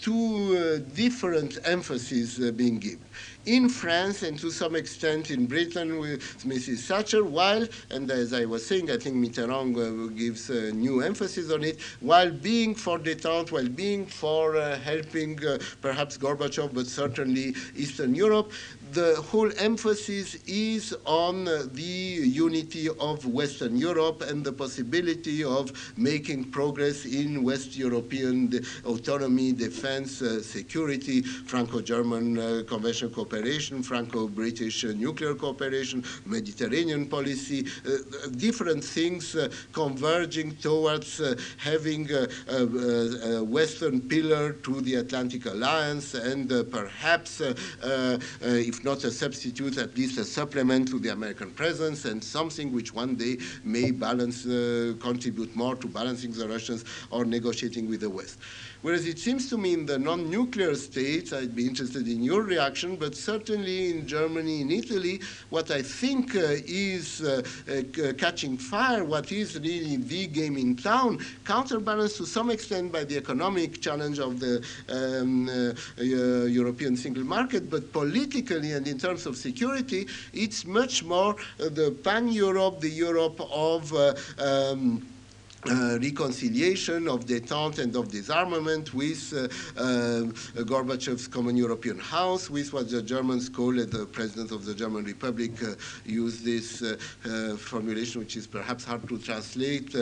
two 0.00 0.80
different 0.94 1.58
emphases 1.64 2.50
being 2.52 2.80
given 2.80 3.06
in 3.46 3.68
France 3.68 4.22
and 4.24 4.38
to 4.40 4.50
some 4.50 4.74
extent 4.74 5.30
in 5.30 5.46
Britain 5.46 5.98
with 5.98 6.20
Mrs. 6.44 6.80
Thatcher, 6.80 7.24
while, 7.24 7.66
and 7.90 8.10
as 8.10 8.32
I 8.32 8.44
was 8.44 8.66
saying, 8.66 8.90
I 8.90 8.96
think 8.96 9.16
Mitterrand 9.16 9.76
uh, 9.76 10.12
gives 10.14 10.50
a 10.50 10.72
new 10.72 11.00
emphasis 11.00 11.50
on 11.52 11.62
it, 11.62 11.80
while 12.00 12.30
being 12.30 12.74
for 12.74 12.98
detente, 12.98 13.52
while 13.52 13.68
being 13.68 14.04
for 14.04 14.56
uh, 14.56 14.78
helping 14.80 15.44
uh, 15.46 15.58
perhaps 15.80 16.18
Gorbachev, 16.18 16.74
but 16.74 16.86
certainly 16.86 17.54
Eastern 17.76 18.14
Europe, 18.14 18.52
the 18.96 19.16
whole 19.30 19.50
emphasis 19.58 20.36
is 20.46 20.94
on 21.04 21.44
the 21.44 21.82
unity 21.82 22.88
of 22.88 23.26
Western 23.26 23.76
Europe 23.76 24.22
and 24.22 24.42
the 24.42 24.52
possibility 24.52 25.44
of 25.44 25.64
making 25.98 26.44
progress 26.44 27.04
in 27.04 27.42
West 27.42 27.76
European 27.76 28.50
autonomy, 28.86 29.52
defense, 29.52 30.22
uh, 30.22 30.42
security, 30.42 31.20
Franco-German 31.20 32.38
uh, 32.38 32.62
conventional 32.66 33.10
cooperation, 33.10 33.82
Franco-British 33.82 34.84
uh, 34.86 34.92
nuclear 34.96 35.34
cooperation, 35.34 36.02
Mediterranean 36.24 37.06
policy, 37.06 37.66
uh, 37.86 38.28
different 38.36 38.82
things 38.82 39.36
uh, 39.36 39.50
converging 39.72 40.56
towards 40.56 41.20
uh, 41.20 41.34
having 41.58 42.10
a, 42.12 42.26
a, 42.48 42.62
a, 43.40 43.44
Western 43.44 44.00
pillar 44.00 44.52
to 44.52 44.80
the 44.80 44.94
Atlantic 44.94 45.44
Alliance 45.44 46.14
and 46.14 46.48
perhaps, 46.70 47.40
if 47.40 48.76
if 48.76 48.84
not 48.86 49.02
a 49.02 49.10
substitute, 49.10 49.78
at 49.78 49.96
least 49.96 50.16
a 50.16 50.24
supplement 50.24 50.86
to 50.86 51.00
the 51.00 51.08
American 51.08 51.50
presence 51.50 52.04
and 52.04 52.22
something 52.22 52.72
which 52.72 52.94
one 52.94 53.16
day 53.16 53.36
may 53.64 53.90
balance, 53.90 54.46
uh, 54.46 54.94
contribute 55.00 55.54
more 55.56 55.74
to 55.74 55.88
balancing 55.88 56.30
the 56.30 56.48
Russians 56.48 56.84
or 57.10 57.24
negotiating 57.24 57.88
with 57.90 58.00
the 58.02 58.08
West. 58.08 58.38
Whereas 58.86 59.04
it 59.04 59.18
seems 59.18 59.50
to 59.50 59.58
me 59.58 59.72
in 59.72 59.84
the 59.84 59.98
non-nuclear 59.98 60.76
states, 60.76 61.32
I'd 61.32 61.56
be 61.56 61.66
interested 61.66 62.06
in 62.06 62.22
your 62.22 62.42
reaction, 62.42 62.94
but 62.94 63.16
certainly 63.16 63.90
in 63.90 64.06
Germany, 64.06 64.60
in 64.60 64.70
Italy, 64.70 65.20
what 65.50 65.72
I 65.72 65.82
think 65.82 66.36
uh, 66.36 66.54
is 66.64 67.20
uh, 67.20 67.42
uh, 67.68 68.12
catching 68.12 68.56
fire, 68.56 69.02
what 69.02 69.32
is 69.32 69.58
really 69.58 69.96
the 69.96 70.28
game 70.28 70.56
in 70.56 70.76
town, 70.76 71.18
counterbalanced 71.44 72.18
to 72.18 72.26
some 72.26 72.48
extent 72.48 72.92
by 72.92 73.02
the 73.02 73.16
economic 73.16 73.80
challenge 73.80 74.20
of 74.20 74.38
the 74.38 74.64
um, 74.88 75.48
uh, 75.48 75.72
uh, 75.98 76.44
European 76.44 76.96
single 76.96 77.24
market, 77.24 77.68
but 77.68 77.92
politically 77.92 78.70
and 78.70 78.86
in 78.86 78.98
terms 78.98 79.26
of 79.26 79.36
security, 79.36 80.06
it's 80.32 80.64
much 80.64 81.02
more 81.02 81.34
uh, 81.58 81.68
the 81.70 81.90
pan-Europe, 82.04 82.78
the 82.78 82.88
Europe 82.88 83.40
of 83.50 83.92
um, 84.38 85.02
uh, 85.68 85.98
reconciliation 86.00 87.08
of 87.08 87.26
detente 87.26 87.78
and 87.78 87.94
of 87.96 88.08
disarmament 88.08 88.94
with 88.94 89.32
uh, 89.32 89.44
uh, 89.80 90.22
Gorbachev's 90.64 91.28
Common 91.28 91.56
European 91.56 91.98
House, 91.98 92.50
with 92.50 92.72
what 92.72 92.90
the 92.90 93.02
Germans 93.02 93.48
call 93.48 93.78
it, 93.78 93.90
the 93.90 94.06
President 94.06 94.52
of 94.52 94.64
the 94.64 94.74
German 94.74 95.04
Republic 95.04 95.52
uh, 95.62 95.74
used 96.04 96.44
this 96.44 96.82
uh, 96.82 96.96
uh, 97.24 97.56
formulation, 97.56 98.20
which 98.20 98.36
is 98.36 98.46
perhaps 98.46 98.84
hard 98.84 99.08
to 99.08 99.18
translate, 99.18 99.94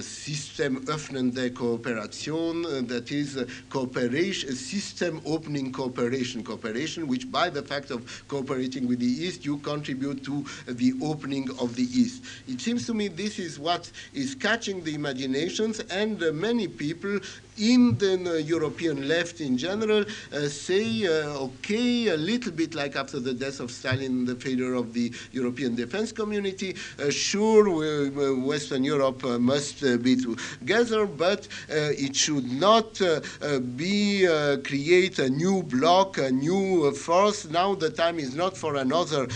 System 0.00 0.84
öffnende 0.86 1.50
Kooperation, 1.50 2.86
that 2.88 3.10
is 3.10 3.44
cooperation, 3.70 4.54
system 4.54 5.20
opening 5.24 5.72
cooperation, 5.72 6.42
cooperation 6.42 7.06
which 7.06 7.30
by 7.30 7.50
the 7.50 7.62
fact 7.62 7.90
of 7.90 8.24
cooperating 8.28 8.86
with 8.86 8.98
the 8.98 9.06
East, 9.06 9.44
you 9.44 9.58
contribute 9.58 10.24
to 10.24 10.44
the 10.66 10.92
opening 11.02 11.48
of 11.60 11.74
the 11.76 11.84
East. 11.84 12.24
It 12.48 12.60
seems 12.60 12.86
to 12.86 12.94
me 12.94 13.08
this 13.08 13.38
is 13.38 13.58
what 13.58 13.90
is 14.12 14.34
catching 14.34 14.82
the 14.84 14.94
imaginations, 14.94 15.80
and 15.80 16.20
many 16.34 16.68
people 16.68 17.18
in 17.58 17.96
the 17.98 18.14
uh, 18.14 18.34
European 18.34 19.08
left 19.08 19.40
in 19.40 19.58
general 19.58 20.04
uh, 20.32 20.48
say, 20.48 21.06
uh, 21.06 21.38
okay, 21.38 22.08
a 22.08 22.16
little 22.16 22.52
bit 22.52 22.74
like 22.74 22.96
after 22.96 23.20
the 23.20 23.34
death 23.34 23.60
of 23.60 23.70
Stalin, 23.70 24.24
the 24.24 24.34
failure 24.34 24.74
of 24.74 24.92
the 24.92 25.12
European 25.32 25.74
defense 25.74 26.12
community, 26.12 26.74
sure, 27.10 27.68
Western 28.36 28.84
Europe 28.84 29.22
must 29.40 29.82
be 30.02 30.16
together, 30.16 31.06
but 31.06 31.46
it 31.68 32.14
should 32.16 32.50
not 32.52 33.00
be 33.76 34.26
create 34.64 35.18
a 35.18 35.28
new 35.28 35.62
bloc, 35.62 36.18
a 36.18 36.30
new 36.30 36.92
force. 36.92 37.48
Now 37.48 37.74
the 37.74 37.90
time 37.90 38.18
is 38.18 38.34
not 38.34 38.56
for 38.56 38.76
another 38.76 39.26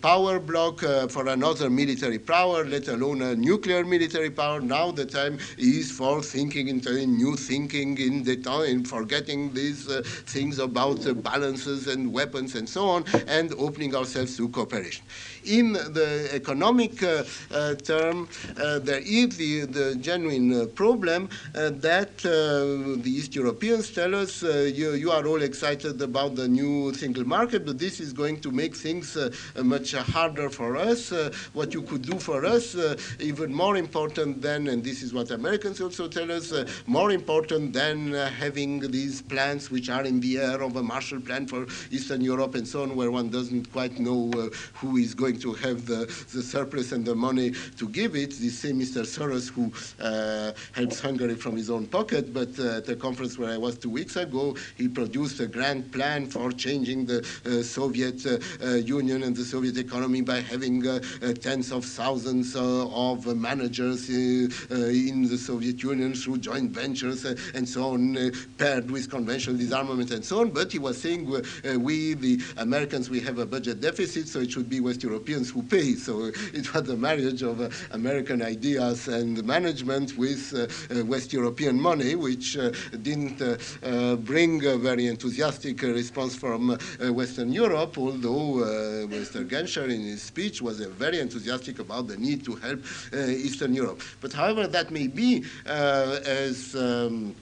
power 0.00 0.38
bloc, 0.38 0.80
for 1.10 1.28
another 1.28 1.70
military 1.70 2.18
power, 2.18 2.64
let 2.64 2.88
alone 2.88 3.22
a 3.22 3.34
nuclear 3.34 3.84
military 3.84 4.30
power. 4.30 4.60
Now 4.60 4.90
the 4.90 5.06
time 5.06 5.38
is 5.58 5.90
for 5.90 6.22
thinking 6.22 6.79
into 6.80 7.06
new 7.06 7.36
thinking 7.36 7.98
in 7.98 8.22
the 8.24 8.36
forgetting 8.84 9.52
these 9.52 9.88
uh, 9.88 10.02
things 10.04 10.58
about 10.58 11.06
uh, 11.06 11.12
balances 11.14 11.86
and 11.86 12.12
weapons 12.12 12.54
and 12.54 12.68
so 12.68 12.88
on, 12.88 13.04
and 13.26 13.52
opening 13.58 13.94
ourselves 13.94 14.36
to 14.36 14.48
cooperation. 14.48 15.04
In 15.44 15.72
the 15.72 16.28
economic 16.32 17.02
uh, 17.02 17.24
uh 17.50 17.74
term, 17.74 18.28
uh, 18.56 18.78
there 18.78 19.00
is 19.00 19.36
the, 19.36 19.64
the 19.66 19.94
genuine 19.96 20.52
uh, 20.52 20.66
problem 20.66 21.28
uh, 21.54 21.70
that 21.70 22.10
uh, 22.24 23.00
the 23.02 23.10
East 23.10 23.34
Europeans 23.34 23.90
tell 23.90 24.14
us, 24.14 24.42
uh, 24.42 24.70
you, 24.72 24.92
you 24.92 25.10
are 25.10 25.26
all 25.26 25.42
excited 25.42 26.00
about 26.02 26.34
the 26.34 26.46
new 26.46 26.92
single 26.94 27.26
market, 27.26 27.64
but 27.64 27.78
this 27.78 28.00
is 28.00 28.12
going 28.12 28.40
to 28.40 28.50
make 28.50 28.76
things 28.76 29.16
much 29.62 29.92
harder 29.92 30.50
for 30.50 30.76
us. 30.76 31.12
what 31.52 31.72
you 31.74 31.82
could 31.82 32.02
do 32.02 32.18
for 32.18 32.44
us, 32.44 32.76
even 33.18 33.52
more 33.52 33.76
important 33.76 34.42
than, 34.42 34.68
and 34.68 34.84
this 34.84 35.02
is 35.02 35.14
what 35.14 35.30
Americans 35.30 35.80
also 35.80 36.08
tell 36.08 36.30
us, 36.30 36.52
more 36.86 37.10
important 37.10 37.72
than 37.72 38.12
having 38.12 38.80
these 38.90 39.22
plans 39.22 39.70
which 39.70 39.88
are 39.88 40.04
in 40.04 40.20
the 40.20 40.38
air 40.38 40.62
of 40.62 40.76
a 40.76 40.82
Marshall 40.82 41.20
Plan 41.20 41.46
for 41.46 41.66
Eastern 41.90 42.20
Europe 42.20 42.54
and 42.54 42.66
so 42.66 42.82
on, 42.82 42.94
where 42.94 43.10
one 43.10 43.30
doesn't 43.30 43.72
quite 43.72 43.98
know 43.98 44.30
who 44.74 44.96
is 44.96 45.14
going 45.14 45.29
going 45.30 45.40
to 45.40 45.52
have 45.54 45.86
the, 45.86 46.06
the 46.32 46.42
surplus 46.42 46.92
and 46.92 47.04
the 47.04 47.14
money 47.14 47.52
to 47.76 47.88
give 47.88 48.16
it. 48.16 48.30
The 48.32 48.48
same 48.48 48.80
Mr. 48.80 49.02
Soros 49.02 49.50
who 49.50 49.72
uh, 50.02 50.52
helps 50.72 51.00
Hungary 51.00 51.34
from 51.34 51.56
his 51.56 51.70
own 51.70 51.86
pocket, 51.86 52.32
but 52.32 52.58
uh, 52.58 52.78
at 52.78 52.88
a 52.88 52.96
conference 52.96 53.38
where 53.38 53.50
I 53.50 53.56
was 53.56 53.78
two 53.78 53.90
weeks 53.90 54.16
ago, 54.16 54.56
he 54.76 54.88
produced 54.88 55.40
a 55.40 55.46
grand 55.46 55.92
plan 55.92 56.26
for 56.26 56.50
changing 56.52 57.06
the 57.06 57.18
uh, 57.46 57.62
Soviet 57.62 58.26
uh, 58.26 58.38
uh, 58.64 58.74
Union 58.76 59.22
and 59.22 59.36
the 59.36 59.44
Soviet 59.44 59.76
economy 59.76 60.20
by 60.20 60.40
having 60.40 60.86
uh, 60.86 61.00
tens 61.40 61.72
of 61.72 61.84
thousands 61.84 62.56
of 62.56 63.26
managers 63.36 64.08
in 64.08 65.28
the 65.28 65.38
Soviet 65.38 65.82
Union 65.82 66.14
through 66.14 66.38
joint 66.38 66.70
ventures 66.70 67.24
and 67.24 67.68
so 67.68 67.92
on, 67.92 68.32
paired 68.58 68.90
with 68.90 69.10
conventional 69.10 69.56
disarmament 69.56 70.10
and 70.10 70.24
so 70.24 70.40
on. 70.40 70.50
But 70.50 70.72
he 70.72 70.78
was 70.78 71.00
saying, 71.00 71.30
we, 71.78 72.14
the 72.14 72.40
Americans, 72.56 73.10
we 73.10 73.20
have 73.20 73.38
a 73.38 73.46
budget 73.46 73.80
deficit, 73.80 74.28
so 74.28 74.40
it 74.40 74.50
should 74.50 74.68
be 74.68 74.80
West 74.80 75.02
Europe 75.02 75.19
Europeans 75.20 75.50
who 75.50 75.62
pay. 75.62 75.94
So 76.00 76.32
it 76.54 76.72
was 76.72 76.88
a 76.88 76.96
marriage 76.96 77.42
of 77.42 77.60
uh, 77.60 77.68
American 77.90 78.42
ideas 78.42 79.08
and 79.08 79.44
management 79.44 80.16
with 80.16 80.52
uh, 80.54 80.66
uh, 80.94 81.04
West 81.04 81.32
European 81.32 81.78
money, 81.80 82.14
which 82.14 82.56
uh, 82.56 82.70
didn't 83.02 83.40
uh, 83.42 83.56
uh, 83.82 84.16
bring 84.16 84.64
a 84.64 84.76
very 84.76 85.06
enthusiastic 85.06 85.82
response 85.82 86.34
from 86.34 86.78
Western 87.20 87.52
Europe, 87.52 87.98
although 87.98 88.64
Mr. 89.08 89.46
Genscher 89.46 89.84
in 89.84 90.02
his 90.02 90.22
speech 90.22 90.62
was 90.62 90.80
very 90.80 91.18
enthusiastic 91.20 91.78
about 91.78 92.08
the 92.08 92.16
need 92.16 92.44
to 92.44 92.54
help 92.56 92.80
Eastern 93.14 93.74
Europe. 93.74 94.00
But 94.20 94.32
however 94.32 94.66
that 94.66 94.90
may 94.90 95.06
be, 95.06 95.44
as 95.66 96.74
um, 96.74 97.34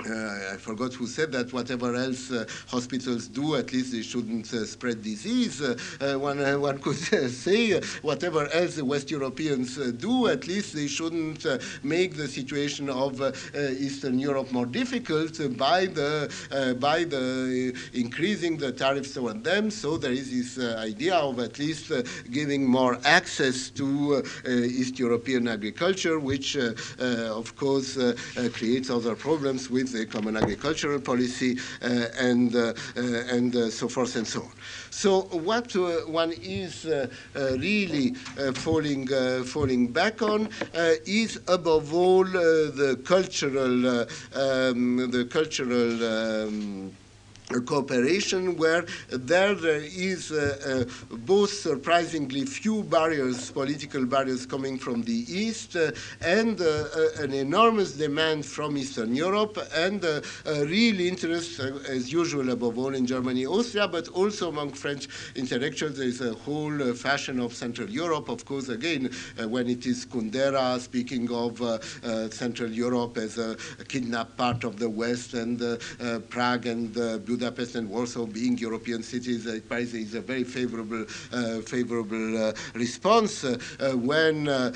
uh, 0.00 0.52
I 0.52 0.56
forgot 0.56 0.92
who 0.92 1.06
said 1.06 1.30
that 1.32 1.52
whatever 1.52 1.94
else 1.94 2.30
uh, 2.30 2.46
hospitals 2.66 3.28
do, 3.28 3.54
at 3.54 3.72
least 3.72 3.92
they 3.92 4.02
shouldn't 4.02 4.52
uh, 4.52 4.66
spread 4.66 5.02
disease. 5.02 5.62
Uh, 5.62 5.78
uh, 6.00 6.18
one, 6.18 6.40
uh, 6.40 6.58
one 6.58 6.78
could 6.84 6.96
say 6.96 7.74
uh, 7.74 7.80
whatever 8.02 8.48
else 8.48 8.76
the 8.76 8.84
West 8.84 9.10
Europeans 9.10 9.78
uh, 9.78 9.92
do, 9.96 10.26
at 10.26 10.46
least 10.48 10.74
they 10.74 10.88
shouldn't 10.88 11.46
uh, 11.46 11.58
make 11.82 12.16
the 12.16 12.26
situation 12.26 12.90
of 12.90 13.20
Eastern 13.78 14.18
Europe 14.18 14.50
more 14.52 14.66
difficult 14.66 15.38
by 15.56 15.86
the, 15.86 16.76
by 16.80 17.04
the 17.04 17.72
increasing 17.92 18.56
the 18.56 18.72
tariffs 18.72 19.16
on 19.16 19.42
them. 19.42 19.70
So 19.70 19.96
there 19.96 20.12
is 20.12 20.30
this 20.30 20.64
idea 20.76 21.14
of 21.14 21.38
at 21.38 21.58
least 21.58 21.92
giving 22.30 22.66
more 22.66 22.98
access 23.04 23.70
to 23.70 24.22
East 24.46 24.98
European 24.98 25.48
agriculture, 25.48 26.18
which 26.18 26.56
of 26.56 27.56
course 27.56 27.96
creates 28.52 28.90
other 28.90 29.14
problems 29.14 29.70
with 29.70 29.83
the 29.92 30.06
common 30.06 30.36
agricultural 30.36 31.00
policy, 31.00 31.58
uh, 31.82 32.06
and, 32.18 32.54
uh, 32.54 32.72
uh, 32.96 33.00
and 33.30 33.72
so 33.72 33.88
forth 33.88 34.16
and 34.16 34.26
so 34.26 34.42
on. 34.42 34.52
So 34.90 35.22
what 35.22 35.74
one 36.08 36.32
is 36.32 36.86
really 37.34 38.14
falling, 38.54 39.08
falling 39.44 39.88
back 39.92 40.22
on 40.22 40.48
is 41.06 41.40
above 41.48 41.92
all 41.94 42.24
the 42.24 43.00
cultural, 43.04 43.86
um, 44.34 45.10
the 45.10 45.26
cultural 45.30 46.04
um, 46.04 46.92
cooperation 47.60 48.56
where 48.56 48.84
there 49.10 49.56
is 49.64 50.32
uh, 50.32 50.86
uh, 51.10 51.16
both 51.18 51.50
surprisingly 51.50 52.44
few 52.44 52.82
barriers, 52.84 53.50
political 53.50 54.04
barriers 54.04 54.46
coming 54.46 54.78
from 54.78 55.02
the 55.02 55.24
East, 55.28 55.76
uh, 55.76 55.90
and 56.20 56.60
uh, 56.60 56.64
uh, 56.64 57.22
an 57.22 57.32
enormous 57.32 57.92
demand 57.92 58.44
from 58.44 58.76
Eastern 58.76 59.14
Europe, 59.14 59.58
and 59.74 60.04
uh, 60.04 60.20
real 60.66 61.00
interest, 61.00 61.60
as 61.88 62.12
usual, 62.12 62.50
above 62.50 62.78
all 62.78 62.94
in 62.94 63.06
Germany, 63.06 63.46
Austria, 63.46 63.86
but 63.88 64.08
also 64.08 64.48
among 64.48 64.70
French 64.72 65.08
intellectuals. 65.36 65.96
There 65.96 66.08
is 66.08 66.20
a 66.20 66.34
whole 66.34 66.92
fashion 66.94 67.40
of 67.40 67.54
Central 67.54 67.88
Europe, 67.88 68.28
of 68.28 68.44
course, 68.44 68.68
again, 68.68 69.10
when 69.48 69.68
it 69.68 69.86
is 69.86 70.04
Kundera 70.06 70.78
speaking 70.80 71.30
of 71.30 71.58
Central 72.32 72.70
Europe 72.70 73.16
as 73.16 73.38
a, 73.38 73.56
a, 73.80 73.84
kidnapped 73.84 74.36
part 74.36 74.64
of 74.64 74.78
the 74.78 74.88
West, 74.88 75.34
and 75.34 75.62
Prague 76.28 76.66
and 76.66 76.92
Budapest 76.94 77.43
and 77.74 77.88
Warsaw 77.88 78.26
being 78.26 78.58
European 78.58 79.02
cities, 79.02 79.46
uh, 79.46 79.60
is 79.70 80.14
a 80.14 80.20
very 80.20 80.44
favorable, 80.44 81.04
uh, 81.32 81.60
favorable 81.60 82.48
uh, 82.48 82.52
response. 82.74 83.44
when 83.94 84.48
um, 84.48 84.72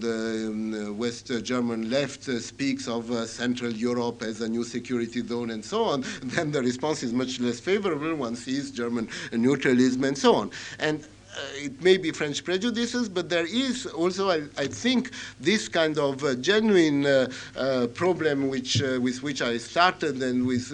the 0.00 0.48
um, 0.48 0.98
West 0.98 1.30
German 1.42 1.90
left 1.90 2.24
speaks 2.24 2.88
of 2.88 3.04
Central 3.28 3.72
Europe 3.72 4.22
as 4.22 4.40
a 4.40 4.48
new 4.48 4.64
security 4.64 5.26
zone 5.26 5.50
and 5.50 5.64
so 5.64 5.84
on, 5.84 6.04
then 6.22 6.50
the 6.50 6.60
response 6.60 7.02
is 7.02 7.12
much 7.12 7.40
less 7.40 7.60
favorable. 7.60 8.14
One 8.14 8.36
sees 8.36 8.70
German 8.70 9.08
neutralism 9.32 10.04
and 10.04 10.18
so 10.18 10.34
on. 10.34 10.50
And 10.78 11.02
uh, 11.02 11.06
Uh, 11.36 11.40
it 11.56 11.82
may 11.82 11.96
be 11.96 12.12
French 12.12 12.44
prejudices, 12.44 13.08
but 13.08 13.28
there 13.28 13.46
is 13.46 13.86
also, 13.86 14.30
I, 14.30 14.42
I 14.56 14.68
think, 14.68 15.10
this 15.40 15.66
kind 15.68 15.98
of 15.98 16.22
uh, 16.22 16.36
genuine 16.36 17.04
uh, 17.04 17.28
uh 17.56 17.86
problem 17.88 18.48
which, 18.48 18.80
uh, 18.80 19.00
with 19.00 19.20
which 19.22 19.42
I 19.42 19.58
started 19.58 20.22
and 20.22 20.46
with, 20.46 20.70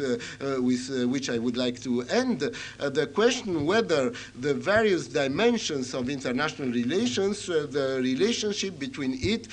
with 0.60 1.06
which 1.08 1.30
I 1.30 1.38
would 1.38 1.56
like 1.56 1.80
to 1.82 2.02
end. 2.02 2.40
the 2.78 3.06
question 3.14 3.64
whether 3.64 4.12
the 4.38 4.54
various 4.54 5.06
dimensions 5.06 5.94
of 5.94 6.10
international 6.10 6.68
relations, 6.70 7.46
the 7.46 8.00
relationship 8.02 8.78
between 8.78 9.18
it, 9.22 9.48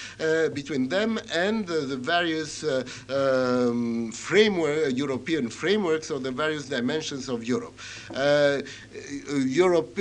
between 0.54 0.90
them 0.90 1.20
and 1.34 1.66
the 1.68 1.98
various 1.98 2.64
um, 2.64 4.12
framework, 4.12 4.92
European 4.96 5.50
frameworks 5.50 6.12
or 6.12 6.20
the 6.20 6.32
various 6.32 6.68
dimensions 6.68 7.30
of 7.30 7.46
Europe. 7.46 7.80
Europe, 9.32 9.98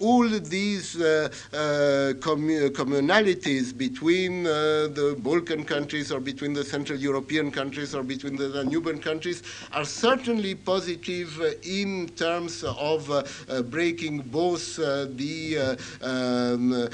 all 0.00 0.21
all 0.22 0.28
these 0.40 1.00
uh, 1.00 1.28
uh, 1.52 2.12
communalities 2.20 3.76
between 3.76 4.46
uh, 4.46 4.88
the 4.98 5.16
Balkan 5.18 5.64
countries 5.64 6.12
or 6.12 6.20
between 6.20 6.52
the 6.52 6.64
Central 6.64 6.98
European 6.98 7.50
countries 7.50 7.94
or 7.94 8.02
between 8.02 8.36
the 8.36 8.48
Danubian 8.48 9.02
countries 9.02 9.42
are 9.72 9.84
certainly 9.84 10.54
positive 10.54 11.40
uh, 11.40 11.50
in 11.62 12.08
terms 12.10 12.62
of 12.64 13.10
uh, 13.10 13.22
uh, 13.48 13.62
breaking 13.62 14.20
both 14.20 14.76
the 14.76 15.76
um, 16.02 16.88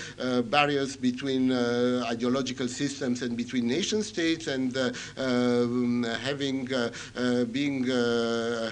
barriers 0.50 0.96
between 0.96 1.52
ideological 1.52 2.68
systems 2.68 3.22
and 3.22 3.36
between 3.36 3.66
nation 3.66 4.02
states 4.02 4.46
and 4.46 4.76
um, 5.16 6.04
having 6.22 6.68
being 7.52 7.84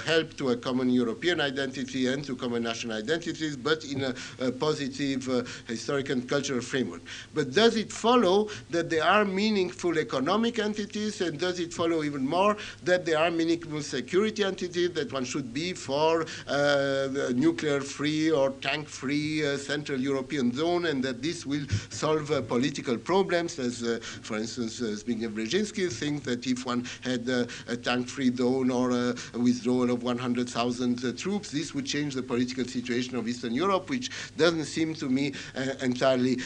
help 0.07 0.37
to 0.37 0.51
a 0.51 0.57
common 0.57 0.89
European 0.91 1.41
identity 1.41 2.07
and 2.07 2.25
to 2.25 2.37
common 2.37 2.63
national 2.63 2.97
identities, 2.97 3.57
but 3.57 3.85
in 3.85 4.03
a 4.05 4.15
a 4.46 4.46
positive 4.53 5.29
uh, 5.29 5.43
historic 5.67 6.11
and 6.11 6.29
cultural 6.29 6.61
framework. 6.61 7.03
But 7.35 7.53
does 7.53 7.77
it 7.77 7.93
follow 7.93 8.49
that 8.71 8.91
there 8.91 9.05
are 9.05 9.25
meaningful 9.25 9.99
economic 9.99 10.59
entities, 10.59 11.21
and 11.21 11.39
does 11.39 11.61
it 11.61 11.73
follow 11.73 12.03
even 12.03 12.27
more 12.27 12.57
that 12.85 13.05
there 13.05 13.19
are 13.19 13.31
meaningful 13.31 13.83
security 13.83 14.45
entities 14.45 14.93
that 14.93 15.13
one 15.13 15.25
should 15.25 15.53
be 15.53 15.73
for 15.73 16.27
uh, 16.49 17.09
nuclear-free 17.35 18.31
or 18.31 18.51
tank-free 18.61 19.47
uh, 19.47 19.57
Central 19.57 20.01
European 20.01 20.53
zone, 20.53 20.87
and 20.87 21.03
that 21.03 21.23
this 21.23 21.47
will 21.47 21.67
solve 21.91 22.31
uh, 22.31 22.41
political 22.43 22.97
problems, 22.97 23.59
as, 23.59 23.81
for 24.23 24.37
instance, 24.37 24.81
uh, 24.81 24.85
Zbigniew 24.85 25.33
Brzezinski 25.35 25.93
thinks 25.93 26.25
that 26.25 26.47
if 26.47 26.67
one 26.67 26.87
had 27.03 27.29
a 27.29 27.77
tank-free 27.77 28.35
zone 28.35 28.71
or 28.71 28.91
a, 28.91 29.15
a, 29.35 29.39
withdrawal 29.39 29.91
of 29.91 30.03
100,000 30.03 31.17
troops, 31.19 31.51
this 31.51 31.75
would 31.75 31.87
change 31.87 32.15
the 32.15 32.23
political 32.23 32.65
situation 32.65 33.17
of 33.17 33.29
Eastern 33.29 33.55
Europe, 33.55 33.89
which 33.91 34.11
doesn't 34.37 34.65
seem 34.65 34.95
to 34.95 35.09
me 35.09 35.35
entirely 35.81 36.39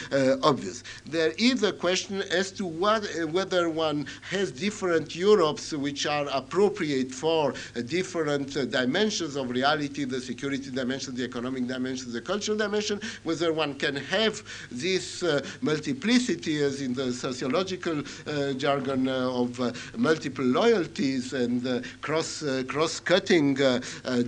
obvious. 0.43 0.83
There 1.07 1.33
is 1.39 1.63
a 1.63 1.73
question 1.73 2.23
as 2.31 2.51
to 2.53 2.67
what, 2.67 3.07
whether 3.31 3.69
one 3.69 4.07
has 4.31 4.53
different 4.53 5.15
Europes 5.15 5.73
which 5.73 6.07
are 6.07 6.27
appropriate 6.33 7.13
for 7.13 7.55
different 7.87 8.71
dimensions 8.71 9.37
of 9.37 9.51
reality, 9.51 10.05
the 10.05 10.21
security 10.21 10.71
dimension, 10.71 11.15
the 11.15 11.25
economic 11.25 11.67
dimension, 11.67 12.13
the 12.13 12.21
cultural 12.21 12.57
dimension, 12.57 13.01
whether 13.25 13.53
one 13.53 13.75
can 13.75 13.97
have 13.97 14.43
this 14.71 15.23
uh, 15.23 15.45
multiplicity, 15.61 16.63
as 16.63 16.81
in 16.81 16.95
the 16.95 17.13
sociological 17.13 18.03
uh, 18.27 18.53
jargon 18.55 19.09
uh, 19.09 19.31
of 19.31 19.61
uh, 19.61 19.73
multiple 19.97 20.45
loyalties 20.45 21.33
and 21.33 21.67
uh, 21.67 21.81
cross 22.01 22.45
cross-cutting 22.69 23.55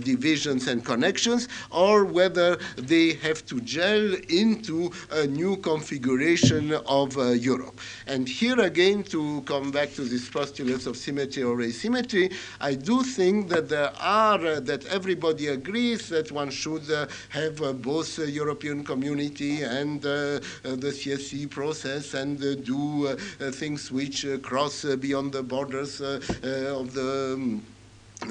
divisions 0.01 0.67
and 0.67 0.83
connections, 0.85 1.47
or 1.71 2.05
whether 2.05 2.57
they 2.77 3.13
have 3.13 3.45
to 3.53 3.61
gel 3.61 4.15
into 4.29 4.91
a 5.11 5.27
new 5.27 5.57
configuration 5.57 6.73
of 6.87 7.15
uh, 7.17 7.29
Europe. 7.51 7.79
And 8.07 8.27
here 8.27 8.59
again, 8.59 9.03
to 9.15 9.41
come 9.41 9.69
back 9.69 9.93
to 9.93 10.01
these 10.01 10.27
postulates 10.27 10.87
of 10.87 10.97
symmetry 10.97 11.43
or 11.43 11.61
asymmetry, 11.61 12.31
I 12.59 12.73
do 12.73 13.03
think 13.03 13.49
that 13.49 13.69
there 13.69 13.91
are 13.99 14.43
uh, 14.43 14.59
that 14.61 14.85
everybody 14.87 15.47
agrees 15.47 16.09
that 16.09 16.31
one 16.31 16.49
should 16.49 16.89
uh, 16.89 17.05
have 17.29 17.57
both 17.81 18.15
the 18.15 18.29
European 18.31 18.83
community 18.83 19.61
and 19.61 20.03
uh, 20.03 20.39
the 20.63 20.91
CSC 20.99 21.49
process 21.51 22.15
and 22.15 22.43
uh, 22.43 22.55
do 22.55 23.07
uh, 23.07 23.15
things 23.51 23.91
which 23.91 24.25
cross 24.41 24.83
beyond 24.95 25.31
the 25.33 25.43
borders 25.43 26.01
of 26.01 26.93
the 26.93 27.35
um, 27.35 27.61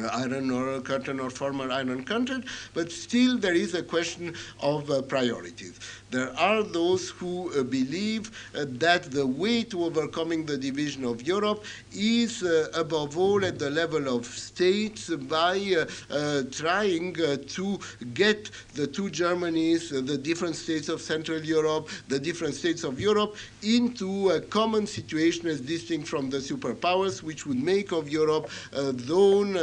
Iron 0.00 0.50
or 0.50 0.80
Curtain 0.80 1.20
or 1.20 1.30
former 1.30 1.70
Iron 1.70 2.04
Curtain, 2.04 2.44
but 2.74 2.90
still 2.90 3.38
there 3.38 3.54
is 3.54 3.74
a 3.74 3.82
question 3.82 4.34
of 4.60 4.90
uh, 4.90 5.02
priorities. 5.02 5.78
There 6.12 6.38
are 6.38 6.62
those 6.62 7.08
who 7.08 7.50
uh, 7.58 7.62
believe 7.62 8.30
uh, 8.54 8.66
that 8.84 9.10
the 9.10 9.26
way 9.26 9.62
to 9.64 9.84
overcoming 9.84 10.44
the 10.44 10.58
division 10.58 11.06
of 11.06 11.26
Europe 11.26 11.64
is 11.90 12.42
uh, 12.42 12.68
above 12.74 13.16
all 13.16 13.42
at 13.42 13.58
the 13.58 13.70
level 13.70 14.14
of 14.14 14.26
states 14.26 15.08
by 15.08 15.56
uh, 15.56 15.86
uh, 16.14 16.42
trying 16.50 17.14
to 17.14 17.80
get 18.12 18.50
the 18.74 18.86
two 18.86 19.08
Germanys, 19.08 19.88
the 20.06 20.18
different 20.18 20.54
states 20.54 20.90
of 20.90 21.00
Central 21.00 21.40
Europe, 21.42 21.88
the 22.08 22.18
different 22.18 22.56
states 22.56 22.84
of 22.84 23.00
Europe 23.00 23.34
into 23.62 24.28
a 24.32 24.40
common 24.42 24.86
situation 24.86 25.48
as 25.48 25.62
distinct 25.62 26.06
from 26.06 26.28
the 26.28 26.38
superpowers, 26.38 27.22
which 27.22 27.46
would 27.46 27.62
make 27.62 27.90
of 27.90 28.10
Europe 28.10 28.50
a 28.74 28.92
zone 28.98 29.56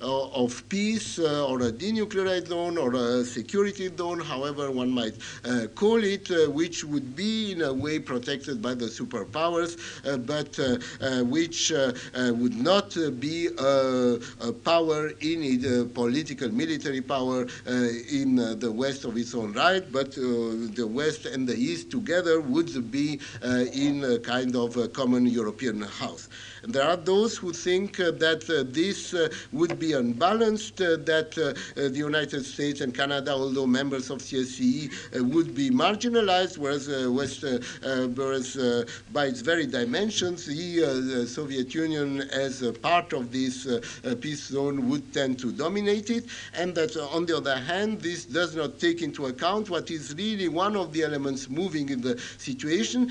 of 0.00 0.68
peace 0.68 1.18
or 1.18 1.62
a 1.62 1.72
denuclearized 1.72 2.46
zone 2.46 2.78
or 2.78 2.94
a 2.94 3.24
security 3.24 3.90
zone, 3.96 4.20
however 4.20 4.70
one 4.70 4.90
might 4.90 5.07
uh, 5.44 5.66
call 5.74 6.02
it, 6.02 6.30
uh, 6.30 6.50
which 6.50 6.84
would 6.84 7.14
be 7.14 7.52
in 7.52 7.62
a 7.62 7.72
way 7.72 7.98
protected 7.98 8.60
by 8.60 8.74
the 8.74 8.86
superpowers, 8.86 9.78
uh, 10.06 10.16
but 10.16 10.58
uh, 10.58 10.76
uh, 11.00 11.24
which 11.24 11.72
uh, 11.72 11.92
would 12.14 12.56
not 12.56 12.96
be 13.18 13.48
a, 13.58 14.18
a, 14.40 14.52
power 14.52 15.08
in 15.20 15.42
it, 15.42 15.94
political 15.94 16.48
military 16.50 17.00
power 17.00 17.46
in 18.10 18.36
the 18.58 18.70
West 18.70 19.04
of 19.04 19.16
its 19.16 19.34
own 19.34 19.52
right, 19.52 19.90
but 19.92 20.12
the 20.12 20.88
West 20.90 21.26
and 21.26 21.48
the 21.48 21.54
East 21.54 21.90
together 21.90 22.40
would 22.40 22.90
be 22.90 23.20
in 23.72 24.04
a 24.04 24.18
kind 24.18 24.54
of 24.56 24.76
a 24.76 24.88
common 24.88 25.26
European 25.26 25.82
house. 25.82 26.28
There 26.62 26.82
are 26.84 26.96
those 26.96 27.36
who 27.36 27.52
think 27.52 28.00
uh, 28.00 28.10
that 28.12 28.48
uh, 28.50 28.64
this 28.68 29.14
uh, 29.14 29.28
would 29.52 29.78
be 29.78 29.92
unbalanced, 29.92 30.80
uh, 30.80 30.96
that 31.04 31.36
uh, 31.38 31.80
uh, 31.80 31.88
the 31.88 31.98
United 31.98 32.44
States 32.44 32.80
and 32.80 32.94
Canada, 32.94 33.32
although 33.32 33.66
members 33.66 34.10
of 34.10 34.18
CSCE, 34.18 35.32
would 35.32 35.54
be 35.54 35.70
marginalized, 35.70 36.58
whereas, 36.58 36.88
West, 37.08 37.44
whereas 38.16 38.86
by 39.12 39.26
its 39.26 39.40
very 39.40 39.66
dimensions, 39.66 40.46
the 40.46 41.26
Soviet 41.26 41.74
Union 41.74 42.22
as 42.32 42.62
a 42.62 42.72
part 42.72 43.12
of 43.12 43.30
this 43.32 43.66
peace 44.20 44.48
zone 44.48 44.88
would 44.88 45.12
tend 45.12 45.38
to 45.38 45.52
dominate 45.52 46.10
it, 46.10 46.24
and 46.54 46.74
that 46.74 46.96
on 47.12 47.26
the 47.26 47.36
other 47.36 47.56
hand, 47.56 48.00
this 48.00 48.24
does 48.24 48.54
not 48.56 48.78
take 48.78 49.02
into 49.02 49.26
account 49.26 49.70
what 49.70 49.90
is 49.90 50.14
really 50.16 50.48
one 50.48 50.76
of 50.76 50.92
the 50.92 51.02
elements 51.02 51.48
moving 51.48 51.88
in 51.88 52.00
the 52.00 52.18
situation, 52.38 53.10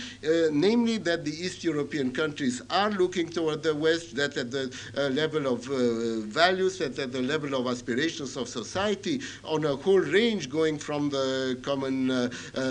namely 0.51 0.97
that 0.97 1.23
the 1.23 1.31
East 1.31 1.63
European 1.63 2.11
countries 2.11 2.61
are 2.69 2.89
looking 2.91 3.29
toward 3.37 3.61
the 3.61 3.75
West, 3.75 4.15
that 4.15 4.35
at 4.35 4.49
the 4.49 4.65
uh, 4.97 5.09
level 5.09 5.45
of 5.53 5.69
uh, 5.69 6.21
values, 6.25 6.79
that 6.79 6.97
at 6.97 7.11
the 7.11 7.21
level 7.21 7.53
of 7.53 7.67
aspirations 7.67 8.35
of 8.35 8.47
society, 8.47 9.21
on 9.43 9.63
a 9.63 9.75
whole 9.75 9.99
range 9.99 10.49
going 10.49 10.77
from 10.79 11.09
the 11.09 11.55
common 11.61 12.09
uh, 12.09 12.29
uh 12.57 12.61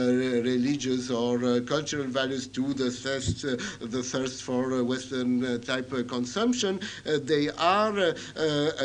religious 0.53 1.09
or 1.09 1.35
uh, 1.45 1.61
cultural 1.75 2.09
values 2.21 2.49
to 2.49 2.75
the 2.75 2.91
thirst, 2.91 3.45
uh, 3.45 3.51
the 3.95 4.03
thirst 4.03 4.43
for 4.43 4.83
Western 4.83 5.61
type 5.61 5.91
consumption, 6.09 6.81
they 7.33 7.49
are 7.51 7.97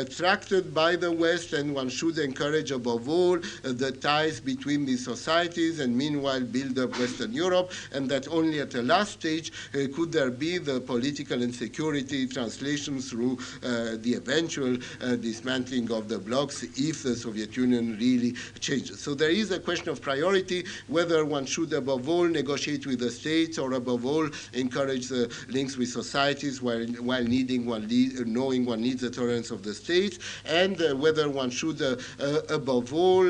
attracted 0.04 0.72
by 0.72 0.94
the 0.94 1.10
West, 1.10 1.52
and 1.52 1.74
one 1.74 1.88
should 1.88 2.18
encourage 2.18 2.70
above 2.70 3.08
all 3.08 3.38
the 3.62 3.90
ties 4.00 4.38
between 4.38 4.86
these 4.86 5.04
societies 5.04 5.80
and 5.80 5.96
meanwhile 5.96 6.44
build 6.56 6.78
up 6.78 6.96
Western 6.98 7.32
Europe, 7.32 7.72
and 7.92 8.08
that 8.08 8.28
only 8.28 8.60
at 8.60 8.70
the 8.70 8.82
last 8.82 9.12
stage 9.20 9.50
uh, 9.74 9.78
could 9.94 10.12
there 10.12 10.30
be 10.30 10.58
the 10.58 10.80
political 10.80 11.42
and 11.42 11.52
security 11.52 11.71
translation 11.72 13.00
through 13.00 13.38
uh, 13.62 13.96
the 13.98 14.14
eventual 14.16 14.76
uh, 15.00 15.16
dismantling 15.16 15.90
of 15.90 16.08
the 16.08 16.18
blocs 16.18 16.62
if 16.76 17.02
the 17.02 17.14
Soviet 17.14 17.56
Union 17.56 17.96
really 17.98 18.32
changes. 18.60 19.00
So 19.00 19.14
there 19.14 19.30
is 19.30 19.50
a 19.50 19.58
question 19.58 19.88
of 19.88 20.00
priority, 20.00 20.64
whether 20.88 21.24
one 21.24 21.46
should 21.46 21.72
above 21.72 22.08
all 22.08 22.24
negotiate 22.24 22.86
with 22.86 23.00
the 23.00 23.10
states 23.10 23.58
or 23.58 23.72
above 23.72 24.04
all 24.06 24.28
encourage 24.52 25.08
the 25.08 25.32
links 25.48 25.76
with 25.76 25.88
societies 25.88 26.62
while, 26.62 26.84
while 27.00 27.24
needing 27.24 27.66
one 27.66 27.88
knowing 28.26 28.64
one 28.64 28.80
needs 28.80 29.00
the 29.00 29.10
tolerance 29.10 29.50
of 29.50 29.62
the 29.62 29.74
states, 29.74 30.18
and 30.44 30.80
uh, 30.80 30.94
whether 30.96 31.28
one 31.28 31.50
should 31.50 31.80
uh, 31.82 31.96
uh, 32.20 32.40
above 32.48 32.92
all 32.92 33.26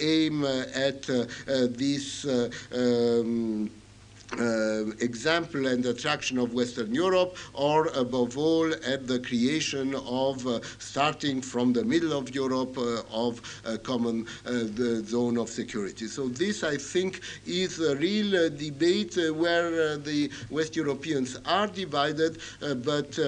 aim 0.00 0.44
at 0.44 1.02
this 1.76 2.24
um, 2.72 3.70
uh, 3.70 3.79
example 5.00 5.66
and 5.66 5.84
attraction 5.86 6.38
of 6.38 6.54
Western 6.54 6.94
Europe, 6.94 7.36
or 7.52 7.86
above 7.88 8.38
all 8.38 8.72
at 8.72 9.06
the 9.06 9.18
creation 9.18 9.94
of, 10.06 10.46
uh, 10.46 10.60
starting 10.78 11.40
from 11.40 11.72
the 11.72 11.84
middle 11.84 12.12
of 12.16 12.34
Europe, 12.34 12.76
uh, 12.78 13.02
of 13.10 13.40
a 13.64 13.78
common 13.78 14.26
uh, 14.46 14.64
zone 15.04 15.36
of 15.36 15.48
security. 15.48 16.06
So 16.06 16.28
this, 16.28 16.62
I 16.62 16.76
think, 16.76 17.20
is 17.46 17.80
a 17.80 17.96
real 17.96 18.36
uh, 18.36 18.48
debate 18.48 19.18
uh, 19.18 19.34
where 19.34 19.96
the 19.96 20.30
West 20.50 20.76
Europeans 20.76 21.38
are 21.46 21.66
divided, 21.66 22.38
but 22.60 23.18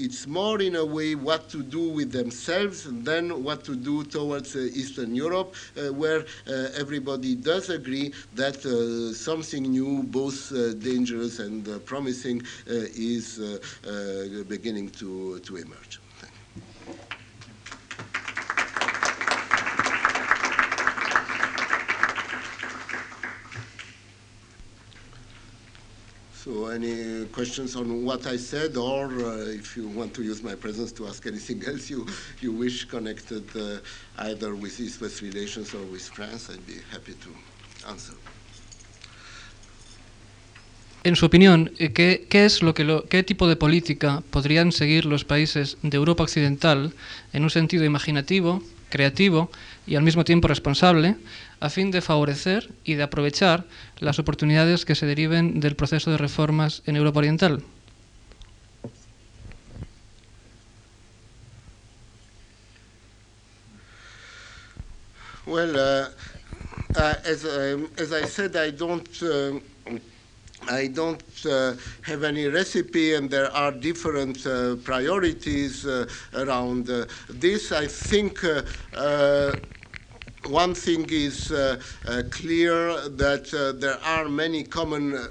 it's 0.00 0.26
more 0.26 0.60
in 0.60 0.76
a 0.76 0.84
way 0.84 1.14
what 1.14 1.48
to 1.50 1.62
do 1.62 1.88
with 1.88 2.12
themselves 2.12 2.86
than 3.04 3.42
what 3.42 3.64
to 3.64 3.74
do 3.76 4.04
towards 4.04 4.56
Eastern 4.56 5.14
Europe, 5.14 5.54
where 5.92 6.24
everybody 6.76 7.34
does 7.34 7.70
agree 7.70 8.12
that 8.34 8.62
something 9.14 9.57
something 9.58 9.72
new, 9.72 10.02
both 10.04 10.52
uh, 10.52 10.74
dangerous 10.74 11.38
and 11.40 11.68
uh, 11.68 11.78
promising, 11.80 12.40
uh, 12.42 12.72
is 12.94 13.40
beginning 14.48 14.90
to, 14.90 15.38
to 15.40 15.56
emerge. 15.56 16.00
So 26.32 26.66
any 26.66 27.26
questions 27.26 27.76
on 27.76 28.04
what 28.06 28.26
I 28.26 28.38
said, 28.38 28.76
or 28.76 29.06
uh, 29.06 29.60
if 29.60 29.76
you 29.76 29.86
want 29.88 30.14
to 30.14 30.22
use 30.22 30.42
my 30.42 30.54
presence 30.54 30.92
to 30.92 31.06
ask 31.06 31.26
anything 31.26 31.62
else 31.66 31.90
you, 31.90 32.06
you 32.40 32.52
wish 32.52 32.84
connected 32.84 33.44
uh, 33.54 33.80
either 34.18 34.54
with 34.54 34.80
East-West 34.80 35.20
relations 35.20 35.74
or 35.74 35.84
with 35.84 36.08
France, 36.08 36.48
I'd 36.48 36.66
be 36.66 36.78
happy 36.90 37.14
to 37.14 37.88
answer. 37.88 38.14
En 41.04 41.14
su 41.14 41.26
opinión, 41.26 41.72
eh, 41.78 41.92
¿qué, 41.92 42.44
es 42.44 42.60
lo 42.60 42.74
que 42.74 43.02
¿qué 43.08 43.22
tipo 43.22 43.46
de 43.46 43.56
política 43.56 44.22
podrían 44.30 44.72
seguir 44.72 45.06
los 45.06 45.24
países 45.24 45.78
de 45.82 45.96
Europa 45.96 46.24
Occidental 46.24 46.92
en 47.32 47.44
un 47.44 47.50
sentido 47.50 47.84
imaginativo 47.84 48.62
creativo 48.90 49.50
y 49.86 49.94
al 49.94 50.02
mismo 50.02 50.24
tiempo 50.24 50.48
responsable 50.48 51.16
a 51.60 51.70
fin 51.70 51.90
de 51.90 52.00
favorecer 52.00 52.70
y 52.84 52.94
de 52.94 53.02
aprovechar 53.02 53.64
las 54.00 54.18
oportunidades 54.18 54.84
que 54.84 54.94
se 54.94 55.06
deriven 55.06 55.60
del 55.60 55.76
proceso 55.76 56.10
de 56.10 56.18
reformas 56.18 56.82
en 56.86 56.96
Europa 56.96 57.18
Oriental. 57.20 57.62
Well, 65.46 65.76
uh, 65.76 66.08
uh, 66.94 67.14
as, 67.24 67.44
um, 67.44 67.88
as 67.98 68.12
I 68.12 68.26
said, 68.26 68.54
I 68.54 68.70
don't. 68.70 69.08
Uh, 69.22 69.60
I 70.68 70.88
don't 70.88 71.22
uh, 71.46 71.74
have 72.02 72.22
any 72.22 72.46
recipe, 72.46 73.14
and 73.14 73.30
there 73.30 73.50
are 73.52 73.72
different 73.72 74.46
uh, 74.46 74.76
priorities 74.76 75.86
uh, 75.86 76.06
around 76.34 76.86
this. 77.28 77.72
I 77.72 77.86
think 77.86 78.44
one 80.44 80.74
thing 80.74 81.08
is 81.10 81.52
clear 82.30 83.08
that 83.08 83.76
there 83.80 83.98
are 84.04 84.28
many 84.28 84.64
common 84.64 85.28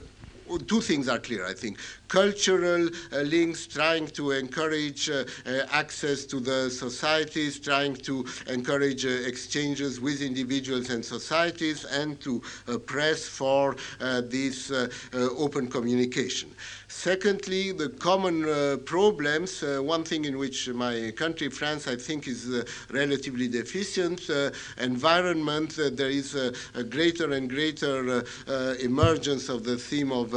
two 0.67 0.81
things 0.81 1.07
are 1.07 1.19
clear, 1.19 1.45
I 1.45 1.53
think 1.53 1.79
cultural 2.07 2.89
uh, 3.11 3.17
links, 3.21 3.67
trying 3.67 4.07
to 4.07 4.31
encourage 4.31 5.09
uh, 5.09 5.25
uh, 5.45 5.63
access 5.71 6.25
to 6.25 6.39
the 6.39 6.69
societies, 6.69 7.59
trying 7.59 7.95
to 7.95 8.25
encourage 8.47 9.05
exchanges 9.05 9.99
with 9.99 10.21
individuals 10.21 10.89
and 10.89 11.03
societies, 11.03 11.85
and 11.85 12.19
to 12.21 12.41
press 12.85 13.27
for 13.27 13.75
this 13.99 14.71
open 15.13 15.67
communication. 15.67 16.49
Secondly, 16.97 17.73
the 17.73 17.89
common 17.89 18.49
uh, 18.49 18.77
problems, 18.83 19.61
uh, 19.61 19.77
one 19.83 20.03
thing 20.03 20.25
in 20.25 20.39
which 20.39 20.67
my 20.69 21.11
country, 21.15 21.47
France, 21.47 21.87
I 21.87 21.95
think 21.95 22.27
is 22.27 22.49
uh, 22.49 22.63
relatively 22.89 23.47
deficient, 23.47 24.27
environment, 24.79 25.75
there 25.77 26.09
is 26.09 26.33
a, 26.33 26.51
a, 26.73 26.83
greater 26.83 27.33
and 27.33 27.47
greater 27.47 28.23
emergence 28.81 29.47
of 29.47 29.63
the 29.63 29.77
theme 29.77 30.11
of 30.11 30.33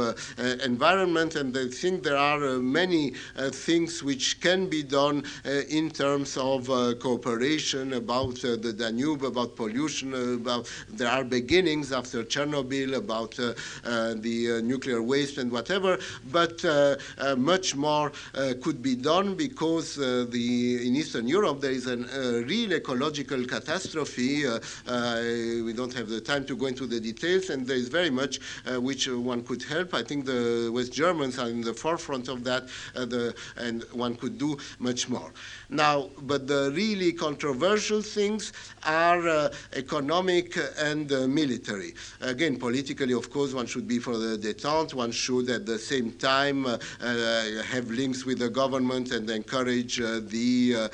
environment 0.63 1.35
and 1.35 1.57
I 1.57 1.67
think 1.67 2.03
there 2.03 2.15
are 2.15 2.43
uh, 2.43 2.57
many 2.59 3.15
uh, 3.35 3.49
things 3.49 4.03
which 4.03 4.39
can 4.39 4.67
be 4.67 4.83
done 4.83 5.23
uh, 5.43 5.49
in 5.67 5.89
terms 5.89 6.37
of 6.37 6.67
cooperation 6.99 7.93
about 7.93 8.35
the 8.35 8.73
Danube, 8.77 9.23
about 9.23 9.55
pollution, 9.55 10.13
about 10.35 10.71
there 10.89 11.09
are 11.09 11.23
beginnings 11.23 11.91
after 11.91 12.23
Chernobyl 12.23 12.95
about 12.95 13.31
the 13.31 14.61
nuclear 14.63 15.01
waste 15.01 15.39
and 15.39 15.51
whatever, 15.51 15.97
but 16.31 16.50
Uh, 16.63 16.95
uh, 17.17 17.35
much 17.35 17.75
more 17.75 18.11
uh, 18.35 18.53
could 18.61 18.81
be 18.81 18.95
done 18.95 19.35
because 19.35 19.95
the 19.95 20.87
in 20.87 20.95
Eastern 20.95 21.27
Europe 21.27 21.61
there 21.61 21.71
is 21.71 21.87
a 21.87 21.97
real 22.43 22.73
ecological 22.73 23.43
catastrophe. 23.45 24.45
we 24.45 25.73
don't 25.73 25.93
have 25.93 26.09
the 26.09 26.21
time 26.21 26.45
to 26.45 26.55
go 26.55 26.65
into 26.67 26.85
the 26.85 26.99
details, 26.99 27.49
and 27.49 27.65
there 27.65 27.77
is 27.77 27.89
very 27.89 28.09
much 28.09 28.39
which 28.79 29.07
one 29.07 29.43
could 29.43 29.63
help. 29.63 29.93
I 29.93 30.03
think 30.03 30.25
the 30.25 30.69
West 30.73 30.93
Germans 30.93 31.39
are 31.39 31.49
in 31.49 31.61
the 31.61 31.73
forefront 31.73 32.27
of 32.27 32.43
that, 32.43 32.63
uh, 32.95 33.05
the, 33.05 33.33
and 33.57 33.83
one 33.91 34.15
could 34.15 34.37
do 34.37 34.57
much 34.79 35.09
more. 35.09 35.31
Now, 35.71 36.09
but 36.23 36.47
the 36.47 36.69
really 36.75 37.13
controversial 37.13 38.01
things 38.01 38.51
are 38.83 39.25
uh, 39.25 39.49
economic 39.73 40.57
and 40.77 41.09
uh, 41.11 41.27
military. 41.27 41.93
Again, 42.19 42.57
politically, 42.57 43.13
of 43.13 43.29
course, 43.29 43.53
one 43.53 43.67
should 43.67 43.87
be 43.87 43.97
for 43.97 44.17
the 44.17 44.37
detente. 44.37 44.93
One 44.93 45.11
should, 45.11 45.49
at 45.49 45.65
the 45.65 45.79
same 45.79 46.11
time, 46.13 46.65
uh, 46.65 46.77
uh 47.01 47.63
have 47.63 47.89
links 47.89 48.25
with 48.25 48.39
the 48.39 48.49
government 48.49 49.11
and 49.11 49.29
encourage 49.29 50.01
uh, 50.01 50.19
the 50.25 50.89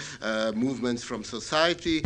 movements 0.53 1.03
from 1.03 1.23
society. 1.23 2.05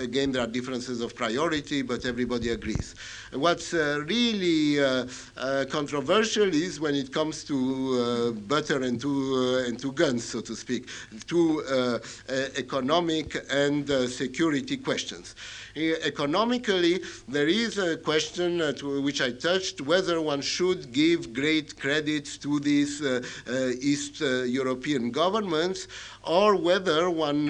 again, 0.00 0.32
there 0.32 0.42
are 0.42 0.48
differences 0.48 1.00
of 1.00 1.14
priority, 1.14 1.82
but 1.82 2.04
everybody 2.04 2.48
agrees. 2.48 2.96
What's 3.32 3.72
really 3.72 4.78
controversial 5.68 6.52
is 6.52 6.80
when 6.80 6.96
it 6.96 7.12
comes 7.12 7.44
to 7.44 7.56
uh, 7.60 8.30
butter 8.32 8.82
and 8.82 9.00
to, 9.00 9.62
uh, 9.64 9.68
and 9.68 9.78
to 9.78 9.92
guns, 9.92 10.24
so 10.24 10.40
to 10.40 10.56
speak, 10.56 10.88
to 11.26 11.62
uh, 11.64 11.98
Uh, 12.28 12.46
economic 12.56 13.36
and 13.50 13.90
uh, 13.90 14.06
security 14.06 14.76
questions. 14.76 15.34
Uh, 15.76 15.80
economically, 16.02 17.00
there 17.28 17.48
is 17.48 17.78
a 17.78 17.96
question 17.96 18.60
uh, 18.60 18.72
which 19.02 19.20
I 19.20 19.32
touched 19.32 19.80
whether 19.80 20.20
one 20.20 20.40
should 20.40 20.92
give 20.92 21.32
great 21.32 21.78
credit 21.78 22.26
to 22.42 22.60
these 22.60 23.02
uh, 23.02 23.22
uh, 23.48 23.70
East 23.80 24.20
European 24.20 25.10
governments 25.10 25.88
or 26.22 26.56
whether 26.56 27.10
one 27.10 27.46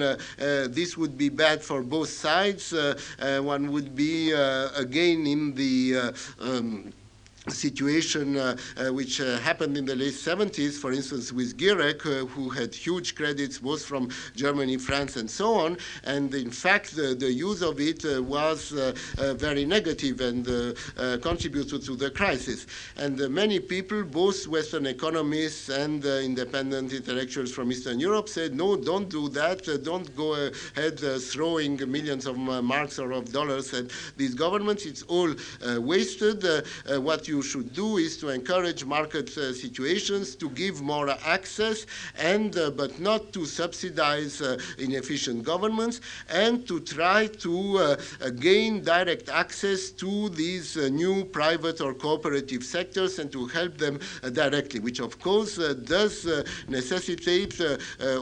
this 0.77 0.97
would 0.97 1.17
be 1.17 1.29
bad 1.29 1.61
for 1.61 1.83
both 1.83 2.09
sides. 2.09 2.73
one 3.53 3.71
would 3.71 3.95
be 3.95 4.31
again 4.31 5.27
in 5.27 5.53
the 5.55 6.13
um, 6.39 6.93
situation 7.49 8.37
uh, 8.37 8.55
uh, 8.77 8.93
which 8.93 9.19
uh, 9.19 9.39
happened 9.39 9.75
in 9.75 9.85
the 9.85 9.95
late 9.95 10.13
70s, 10.13 10.73
for 10.73 10.91
instance, 10.91 11.33
with 11.33 11.57
Gierek, 11.57 12.05
uh, 12.05 12.25
who 12.27 12.49
had 12.49 12.73
huge 12.73 13.15
credits 13.15 13.57
both 13.57 13.83
from 13.83 14.09
Germany, 14.35 14.77
France, 14.77 15.15
and 15.15 15.29
so 15.29 15.55
on. 15.55 15.77
And 16.03 16.33
in 16.35 16.51
fact, 16.51 16.95
the, 16.95 17.15
the 17.15 17.31
use 17.31 17.63
of 17.63 17.79
it 17.79 18.05
uh, 18.05 18.21
was 18.21 18.73
uh, 18.73 18.93
very 19.37 19.65
negative 19.65 20.21
and 20.21 20.45
contributed 21.21 21.83
to 21.83 21.95
the 21.95 22.11
crisis. 22.11 22.67
And 22.97 23.17
many 23.29 23.59
people, 23.59 24.03
both 24.03 24.47
Western 24.47 24.85
economists 24.85 25.69
and 25.69 26.03
independent 26.05 26.93
intellectuals 26.93 27.51
from 27.51 27.71
Eastern 27.71 27.99
Europe, 27.99 28.29
said, 28.29 28.53
no, 28.55 28.75
don't 28.75 29.09
do 29.09 29.29
that. 29.29 29.63
don't 29.83 30.15
go 30.15 30.33
ahead 30.35 30.99
throwing 31.21 31.77
millions 31.91 32.25
of 32.27 32.37
marks 32.37 32.99
or 32.99 33.11
of 33.11 33.31
dollars 33.31 33.73
at 33.73 33.85
these 34.17 34.35
governments. 34.35 34.85
It's 34.85 35.01
all 35.03 35.33
wasted. 35.79 36.43
what 36.87 37.27
you 37.31 37.41
should 37.41 37.73
do 37.73 37.97
is 37.97 38.17
to 38.17 38.29
encourage 38.29 38.81
market 38.85 39.29
uh, 39.37 39.53
situations, 39.53 40.35
to 40.35 40.47
give 40.49 40.75
more 40.81 41.09
access, 41.37 41.85
and 42.33 42.49
uh, 42.57 42.69
but 42.81 42.91
not 42.99 43.21
to 43.35 43.45
subsidize 43.45 44.41
uh, 44.41 44.59
inefficient 44.77 45.39
governments, 45.43 46.01
and 46.29 46.67
to 46.67 46.75
try 46.81 47.19
to 47.45 47.53
uh, 47.77 47.83
uh, 48.21 48.29
gain 48.47 48.83
direct 48.83 49.29
access 49.29 49.81
to 50.03 50.29
these 50.41 50.67
uh, 50.77 50.89
new 51.01 51.15
private 51.39 51.79
or 51.85 51.93
cooperative 51.93 52.63
sectors 52.63 53.19
and 53.19 53.31
to 53.31 53.41
help 53.47 53.77
them 53.77 53.95
directly, 54.33 54.79
which 54.79 54.99
of 54.99 55.19
course 55.19 55.53
does 55.95 56.15
necessitate 56.67 57.55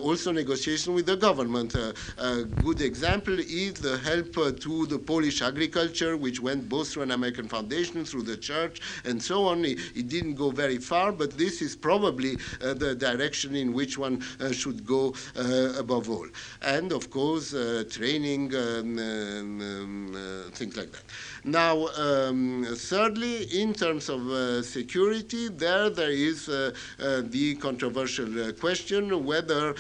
also 0.08 0.32
negotiation 0.32 0.94
with 0.94 1.06
the 1.12 1.16
government. 1.28 1.72
a 1.76 2.44
good 2.66 2.82
example 2.82 3.38
is 3.40 3.74
the 3.88 3.98
help 4.10 4.32
to 4.66 4.74
the 4.94 5.00
Polish 5.00 5.42
agriculture, 5.42 6.14
which 6.26 6.40
went 6.48 6.62
both 6.70 6.88
through 6.90 7.04
an 7.04 7.12
American 7.20 7.48
foundation, 7.48 8.06
through 8.06 8.26
the 8.32 8.38
church, 8.38 8.76
and 9.06 9.22
so 9.22 9.46
on. 9.46 9.66
It, 9.66 9.80
it 9.96 10.08
didn't 10.08 10.36
go 10.36 10.52
very 10.52 10.78
far, 10.78 11.12
but 11.12 11.38
this 11.38 11.62
is 11.62 11.76
probably 11.76 12.38
uh, 12.62 12.74
the 12.74 12.96
direction 12.96 13.56
in 13.56 13.74
which 13.74 13.98
one 13.98 14.24
uh, 14.40 14.52
should 14.52 14.86
go 14.86 15.14
uh, 15.38 15.74
above 15.78 16.10
all. 16.10 16.28
And 16.62 16.92
of 16.92 17.10
course, 17.10 17.54
uh, 17.54 17.84
training, 17.90 18.56
um, 18.56 19.00
um, 19.00 19.62
um, 19.62 20.52
things 20.52 20.76
like 20.78 20.92
that. 20.92 21.04
Now, 21.44 21.88
um, 21.98 22.66
thirdly, 22.76 23.62
in 23.62 23.74
terms 23.74 24.10
of 24.10 24.28
uh, 24.28 24.62
security, 24.62 25.48
there 25.48 25.90
there 25.90 26.12
is 26.12 26.50
uh, 26.50 26.72
uh, 27.00 27.22
the 27.24 27.56
controversial 27.56 28.52
question 28.54 29.26
whether 29.26 29.76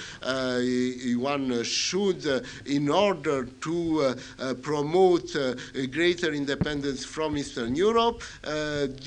one 1.18 1.64
should, 1.64 2.26
in 2.66 2.90
order 2.90 3.46
to 3.62 4.16
promote 4.62 5.36
greater 5.92 6.32
independence 6.34 7.04
from 7.04 7.38
Eastern 7.38 7.76
Europe, 7.76 8.22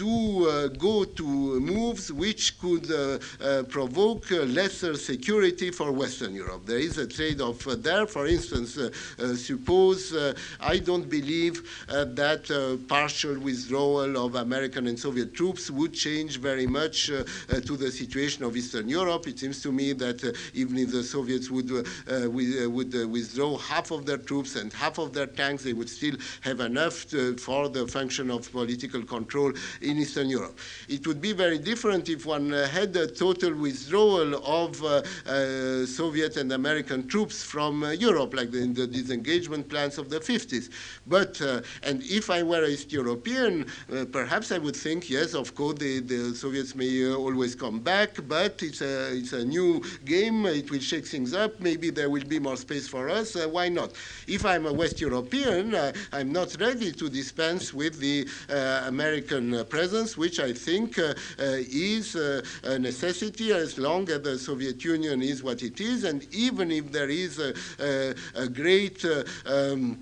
do 0.03 0.49
uh, 0.49 0.69
go 0.89 1.05
to 1.05 1.27
moves 1.61 2.05
which 2.25 2.59
could 2.63 2.87
uh, 2.91 3.19
uh, 3.41 3.63
provoke 3.77 4.25
lesser 4.59 4.95
security 4.97 5.71
for 5.71 5.89
Western 5.93 6.35
Europe. 6.35 6.63
There 6.67 6.85
is 6.89 6.99
a 6.99 7.07
trade-off 7.07 7.61
there. 7.89 8.07
For 8.07 8.27
instance, 8.27 8.71
suppose 9.49 10.01
I 10.75 10.77
don't 10.89 11.09
believe 11.19 11.57
that 12.23 12.45
uh, 12.51 12.59
partial 12.99 13.37
withdrawal 13.39 14.11
of 14.25 14.31
American 14.35 14.87
and 14.91 14.99
Soviet 14.99 15.31
troops 15.35 15.71
would 15.71 15.95
change 16.07 16.33
very 16.51 16.67
much 16.67 16.97
uh, 17.11 17.15
uh, 17.15 17.61
to 17.69 17.77
the 17.77 17.91
situation 17.91 18.41
of 18.45 18.57
Eastern 18.57 18.89
Europe. 18.89 19.27
It 19.33 19.39
seems 19.39 19.63
to 19.63 19.71
me 19.81 19.93
that 20.05 20.21
even 20.55 20.77
if 20.79 20.91
the 20.91 21.05
Soviets 21.05 21.51
would, 21.51 21.71
would 22.77 22.93
withdraw 23.17 23.51
half 23.59 23.91
of 23.91 24.07
their 24.07 24.19
troops 24.19 24.57
and 24.57 24.73
half 24.73 24.99
of 24.99 25.13
their 25.13 25.31
tanks, 25.41 25.63
they 25.65 25.75
would 25.79 25.91
still 25.99 26.17
have 26.41 26.61
enough 26.61 26.97
to, 27.11 27.37
for 27.37 27.69
the 27.69 27.87
function 27.87 28.31
of 28.31 28.51
political 28.51 29.03
control 29.03 29.53
in 29.81 29.92
in 29.93 29.99
Eastern 29.99 30.29
Europe. 30.29 30.59
It 30.89 31.07
would 31.07 31.21
be 31.21 31.33
very 31.33 31.59
different 31.59 32.09
if 32.09 32.27
one 32.27 32.53
uh, 32.53 32.67
had 32.67 32.97
a 32.97 33.07
total 33.07 33.53
withdrawal 33.55 34.29
of 34.61 34.83
uh, 34.83 34.89
uh, 34.89 35.87
Soviet 35.87 36.37
and 36.37 36.51
American 36.53 37.07
troops 37.07 37.43
from 37.45 37.75
Europe, 38.09 38.35
like 38.35 38.51
the, 38.51 38.67
the, 38.67 38.87
disengagement 38.87 39.69
plans 39.69 39.99
of 39.99 40.11
the 40.11 40.21
50s. 40.21 40.71
But, 41.07 41.41
and 41.83 42.03
if 42.03 42.31
I 42.31 42.43
were 42.43 42.65
East 42.65 42.93
European, 42.93 43.67
perhaps 44.11 44.51
I 44.53 44.59
would 44.59 44.77
think, 44.77 45.11
yes, 45.11 45.35
of 45.35 45.55
course, 45.55 45.79
the, 45.79 46.01
the 46.01 46.35
Soviets 46.35 46.75
may 46.75 46.93
always 47.13 47.55
come 47.55 47.79
back, 47.81 48.11
but 48.27 48.63
it's 48.63 48.81
a, 48.81 49.17
it's 49.17 49.33
a 49.33 49.45
new 49.45 49.83
game, 50.05 50.47
it 50.47 50.71
will 50.71 50.81
shake 50.81 51.07
things 51.07 51.35
up, 51.35 51.61
maybe 51.61 51.91
there 51.91 52.11
will 52.11 52.25
be 52.25 52.39
more 52.39 52.57
space 52.57 52.89
for 52.89 53.09
us, 53.09 53.29
why 53.47 53.69
not? 53.69 53.91
If 54.27 54.45
I'm 54.45 54.67
a 54.67 54.73
West 54.73 55.01
European, 55.01 55.75
I'm 56.13 56.33
not 56.33 56.57
ready 56.61 56.93
to 56.93 57.09
dispense 57.09 57.75
with 57.75 57.99
the 57.99 58.27
uh, 58.51 58.85
American 58.87 59.55
uh, 59.55 59.65
presence, 59.83 60.17
which 60.17 60.39
I 60.39 60.53
think 60.53 60.97
uh, 60.97 61.13
is 61.39 62.15
a 62.15 62.79
necessity 62.79 63.53
as 63.53 63.79
long 63.79 64.09
as 64.11 64.23
the 64.23 64.39
Soviet 64.39 64.85
Union 64.85 65.21
is 65.23 65.43
what 65.43 65.61
it 65.65 65.81
is, 65.81 66.05
and 66.05 66.23
even 66.33 66.71
if 66.71 66.93
there 66.93 67.11
is 67.11 67.41
a, 67.41 67.53
a, 67.81 68.15
a 68.45 68.49
great 68.49 69.05
um, 69.45 69.99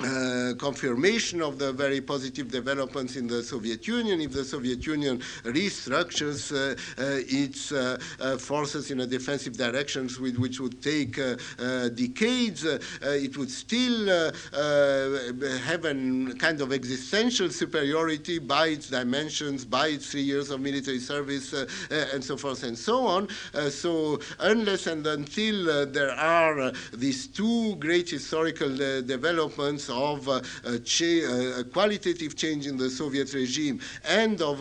uh, 0.00 0.54
confirmation 0.58 1.42
of 1.42 1.58
the 1.58 1.72
very 1.72 2.00
positive 2.00 2.50
developments 2.50 3.16
in 3.16 3.26
the 3.26 3.42
Soviet 3.42 3.86
Union. 3.86 4.20
If 4.22 4.32
the 4.32 4.44
Soviet 4.44 4.86
Union 4.86 5.18
restructures 5.44 6.50
uh, 6.50 6.72
uh, 6.98 7.20
its 7.28 7.72
uh, 7.72 7.98
uh, 8.18 8.38
forces 8.38 8.90
in 8.90 9.00
a 9.00 9.06
defensive 9.06 9.56
direction, 9.56 10.08
which, 10.18 10.36
which 10.38 10.60
would 10.60 10.82
take 10.82 11.18
uh, 11.18 11.36
uh, 11.58 11.88
decades, 11.90 12.64
uh, 12.64 12.78
it 13.02 13.36
would 13.36 13.50
still 13.50 14.06
have 14.06 15.84
a 15.84 16.34
kind 16.38 16.60
of 16.60 16.72
existential 16.72 17.50
superiority 17.50 18.38
by 18.38 18.68
its 18.68 18.88
dimensions, 18.88 19.64
by 19.64 19.88
its 19.88 20.10
three 20.10 20.22
years 20.22 20.50
of 20.50 20.60
military 20.60 21.00
service, 21.00 21.52
and 21.90 22.24
so 22.24 22.36
forth 22.36 22.62
and 22.62 22.78
so 22.78 23.06
on. 23.06 23.28
so 23.70 24.18
unless 24.40 24.86
and 24.86 25.06
until 25.06 25.86
there 25.86 26.12
are 26.12 26.72
these 26.94 27.26
two 27.26 27.76
great 27.76 28.08
historical 28.08 28.74
developments 29.02 29.81
of 29.88 30.28
uh, 30.28 30.40
a, 30.64 31.60
a, 31.60 31.64
qualitative 31.64 32.36
change 32.36 32.66
in 32.66 32.76
the 32.76 32.90
Soviet 32.90 33.32
regime 33.34 33.80
and 34.08 34.40
of 34.40 34.58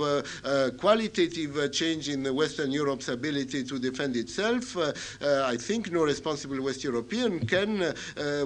qualitative 0.77 1.71
change 1.71 2.09
in 2.09 2.23
Western 2.35 2.71
Europe's 2.71 3.09
ability 3.09 3.63
to 3.63 3.79
defend 3.79 4.15
itself, 4.15 4.77
uh, 4.77 4.93
uh, 5.21 5.43
I 5.45 5.57
think 5.57 5.91
no 5.91 6.03
responsible 6.03 6.61
West 6.61 6.83
European 6.83 7.45
can 7.45 7.93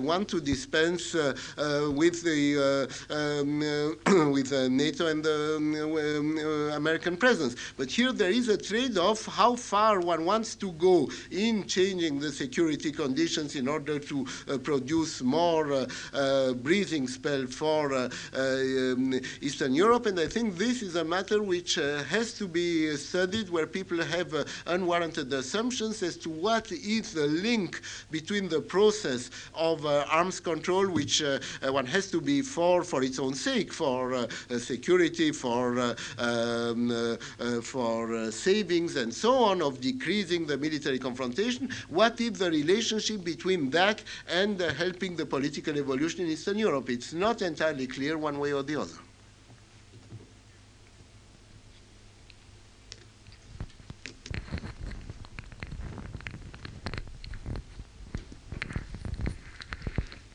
want 0.03 0.27
to 0.29 0.39
dispense 0.39 1.13
with 1.13 2.23
the 2.23 2.87
um, 3.09 4.31
with 4.31 4.51
NATO 4.71 5.07
and 5.07 5.23
the 5.23 5.55
um, 5.57 6.71
American 6.73 7.17
presence. 7.17 7.55
But 7.77 7.91
here 7.91 8.11
there 8.11 8.31
is 8.31 8.49
a 8.49 8.57
trade-off 8.57 9.25
how 9.25 9.55
far 9.55 9.99
one 9.99 10.25
wants 10.25 10.55
to 10.55 10.71
go 10.73 11.09
in 11.31 11.65
changing 11.67 12.19
the 12.19 12.31
security 12.31 12.91
conditions 12.91 13.55
in 13.55 13.67
order 13.67 13.99
to 13.99 14.25
uh, 14.47 14.57
produce 14.57 15.21
more 15.21 15.71
uh, 15.71 15.85
uh, 16.13 16.53
breathing 16.65 17.07
spell 17.07 17.45
for 17.45 17.93
uh, 17.93 18.09
uh, 18.33 18.39
um, 18.39 19.13
Eastern 19.39 19.73
Europe. 19.75 20.07
And 20.07 20.19
I 20.19 20.27
think 20.27 20.57
this 20.57 20.81
is 20.81 20.95
a 20.95 21.05
matter 21.05 21.43
which 21.43 21.77
uh, 21.77 22.03
has 22.15 22.33
to 22.39 22.47
be 22.47 22.97
studied 22.97 23.49
where 23.49 23.67
people 23.67 24.01
have 24.01 24.33
uh, 24.33 24.43
unwarranted 24.65 25.31
assumptions 25.31 26.01
as 26.01 26.17
to 26.17 26.29
what 26.29 26.71
is 26.71 27.13
the 27.13 27.27
link 27.27 27.81
between 28.09 28.49
the 28.49 28.59
process 28.59 29.29
of 29.53 29.85
uh, 29.85 30.05
arms 30.09 30.39
control, 30.39 30.87
which 30.89 31.21
uh, 31.21 31.39
one 31.69 31.85
has 31.85 32.09
to 32.09 32.19
be 32.19 32.41
for 32.41 32.83
for 32.83 33.03
its 33.03 33.19
own 33.19 33.35
sake, 33.35 33.71
for 33.71 34.27
security, 34.57 35.31
for 35.31 35.95
um, 36.17 37.17
for 37.61 38.31
savings 38.31 38.95
and 38.95 39.13
so 39.13 39.31
on, 39.49 39.61
of 39.61 39.79
decreasing 39.79 40.47
the 40.47 40.57
military 40.57 40.97
confrontation. 40.97 41.69
What 41.89 42.19
is 42.19 42.39
the 42.39 42.49
relationship 42.49 43.23
between 43.23 43.69
that 43.71 44.01
and 44.27 44.59
helping 44.59 45.15
the 45.15 45.25
political 45.25 45.77
evolution 45.77 46.25
in 46.25 46.31
Eastern 46.31 46.54
Europe? 46.57 46.89
It's 46.89 47.13
not 47.13 47.41
entirely 47.41 47.87
clear 47.87 48.17
one 48.17 48.39
way 48.39 48.53
or 48.53 48.63
the 48.63 48.75
other. 48.77 48.99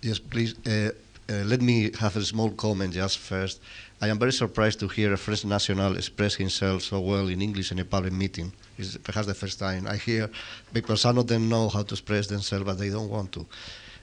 Yes, 0.03 0.19
please. 0.19 0.55
Uh, 0.67 0.93
uh, 1.29 1.45
let 1.45 1.61
me 1.61 1.93
have 2.01 2.17
a 2.17 2.23
small 2.23 2.51
comment 2.51 2.95
just 2.95 3.19
first. 3.19 3.61
I 4.01 4.09
am 4.09 4.19
very 4.19 4.33
surprised 4.33 4.81
to 4.81 4.89
hear 4.89 5.13
a 5.13 5.17
French 5.19 5.45
national 5.45 5.97
express 5.97 6.35
himself 6.35 6.83
so 6.83 7.01
well 7.01 7.29
in 7.29 7.43
English 7.43 7.71
in 7.71 7.79
a 7.79 7.85
public 7.85 8.13
meeting. 8.13 8.53
It's 8.79 8.97
perhaps 8.97 9.27
the 9.27 9.35
first 9.35 9.59
time 9.59 9.87
I 9.87 9.97
hear, 9.97 10.31
because 10.73 11.03
some 11.03 11.19
of 11.19 11.27
them 11.27 11.49
know 11.49 11.69
how 11.69 11.83
to 11.83 11.95
express 11.95 12.27
themselves, 12.27 12.65
but 12.65 12.79
they 12.79 12.89
don't 12.89 13.11
want 13.11 13.31
to. 13.33 13.47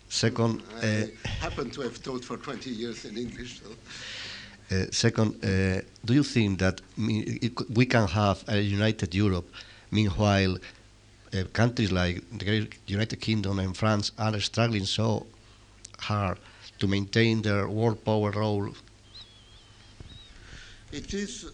Second, 0.10 0.64
I 0.82 0.88
uh, 0.88 1.28
happen 1.42 1.70
to 1.72 1.82
have 1.82 2.02
taught 2.02 2.24
for 2.24 2.38
20 2.38 2.70
years 2.70 3.06
in 3.06 3.18
English. 3.18 3.60
So. 3.62 3.70
Uh, 4.70 4.86
second, 4.92 5.44
uh, 5.44 5.82
do 6.06 6.14
you 6.14 6.24
think 6.24 6.60
that 6.60 6.82
we 6.98 7.86
can 7.86 8.08
have 8.08 8.44
a 8.48 8.60
united 8.60 9.14
Europe, 9.16 9.50
meanwhile 9.92 10.58
uh, 11.34 11.44
countries 11.54 11.92
like 11.92 12.22
the 12.38 12.68
United 12.88 13.20
Kingdom 13.22 13.60
and 13.60 13.76
France 13.76 14.12
are 14.18 14.40
struggling 14.40 14.86
so 14.86 15.26
hard 16.00 16.38
to 16.80 16.88
maintain 16.88 17.42
their 17.42 17.68
world 17.68 18.04
power 18.04 18.32
role? 18.32 18.70
It 20.92 21.14
is 21.14 21.52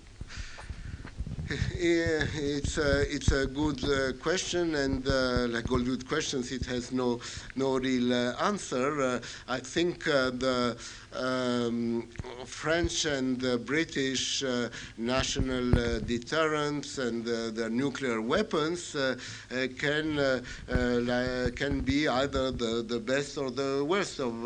it's 1.75 2.77
a, 2.77 3.13
it's 3.13 3.31
a 3.31 3.45
good 3.45 3.83
uh, 3.83 4.13
question, 4.21 4.75
and 4.75 5.07
uh, 5.07 5.47
like 5.49 5.71
all 5.71 5.79
good 5.79 6.07
questions, 6.07 6.51
it 6.51 6.65
has 6.65 6.91
no 6.91 7.19
no 7.55 7.77
real 7.77 8.13
uh, 8.13 8.33
answer. 8.43 9.01
Uh, 9.01 9.19
I 9.47 9.59
think 9.59 10.07
uh, 10.07 10.31
the 10.31 10.77
um, 11.13 12.09
French 12.45 13.05
and 13.05 13.39
British 13.65 14.43
uh, 14.43 14.69
national 14.97 15.99
deterrence 16.01 16.97
and 16.97 17.25
their 17.25 17.69
nuclear 17.69 18.21
weapons 18.21 18.95
can 19.77 20.43
can 21.55 21.81
be 21.81 22.07
either 22.07 22.51
the, 22.51 22.83
the 22.87 22.99
best 22.99 23.37
or 23.37 23.51
the 23.51 23.85
worst 23.85 24.19
of 24.19 24.45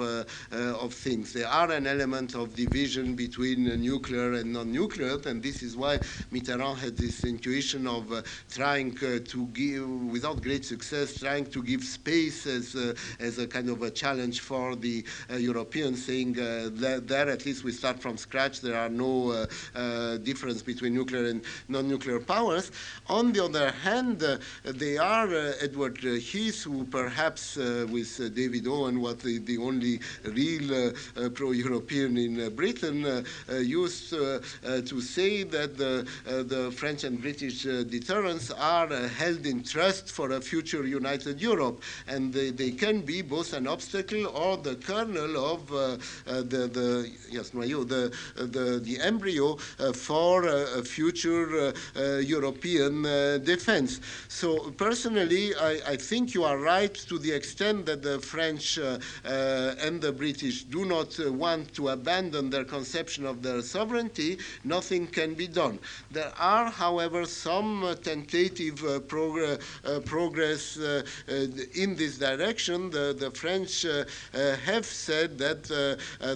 of 0.51 0.93
things. 0.93 1.33
They 1.33 1.43
are 1.43 1.71
an 1.71 1.87
element 1.87 2.35
of 2.35 2.55
division 2.55 3.15
between 3.15 3.63
nuclear 3.81 4.33
and 4.33 4.53
non-nuclear, 4.53 5.19
and 5.25 5.41
this 5.41 5.63
is 5.63 5.77
why 5.77 5.99
Mitterrand 6.31 6.77
had 6.77 6.96
this 6.97 7.23
intuition 7.23 7.87
of 7.87 8.11
uh, 8.11 8.21
trying 8.49 8.97
uh, 8.97 9.19
to 9.25 9.45
give, 9.47 9.87
without 10.11 10.41
great 10.41 10.65
success, 10.65 11.19
trying 11.19 11.45
to 11.45 11.63
give 11.63 11.83
space 11.83 12.45
as 12.47 12.75
uh, 12.75 12.93
as 13.19 13.37
a 13.39 13.47
kind 13.47 13.69
of 13.69 13.81
a 13.81 13.91
challenge 13.91 14.41
for 14.41 14.75
the 14.75 15.03
Europeans, 15.29 16.05
saying 16.05 16.33
there 16.33 17.29
at 17.29 17.45
least 17.45 17.63
we 17.63 17.71
start 17.71 17.99
from 17.99 18.17
scratch. 18.17 18.61
There 18.61 18.77
are 18.77 18.89
no 18.89 19.31
uh, 19.31 19.45
uh, 19.75 20.17
difference 20.17 20.61
between 20.61 20.93
nuclear 20.93 21.25
and 21.25 21.41
non-nuclear 21.67 22.19
powers. 22.19 22.71
On 23.07 23.31
the 23.31 23.43
other 23.43 23.71
hand, 23.71 24.23
uh, 24.23 24.37
they 24.63 24.97
are 24.97 25.27
Edward 25.61 25.97
Heath, 25.97 26.63
who 26.63 26.85
perhaps 26.85 27.55
with 27.55 28.35
David 28.35 28.67
Owen 28.67 29.01
was 29.01 29.17
the, 29.17 29.39
the 29.39 29.57
only 29.57 29.99
real 30.23 30.91
pro-European 31.33 32.17
in 32.17 32.55
Britain, 32.55 33.25
used 33.49 34.09
to 34.09 35.01
say 35.01 35.43
that 35.43 35.77
the, 35.77 36.07
the 36.25 36.71
French 36.87 37.03
and 37.03 37.21
British 37.21 37.63
deterrence 37.63 38.49
are 38.49 38.87
held 39.09 39.45
in 39.45 39.61
trust 39.61 40.09
for 40.09 40.31
a 40.31 40.39
future 40.39 40.87
united 40.87 41.41
Europe, 41.41 41.83
and 42.07 42.31
they, 42.31 42.49
they 42.49 42.71
can 42.71 43.01
be 43.01 43.21
both 43.21 43.51
an 43.51 43.67
obstacle 43.67 44.25
or 44.27 44.55
the 44.55 44.75
kernel 44.75 45.35
of 45.53 45.69
uh, 45.69 45.75
uh, 45.75 45.97
the, 46.43 46.69
the 46.71 47.11
yes, 47.29 47.49
the, 47.49 48.17
the, 48.37 48.79
the 48.81 48.97
embryo 49.01 49.57
uh, 49.79 49.91
for 49.91 50.45
a 50.47 50.81
future 50.81 51.73
uh, 51.97 52.19
European 52.19 53.03
defense. 53.43 53.99
So 54.29 54.71
personally, 54.77 55.55
I, 55.55 55.81
I, 55.85 55.95
think 55.97 56.33
you 56.33 56.45
are 56.45 56.57
right 56.57 56.93
to 56.93 57.19
the 57.19 57.33
extent 57.33 57.85
that 57.87 58.01
the 58.01 58.19
French 58.19 58.77
and 58.77 60.01
the 60.01 60.13
British 60.13 60.63
do 60.63 60.85
not 60.85 61.19
want 61.19 61.73
to 61.73 61.89
abandon 61.89 62.49
their 62.49 62.63
conception 62.63 63.25
of 63.25 63.43
their 63.43 63.61
sovereignty, 63.61 64.37
nothing 64.63 65.05
can 65.05 65.33
be 65.33 65.47
done. 65.47 65.79
There 66.11 66.31
are, 66.39 66.76
however, 66.77 67.25
some 67.25 67.95
tentative 68.03 68.83
uh, 68.83 68.99
uh, 68.99 69.99
progress 70.01 70.77
uh, 70.77 71.01
uh, 71.27 71.33
in 71.73 71.95
this 71.95 72.17
direction. 72.17 72.89
The, 72.89 73.15
the 73.17 73.31
French 73.31 73.85
uh, 73.85 74.03
uh, 74.33 74.55
have 74.57 74.85
said 74.85 75.37
that 75.39 75.63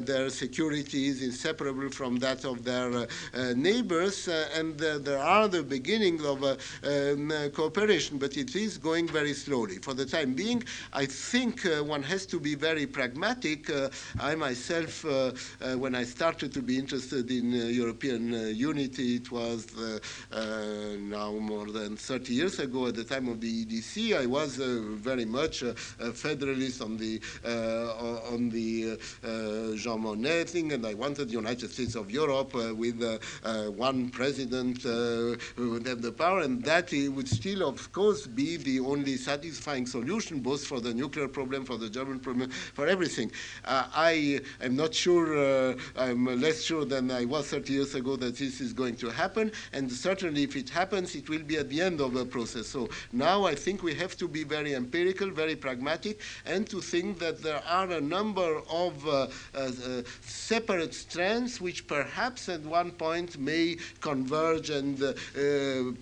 their 0.05 0.29
security 0.29 1.07
is 1.07 1.21
inseparable 1.21 1.89
from 1.89 2.17
that 2.17 2.43
of 2.45 2.63
their 2.63 3.07
neighbors, 3.55 4.27
and 4.27 4.77
there 4.77 5.19
are 5.19 5.47
the 5.47 5.63
beginnings 5.63 6.23
of 6.25 6.43
um, 6.43 7.31
cooperation, 7.53 8.17
but 8.17 8.35
it 8.37 8.55
is 8.55 8.77
going 8.77 9.07
very 9.07 9.33
slowly. 9.33 9.75
For 9.77 9.93
the 9.93 10.05
time 10.05 10.33
being, 10.33 10.63
I 10.93 11.05
think 11.05 11.61
one 11.83 12.03
has 12.03 12.25
to 12.27 12.39
be 12.39 12.55
very 12.55 12.87
pragmatic. 12.87 13.69
I 14.19 14.35
myself, 14.35 15.05
when 15.83 15.93
I 15.95 16.03
started 16.03 16.53
to 16.53 16.61
be 16.61 16.77
interested 16.77 17.29
in 17.29 17.51
European 17.51 18.55
unity, 18.55 19.15
it 19.17 19.31
was 19.31 19.67
Uh, 20.31 20.95
now 20.97 21.33
more 21.33 21.65
than 21.65 21.97
30 21.97 22.33
years 22.33 22.59
ago 22.59 22.87
at 22.87 22.95
the 22.95 23.03
time 23.03 23.27
of 23.27 23.41
the 23.41 23.65
EDC. 23.65 24.17
I 24.17 24.25
was 24.25 24.61
uh, 24.61 24.79
very 24.93 25.25
much 25.25 25.61
uh, 25.61 25.73
a 25.99 26.13
federalist 26.13 26.81
on 26.81 26.95
the 26.95 27.19
uh, 27.43 28.31
on 28.31 28.49
the 28.49 28.97
uh, 29.23 29.75
Jean 29.75 30.03
Monnet 30.03 30.49
thing, 30.49 30.71
and 30.71 30.85
I 30.85 30.93
wanted 30.93 31.27
the 31.27 31.33
United 31.33 31.69
States 31.71 31.95
of 31.95 32.09
Europe 32.09 32.55
uh, 32.55 32.73
with 32.73 33.01
one 33.75 34.09
president 34.09 34.83
who 34.83 35.37
would 35.57 35.85
have 35.85 36.01
the 36.01 36.13
power, 36.13 36.39
and 36.39 36.63
that 36.63 36.91
would 36.91 37.27
still, 37.27 37.67
of 37.67 37.91
course, 37.91 38.25
be 38.25 38.55
the 38.55 38.79
only 38.79 39.17
satisfying 39.17 39.85
solution, 39.85 40.39
both 40.39 40.65
for 40.65 40.79
the 40.79 40.93
nuclear 40.93 41.27
problem, 41.27 41.65
for 41.65 41.77
the 41.77 41.89
German 41.89 42.19
problem, 42.19 42.49
for 42.49 42.87
everything. 42.87 43.29
I 43.65 44.39
am 44.61 44.77
not 44.77 44.93
sure, 44.93 45.75
I'm 45.97 46.25
less 46.39 46.61
sure 46.63 46.85
than 46.85 47.11
I 47.11 47.25
was 47.25 47.47
30 47.47 47.73
years 47.73 47.95
ago 47.95 48.15
that 48.15 48.37
this 48.37 48.61
is 48.61 48.71
going 48.71 48.95
to 48.97 49.09
happen, 49.09 49.51
and 49.73 49.91
certainly 49.91 50.20
if 50.23 50.55
it 50.55 50.69
happens, 50.69 51.15
it 51.15 51.29
will 51.29 51.43
be 51.43 51.57
at 51.57 51.69
the 51.69 51.81
end 51.81 52.01
of 52.01 52.13
the 52.13 52.25
process. 52.25 52.67
So 52.67 52.89
now 53.11 53.45
I 53.45 53.55
think 53.55 53.83
we 53.83 53.93
have 53.95 54.15
to 54.17 54.27
be 54.27 54.43
very 54.43 54.75
empirical, 54.75 55.29
very 55.29 55.55
pragmatic, 55.55 56.19
and 56.45 56.67
to 56.69 56.81
think 56.81 57.19
that 57.19 57.41
there 57.41 57.61
are 57.67 57.89
a 57.91 58.01
number 58.01 58.61
of 58.69 59.07
uh, 59.07 59.27
uh, 59.53 59.71
separate 60.21 60.93
strands 60.93 61.59
which 61.59 61.87
perhaps 61.87 62.49
at 62.49 62.61
one 62.61 62.91
point 62.91 63.39
may 63.39 63.77
converge 63.99 64.69
and 64.69 65.01
uh, 65.01 65.13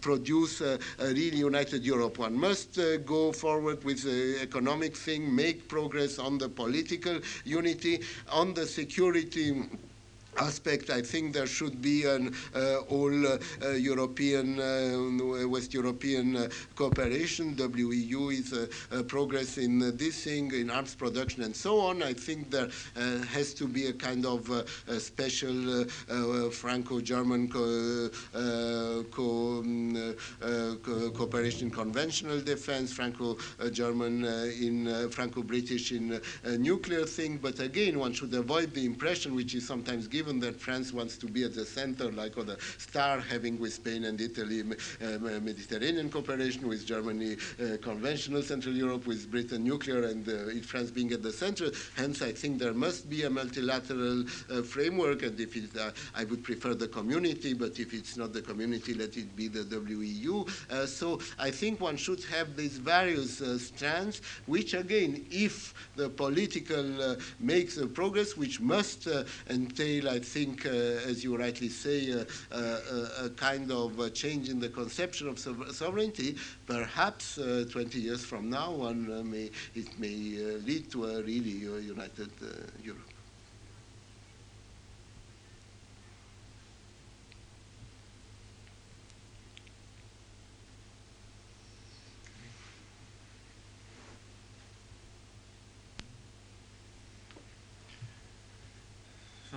produce 0.01 0.61
a, 0.61 0.79
a, 0.99 1.07
really 1.07 1.37
united 1.37 1.83
Europe. 1.83 2.17
One 2.17 2.39
must 2.39 2.79
go 3.05 3.31
forward 3.31 3.83
with 3.83 4.03
the 4.03 4.41
economic 4.41 4.95
thing, 4.95 5.33
make 5.35 5.67
progress 5.67 6.19
on 6.19 6.37
the 6.37 6.49
political 6.49 7.19
unity, 7.45 8.01
on 8.31 8.53
the 8.53 8.65
security 8.65 9.63
aspect, 10.39 10.89
I 10.89 11.01
think 11.01 11.33
there 11.33 11.47
should 11.47 11.81
be 11.81 12.05
an 12.05 12.33
uh, 12.55 12.77
all 12.89 13.27
uh, 13.27 13.37
European, 13.71 14.59
uh, 14.59 15.47
West 15.47 15.73
European 15.73 16.35
uh, 16.35 16.49
cooperation. 16.75 17.55
WEU 17.55 18.31
is 18.33 18.53
uh, 18.53 18.67
uh, 18.91 18.99
a, 18.99 19.03
progress 19.03 19.57
in 19.57 19.79
this 19.97 20.23
thing, 20.23 20.51
in 20.53 20.69
arms 20.69 20.95
production 20.95 21.43
and 21.43 21.55
so 21.55 21.79
on. 21.79 22.03
I 22.03 22.13
think 22.13 22.51
there 22.51 22.69
has 23.33 23.53
to 23.55 23.67
be 23.67 23.87
a 23.87 23.93
kind 23.93 24.25
of 24.25 24.49
a 24.49 24.99
special 24.99 25.85
Franco-German 26.51 27.49
co, 27.49 28.09
co, 29.11 29.59
um, 29.59 30.15
co 30.83 31.11
cooperation 31.11 31.67
in 31.67 31.71
conventional 31.71 32.39
defense, 32.39 32.93
Franco-German 32.93 34.25
in 34.25 35.09
Franco-British 35.09 35.91
in 35.91 36.21
nuclear 36.57 37.05
thing. 37.05 37.37
But 37.37 37.59
again, 37.59 37.99
one 37.99 38.13
should 38.13 38.33
avoid 38.33 38.73
the 38.73 38.85
impression, 38.85 39.35
which 39.35 39.55
is 39.55 39.65
sometimes 39.65 40.07
given 40.07 40.28
that 40.37 40.61
France 40.61 40.93
wants 40.93 41.17
to 41.17 41.25
be 41.25 41.43
at 41.43 41.55
the 41.55 41.65
center, 41.65 42.11
like 42.11 42.37
on 42.37 42.45
the 42.45 42.57
star, 42.77 43.19
having 43.19 43.57
with 43.59 43.73
Spain 43.73 44.03
and 44.03 44.21
Italy 44.21 44.61
uh, 44.61 45.17
Mediterranean 45.41 46.09
cooperation, 46.09 46.67
with 46.67 46.85
Germany 46.85 47.37
uh, 47.59 47.77
conventional 47.81 48.43
Central 48.43 48.75
Europe, 48.75 49.07
with 49.07 49.31
Britain 49.31 49.63
nuclear, 49.63 50.03
and 50.03 50.27
uh, 50.29 50.61
France 50.61 50.91
being 50.91 51.11
at 51.11 51.23
the 51.23 51.31
center. 51.31 51.71
Hence, 51.95 52.21
I 52.21 52.31
think 52.31 52.59
there 52.59 52.73
must 52.73 53.09
be 53.09 53.23
a 53.23 53.29
multilateral 53.29 54.25
framework, 54.65 55.23
and 55.23 55.39
if 55.39 55.55
it, 55.55 55.71
I 56.15 56.25
would 56.25 56.43
prefer 56.43 56.75
the 56.75 56.87
community, 56.87 57.53
but 57.53 57.79
if 57.79 57.93
it's 57.93 58.17
not 58.17 58.33
the 58.33 58.41
community, 58.41 58.93
let 58.93 59.17
it 59.17 59.35
be 59.35 59.47
the 59.47 59.63
WEU. 59.63 60.47
so 60.87 61.19
I 61.39 61.49
think 61.49 61.81
one 61.81 61.97
should 61.97 62.23
have 62.25 62.55
these 62.55 62.77
various 62.77 63.41
strands, 63.63 64.21
which 64.45 64.73
again, 64.73 65.25
if 65.31 65.73
the 65.95 66.09
political 66.09 67.17
makes 67.39 67.77
a 67.77 67.87
progress, 67.87 68.35
which 68.35 68.59
must 68.59 69.07
entail, 69.49 70.08
I 70.09 70.19
think, 70.19 70.65
uh, 70.65 70.69
as 70.69 71.23
you 71.23 71.37
rightly 71.37 71.69
say, 71.69 72.11
uh, 72.11 72.25
uh, 72.51 73.25
a 73.25 73.29
kind 73.29 73.71
of 73.71 74.13
change 74.13 74.49
in 74.49 74.59
the 74.59 74.69
conception 74.69 75.27
of 75.27 75.39
sovereignty. 75.39 76.35
Perhaps 76.65 77.39
20 77.71 77.99
years 77.99 78.25
from 78.25 78.49
now, 78.49 78.71
one 78.71 79.29
may 79.29 79.51
it 79.75 79.99
may 79.99 80.59
lead 80.65 80.91
to 80.91 81.05
a 81.05 81.21
really 81.21 81.57
united 81.85 82.31
Europe. 82.81 83.08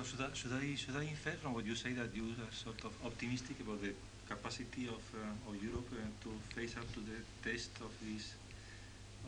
Should 0.03 0.21
I, 0.21 0.29
should 0.35 0.53
I, 0.53 0.75
should 0.75 0.97
I 0.97 1.03
infer 1.03 1.31
from 1.33 1.55
what 1.55 1.65
you 1.65 1.75
say 1.75 1.93
that 1.93 2.15
you 2.15 2.25
are 2.25 2.53
sort 2.53 2.85
of 2.85 2.93
optimistic 3.05 3.61
about 3.61 3.83
the 3.83 3.93
capacity 4.29 4.89
of, 4.89 5.03
uh, 5.15 5.49
of 5.49 5.63
Europe 5.63 5.89
uh, 5.93 6.03
to 6.25 6.31
face 6.55 6.77
up 6.77 6.89
to 6.95 7.01
the 7.01 7.19
test 7.43 7.71
of 7.81 7.93
this 8.03 8.35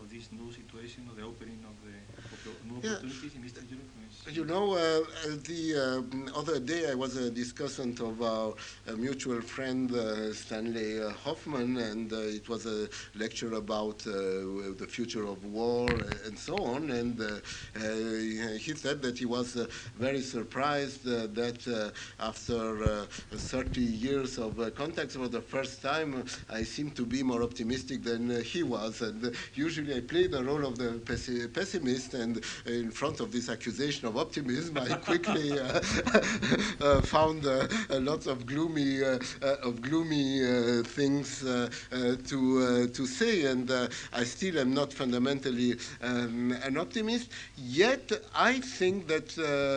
of 0.01 0.11
this 0.11 0.31
new 0.33 0.51
situation, 0.53 1.07
of 1.11 1.17
the 1.17 1.23
opening 1.23 1.59
of 1.65 1.77
the, 1.85 1.95
new 2.67 2.81
yeah. 2.83 2.97
opportunities 2.97 3.35
in 3.37 3.45
Eastern 3.45 3.67
Europe? 3.69 3.89
You 4.33 4.47
know, 4.47 4.73
uh, 4.73 4.77
uh, 4.77 5.37
the 5.45 6.03
uh, 6.35 6.39
other 6.39 6.59
day 6.59 6.91
I 6.91 6.95
was 6.95 7.17
uh, 7.17 7.21
uh, 7.21 7.27
a 7.27 7.31
discussant 7.31 8.01
of 8.01 8.23
our 8.23 8.55
mutual 8.97 9.43
friend 9.43 9.93
uh, 9.93 10.33
Stanley 10.33 11.03
uh, 11.03 11.11
Hoffmann, 11.11 11.77
and 11.77 12.11
uh, 12.11 12.17
it 12.21 12.49
was 12.49 12.65
a 12.65 12.89
lecture 13.15 13.53
about 13.53 13.99
the 13.99 14.87
future 14.89 15.27
of 15.27 15.45
war 15.45 15.91
and 16.25 16.39
so 16.39 16.57
on. 16.65 16.91
And 16.91 17.21
he 18.59 18.75
said 18.75 19.03
that 19.03 19.19
he 19.19 19.27
was 19.27 19.57
very 19.99 20.23
surprised 20.23 21.05
that 21.05 21.93
after 22.19 23.07
30 23.31 23.81
years 23.81 24.39
of 24.39 24.75
contacts 24.75 25.17
for 25.17 25.29
the 25.29 25.43
first 25.43 25.83
time, 25.83 26.25
I 26.49 26.63
seem 26.63 26.91
to 26.93 27.05
be 27.05 27.23
more 27.23 27.43
optimistic 27.43 28.03
than 28.03 28.43
he 28.43 28.63
was. 28.63 29.03
And 29.03 29.35
usually 29.55 29.84
I 29.91 30.01
play 30.01 30.27
the 30.27 30.43
role 30.43 30.65
of 30.65 30.79
the 30.79 31.01
pessimist, 31.53 32.15
and 32.15 32.39
uh, 32.39 32.71
in 32.71 32.91
front 32.91 33.21
of 33.21 33.33
this 33.33 33.49
accusation 33.49 34.09
of 34.09 34.17
optimism, 34.17 34.79
I 34.79 34.95
quickly 34.95 35.59
uh, 35.61 35.81
uh, 36.81 37.01
found 37.03 37.47
uh, 37.47 37.67
lots 37.91 38.27
of 38.27 38.47
gloomy, 38.47 39.03
uh, 39.03 39.19
uh, 39.43 39.57
of 39.63 39.83
gloomy 39.83 40.83
things 40.85 41.41
to 41.41 42.89
to 42.89 43.07
say, 43.07 43.45
and 43.47 43.71
I 44.13 44.25
still 44.25 44.59
am 44.59 44.75
not 44.75 44.93
fundamentally 44.93 45.77
um, 46.03 46.53
an 46.63 46.77
optimist. 46.77 47.31
Yet 47.57 48.13
I 48.35 48.61
think 48.61 49.09
that 49.09 49.31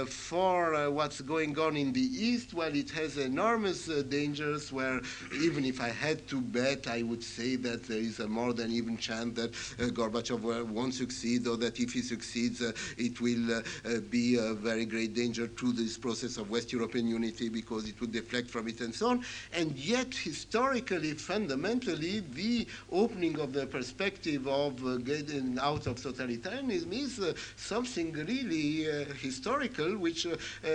for 0.10 0.90
what's 0.92 1.22
going 1.22 1.58
on 1.60 1.76
in 1.78 1.94
the 1.94 2.02
East, 2.02 2.54
well, 2.54 2.74
it 2.76 2.90
has 2.92 3.18
enormous 3.18 3.88
dangers. 3.88 4.72
Where 4.72 5.02
even 5.42 5.66
if 5.66 5.82
I 5.82 5.90
had 5.90 6.28
to 6.30 6.42
bet, 6.42 6.88
I 6.88 7.04
would 7.04 7.24
say 7.24 7.56
that 7.58 7.84
there 7.84 8.00
is 8.00 8.20
a 8.20 8.28
more 8.28 8.54
than 8.54 8.72
even 8.72 8.98
chance 8.98 9.36
that 9.36 9.54
Gorbachev 9.98 10.68
won't 10.70 10.94
succeed, 10.94 11.48
or 11.48 11.58
that 11.58 11.80
if 11.80 11.94
he 11.94 12.02
succeeds, 12.02 12.62
uh, 12.62 12.72
it 12.98 13.20
will 13.20 13.52
uh, 13.52 13.62
uh, 13.86 14.00
be 14.12 14.38
a 14.38 14.54
very 14.54 14.86
great 14.86 15.14
danger 15.16 15.48
to 15.48 15.72
this 15.74 15.98
process 15.98 16.38
of 16.38 16.52
West 16.52 16.72
European 16.72 17.08
unity 17.08 17.50
because 17.50 17.88
it 17.88 18.00
would 18.00 18.12
deflect 18.12 18.50
from 18.50 18.68
it 18.68 18.80
and 18.82 18.94
so 18.94 19.10
on. 19.10 19.24
And 19.54 19.76
yet, 19.76 20.14
historically, 20.14 21.14
fundamentally, 21.14 22.24
the 22.34 22.68
opening 22.92 23.40
of 23.40 23.54
the 23.54 23.66
perspective 23.66 24.48
of 24.48 24.86
uh, 24.86 24.98
getting 24.98 25.58
out 25.60 25.88
of 25.88 25.96
totalitarianism 25.96 26.94
is 26.94 27.20
uh, 27.20 27.34
something 27.56 28.14
really 28.14 28.90
uh, 28.90 29.06
historical, 29.20 29.98
which 29.98 30.28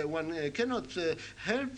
one 0.05 0.51
cannot 0.51 0.87
help 1.37 1.71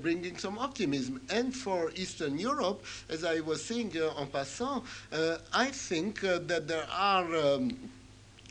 bringing 0.00 0.36
some 0.36 0.58
optimism. 0.58 1.20
And 1.30 1.54
for 1.54 1.90
Eastern 1.96 2.38
Europe, 2.38 2.84
as 3.08 3.24
I 3.24 3.40
was 3.40 3.64
saying 3.64 3.96
en 3.96 4.26
passant, 4.28 4.84
I 5.52 5.66
think 5.66 6.20
that 6.20 6.59
there 6.66 6.86
are 6.90 7.34
um, 7.36 7.90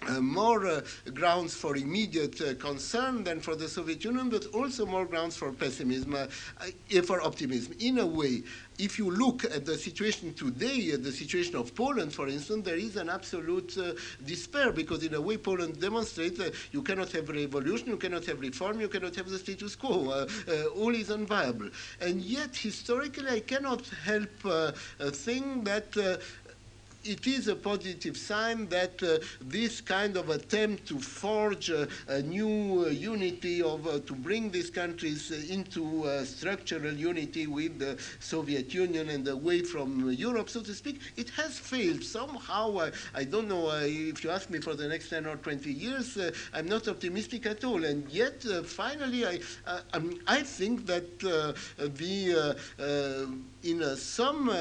uh, 0.08 0.22
more 0.22 0.66
uh, 0.66 0.82
grounds 1.14 1.54
for 1.54 1.76
immediate 1.76 2.40
uh, 2.42 2.54
concern 2.56 3.24
than 3.24 3.40
for 3.40 3.56
the 3.56 3.68
Soviet 3.68 4.04
Union, 4.04 4.30
but 4.30 4.46
also 4.54 4.86
more 4.86 5.06
grounds 5.06 5.36
for 5.36 5.52
pessimism, 5.52 6.16
uh, 6.16 6.28
uh, 6.62 7.02
for 7.02 7.22
optimism. 7.22 7.74
In 7.80 8.00
a 8.00 8.06
way, 8.06 8.44
if 8.78 8.98
you 8.98 9.12
look 9.12 9.44
at 9.44 9.66
the 9.66 9.78
situation 9.78 10.34
today, 10.36 10.96
the 10.96 11.12
situation 11.12 11.58
of 11.58 11.76
Poland, 11.76 12.14
for 12.14 12.30
instance, 12.30 12.64
there 12.64 12.78
is 12.78 12.96
an 12.96 13.10
absolute 13.10 13.78
uh, 13.78 13.92
despair 14.26 14.72
because, 14.72 15.04
in 15.04 15.16
a 15.16 15.22
way, 15.22 15.36
Poland 15.36 15.82
demonstrates 15.82 16.38
that 16.38 16.54
you 16.72 16.82
cannot 16.82 17.12
have 17.12 17.28
revolution, 17.28 17.90
you 17.90 17.98
cannot 17.98 18.26
have 18.26 18.40
reform, 18.40 18.80
you 18.80 18.88
cannot 18.88 19.14
have 19.18 19.30
the 19.30 19.38
status 19.38 19.76
quo. 19.76 20.26
all 20.78 20.96
is 20.96 21.10
unviable. 21.10 21.70
And 22.00 22.22
yet, 22.22 22.56
historically, 22.56 23.30
I 23.30 23.42
cannot 23.42 23.86
help 24.06 24.30
think 25.12 25.66
that 25.66 26.22
it 27.04 27.26
is 27.28 27.48
a 27.48 27.56
positive 27.56 28.18
sign 28.18 28.68
that 28.68 29.02
uh, 29.04 29.18
this 29.42 29.82
kind 29.82 30.18
of 30.18 30.30
attempt 30.30 30.88
to 30.88 31.00
forge 31.00 31.70
uh, 31.72 31.86
a 32.08 32.22
new 32.22 32.86
uh, 32.86 32.90
unity 32.90 33.62
of 33.62 33.88
uh, 33.88 34.00
to 34.00 34.14
bring 34.14 34.52
these 34.52 34.70
countries 34.70 35.32
uh, 35.32 35.54
into 35.54 36.04
uh, 36.06 36.26
structural 36.26 36.94
unity 36.94 37.48
with 37.48 37.80
the 37.80 37.98
Soviet 38.20 38.74
Union 38.74 39.10
and 39.10 39.28
away 39.28 39.62
from 39.62 40.10
Europe, 40.12 40.50
so 40.50 40.62
to 40.62 40.74
speak, 40.74 41.00
it 41.16 41.30
has 41.32 41.58
failed 41.58 42.04
somehow. 42.04 42.90
I, 43.16 43.24
don't 43.24 43.48
know 43.48 43.70
if 43.72 44.24
you 44.24 44.32
ask 44.32 44.50
me 44.50 44.60
for 44.60 44.74
the 44.74 44.88
next 44.88 45.10
10 45.10 45.26
or 45.28 45.36
20 45.36 45.72
years, 45.72 46.18
I'm 46.54 46.68
not 46.68 46.88
optimistic 46.88 47.46
at 47.46 47.64
all. 47.64 47.84
And 47.84 48.10
yet, 48.10 48.44
finally, 48.66 49.26
I, 49.26 49.40
um, 49.94 50.20
I 50.28 50.42
think 50.42 50.86
that 50.88 51.20
the 51.20 51.56
in 53.64 53.84
uh, 53.84 53.96
some 53.96 54.50
uh, 54.50 54.56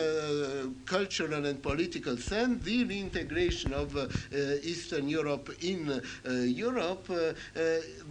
cultural 0.85 1.47
and 1.47 1.63
political 1.63 2.17
sense, 2.17 2.65
the 2.65 2.85
reintegration 2.85 3.73
of 3.73 3.97
uh, 3.97 4.01
uh 4.33 4.37
Eastern 4.63 5.09
Europe 5.09 5.51
in 5.63 5.89
uh, 5.91 6.31
Europe, 6.31 7.09
uh, 7.11 7.33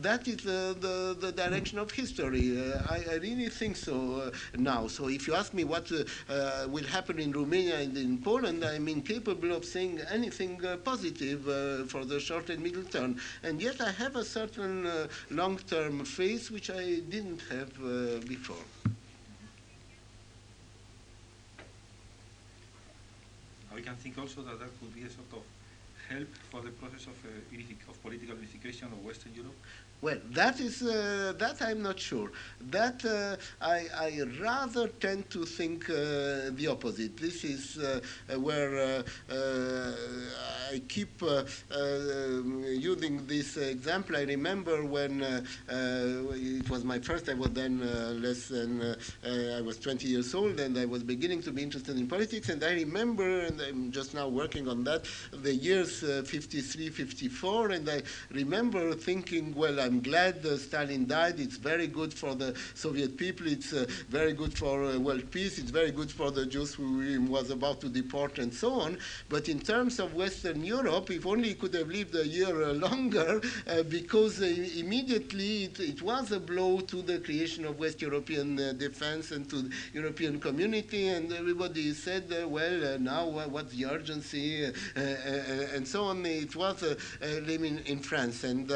that 0.01 0.27
is 0.27 0.37
the, 0.37 1.15
the 1.19 1.31
direction 1.31 1.79
of 1.79 1.91
history. 1.91 2.61
I, 2.89 3.03
I, 3.11 3.15
really 3.15 3.49
think 3.49 3.75
so 3.75 4.31
now. 4.57 4.87
So 4.87 5.09
if 5.09 5.27
you 5.27 5.35
ask 5.35 5.53
me 5.53 5.63
what 5.63 5.91
will 6.69 6.83
happen 6.83 7.19
in 7.19 7.31
Romania 7.31 7.79
and 7.79 7.97
in 7.97 8.17
Poland, 8.19 8.63
I'm 8.63 8.87
incapable 8.87 9.51
of 9.53 9.65
saying 9.65 9.99
anything 10.11 10.61
positive 10.83 11.43
for 11.89 12.05
the 12.05 12.19
short 12.19 12.49
and 12.49 12.61
middle 12.61 12.83
term. 12.83 13.17
And 13.43 13.61
yet 13.61 13.81
I 13.81 13.91
have 13.91 14.15
a 14.15 14.23
certain 14.23 14.87
long-term 15.29 16.05
faith 16.05 16.51
which 16.51 16.69
I 16.69 17.01
didn't 17.09 17.41
have 17.49 17.73
before. 18.27 18.63
We 23.77 23.83
can 23.83 23.95
think 23.95 24.17
also 24.17 24.41
that 24.41 24.57
that 24.57 24.73
could 24.81 24.89
be 24.95 25.03
a 25.03 25.09
sort 25.09 25.29
of 25.37 25.45
help 26.09 26.33
for 26.49 26.61
the 26.65 26.73
process 26.81 27.05
of, 27.05 27.17
uh, 27.29 27.91
of 27.91 28.01
political 28.01 28.33
unification 28.33 28.87
of 28.89 29.05
Western 29.05 29.33
Europe? 29.37 29.53
Well, 29.99 30.19
that 30.33 30.59
is 30.59 30.83
uh, 30.83 31.33
that 31.39 31.59
I'm 31.59 31.81
not 31.81 31.99
sure. 31.99 32.31
That 32.69 33.03
uh, 33.03 33.37
I, 33.59 33.87
I, 33.95 34.21
rather 34.39 34.89
tend 34.89 35.27
to 35.31 35.43
think 35.43 35.89
uh, 35.89 36.51
the 36.51 36.67
opposite. 36.69 37.17
This 37.17 37.43
is 37.43 37.79
uh, 37.79 37.99
where 38.39 38.77
uh, 38.77 39.33
uh, 39.33 39.91
I 40.71 40.79
keep 40.87 41.19
using 42.63 43.25
this 43.25 43.57
example. 43.57 44.17
I 44.17 44.23
remember 44.23 44.85
when 44.85 45.23
it 45.23 46.69
was 46.69 46.83
my 46.83 46.99
first. 46.99 47.27
I 47.27 47.33
was 47.33 47.49
then 47.51 47.79
less 48.21 48.49
than 48.49 48.95
I 49.25 49.61
was 49.61 49.79
20 49.79 50.07
years 50.07 50.35
old, 50.35 50.59
and 50.59 50.77
I 50.77 50.85
was 50.85 51.01
beginning 51.01 51.41
to 51.43 51.51
be 51.51 51.63
interested 51.63 51.97
in 51.97 52.05
politics. 52.07 52.49
And 52.49 52.63
I 52.63 52.73
remember, 52.73 53.39
and 53.39 53.59
I'm 53.61 53.91
just 53.91 54.13
now 54.13 54.27
working 54.27 54.67
on 54.67 54.83
that, 54.83 55.05
the 55.31 55.55
years 55.55 56.01
53, 56.01 56.89
54, 56.89 57.69
and 57.71 57.89
I 57.89 58.03
remember 58.29 58.93
thinking, 58.93 59.55
well. 59.55 59.86
I'm 59.87 60.01
glad 60.01 60.45
uh, 60.45 60.57
Stalin 60.57 61.07
died. 61.07 61.39
It's 61.39 61.55
very 61.55 61.87
good 61.87 62.13
for 62.13 62.35
the 62.35 62.53
Soviet 62.75 63.15
people. 63.15 63.47
It's 63.47 63.71
uh, 63.71 63.85
very 64.09 64.33
good 64.33 64.57
for 64.57 64.83
uh, 64.83 64.99
world 64.99 65.31
peace. 65.31 65.57
It's 65.59 65.71
very 65.71 65.91
good 65.91 66.11
for 66.11 66.29
the 66.29 66.45
Jews 66.45 66.73
who 66.73 66.99
he 66.99 67.17
was 67.17 67.51
about 67.51 67.79
to 67.81 67.89
deport 67.89 68.37
and 68.37 68.53
so 68.53 68.73
on. 68.73 68.97
But 69.29 69.47
in 69.47 69.61
terms 69.61 69.99
of 69.99 70.13
Western 70.13 70.61
Europe, 70.65 71.09
if 71.09 71.25
only 71.25 71.49
he 71.49 71.53
could 71.53 71.73
have 71.73 71.87
lived 71.87 72.15
a 72.15 72.27
year 72.27 72.63
uh, 72.63 72.73
longer, 72.87 73.39
uh, 73.65 73.83
because 73.83 74.41
uh, 74.41 74.45
immediately 74.75 75.63
it, 75.63 75.79
it, 75.79 76.01
was 76.01 76.33
a 76.33 76.39
blow 76.39 76.81
to 76.81 77.01
the 77.01 77.19
creation 77.19 77.63
of 77.63 77.79
West 77.79 78.01
European 78.01 78.57
defense 78.77 79.31
and 79.31 79.49
to 79.49 79.61
the 79.61 79.71
European 79.93 80.37
community. 80.37 81.07
And 81.07 81.31
everybody 81.31 81.93
said, 81.93 82.25
well, 82.49 82.99
now 82.99 83.25
what's 83.25 83.73
the 83.73 83.85
urgency? 83.85 84.69
and 84.95 85.87
so 85.87 86.03
on. 86.05 86.25
It 86.25 86.55
was 86.55 86.83
living 87.21 87.79
in 87.85 87.99
France. 87.99 88.43
And 88.43 88.69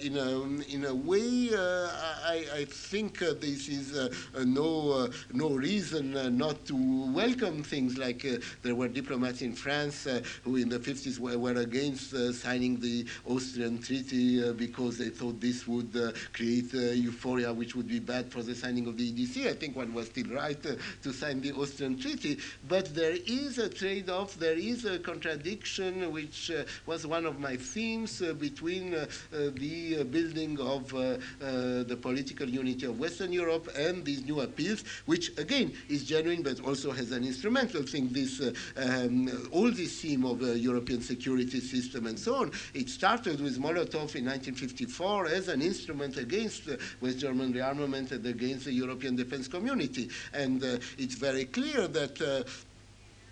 in 0.00 0.16
a 0.16 0.31
um, 0.32 0.62
in 0.70 0.84
a 0.84 0.94
way, 0.94 1.50
uh, 1.52 1.88
I, 2.24 2.44
I, 2.54 2.64
think 2.64 3.22
uh, 3.22 3.34
this 3.38 3.68
is 3.68 3.96
uh, 3.96 4.08
no 4.44 5.08
no 5.32 5.50
reason 5.50 6.36
not 6.36 6.64
to 6.66 7.12
welcome 7.12 7.62
things 7.62 7.98
like 7.98 8.26
there 8.62 8.74
were 8.74 8.88
diplomats 8.88 9.42
in 9.42 9.52
France 9.52 10.06
who 10.44 10.56
in 10.56 10.68
the 10.68 10.78
50s 10.78 11.18
were, 11.18 11.38
were 11.38 11.60
against 11.60 12.10
signing 12.34 12.78
the 12.80 13.06
Austrian 13.26 13.80
treaty 13.80 14.52
because 14.52 14.98
they 14.98 15.08
thought 15.08 15.40
this 15.40 15.66
would 15.66 15.92
create 16.32 16.72
euphoria 16.72 17.52
which 17.52 17.74
would 17.74 17.88
be 17.88 17.98
bad 17.98 18.30
for 18.30 18.42
the 18.42 18.54
signing 18.54 18.86
of 18.86 18.96
the 18.96 19.12
EDC. 19.12 19.46
I 19.48 19.54
think 19.54 19.76
one 19.76 19.92
was 19.92 20.06
still 20.06 20.28
right 20.34 20.60
to 20.62 21.12
sign 21.12 21.40
the 21.40 21.52
Austrian 21.52 21.98
treaty, 21.98 22.38
but 22.68 22.94
there 22.94 23.16
is 23.26 23.58
a 23.58 23.68
trade-off, 23.68 24.34
there 24.34 24.58
is 24.58 24.84
a 24.84 24.98
contradiction 24.98 26.12
which 26.12 26.50
uh, 26.50 26.64
was 26.86 27.06
one 27.06 27.26
of 27.26 27.38
my 27.38 27.56
themes 27.56 28.22
uh, 28.22 28.32
between 28.34 28.94
uh, 28.94 29.06
the 29.30 30.04
building 30.22 30.58
of 30.60 30.94
uh, 30.94 30.98
uh, 30.98 31.82
the 31.84 31.98
political 32.00 32.48
unity 32.48 32.86
of 32.86 32.98
Western 32.98 33.32
Europe 33.32 33.68
and 33.76 34.04
these 34.04 34.24
new 34.24 34.40
appeals, 34.40 34.84
which 35.06 35.36
again 35.38 35.72
is 35.88 36.04
genuine 36.04 36.42
but 36.42 36.60
also 36.60 36.90
has 36.92 37.12
an 37.12 37.24
instrumental 37.24 37.82
thing. 37.82 38.08
This 38.10 38.40
uh, 38.40 38.52
um, 38.76 39.48
all 39.52 39.70
this 39.70 40.00
theme 40.00 40.24
of 40.24 40.40
European 40.42 41.00
security 41.02 41.60
system 41.60 42.06
and 42.06 42.18
so 42.18 42.36
on. 42.36 42.52
It 42.74 42.88
started 42.88 43.40
with 43.40 43.58
Molotov 43.58 44.14
in 44.14 44.26
1954 44.26 45.26
as 45.26 45.48
an 45.48 45.62
instrument 45.62 46.16
against 46.16 46.68
West 47.00 47.18
German 47.18 47.52
rearmament 47.52 48.12
and 48.12 48.24
against 48.26 48.64
the 48.66 48.72
European 48.72 49.16
defense 49.16 49.48
community, 49.48 50.08
and 50.32 50.62
it's 50.98 51.14
very 51.14 51.46
clear 51.46 51.88
that 51.88 52.46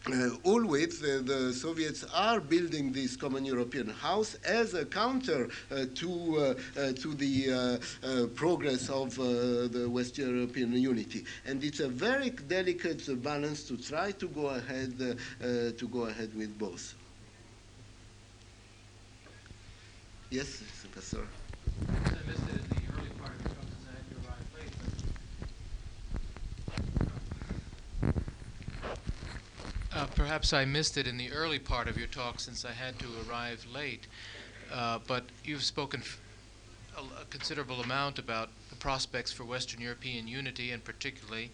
uh, 0.06 0.30
always 0.44 1.02
uh, 1.02 1.20
the 1.24 1.52
Soviets 1.52 2.04
are 2.14 2.40
building 2.40 2.92
this 2.92 3.16
common 3.16 3.44
European 3.44 3.88
house 3.88 4.34
as 4.46 4.74
a 4.74 4.84
counter 4.84 5.48
uh, 5.70 5.84
to 5.94 6.56
uh, 6.76 6.80
uh, 6.80 6.92
to 6.92 7.14
the 7.14 7.80
uh, 8.02 8.26
progress 8.34 8.88
of 8.88 9.14
the 9.16 9.88
West 9.90 10.18
European 10.18 10.72
unity, 10.72 11.24
and 11.46 11.62
it's 11.62 11.80
a 11.80 11.88
very 11.88 12.30
delicate 12.30 13.02
balance 13.22 13.64
to 13.64 13.76
try 13.76 14.10
to 14.12 14.28
go 14.28 14.48
ahead 14.48 14.98
to 15.38 15.88
go 15.88 16.06
ahead 16.06 16.34
with 16.34 16.58
both. 16.58 16.94
Yes, 20.30 20.62
Professor. 20.92 21.26
Uh, 30.00 30.06
perhaps 30.14 30.54
I 30.54 30.64
missed 30.64 30.96
it 30.96 31.06
in 31.06 31.18
the 31.18 31.30
early 31.30 31.58
part 31.58 31.86
of 31.86 31.98
your 31.98 32.06
talk 32.06 32.40
since 32.40 32.64
I 32.64 32.72
had 32.72 32.98
to 33.00 33.06
arrive 33.28 33.66
late, 33.70 34.06
uh, 34.72 34.98
but 35.06 35.24
you've 35.44 35.62
spoken 35.62 36.00
f- 36.00 36.18
a, 36.96 37.00
a, 37.20 37.24
considerable 37.26 37.82
amount 37.82 38.18
about 38.18 38.48
the 38.70 38.76
prospects 38.76 39.30
for 39.30 39.44
Western 39.44 39.78
European 39.78 40.26
unity 40.26 40.70
and 40.70 40.82
particularly 40.82 41.50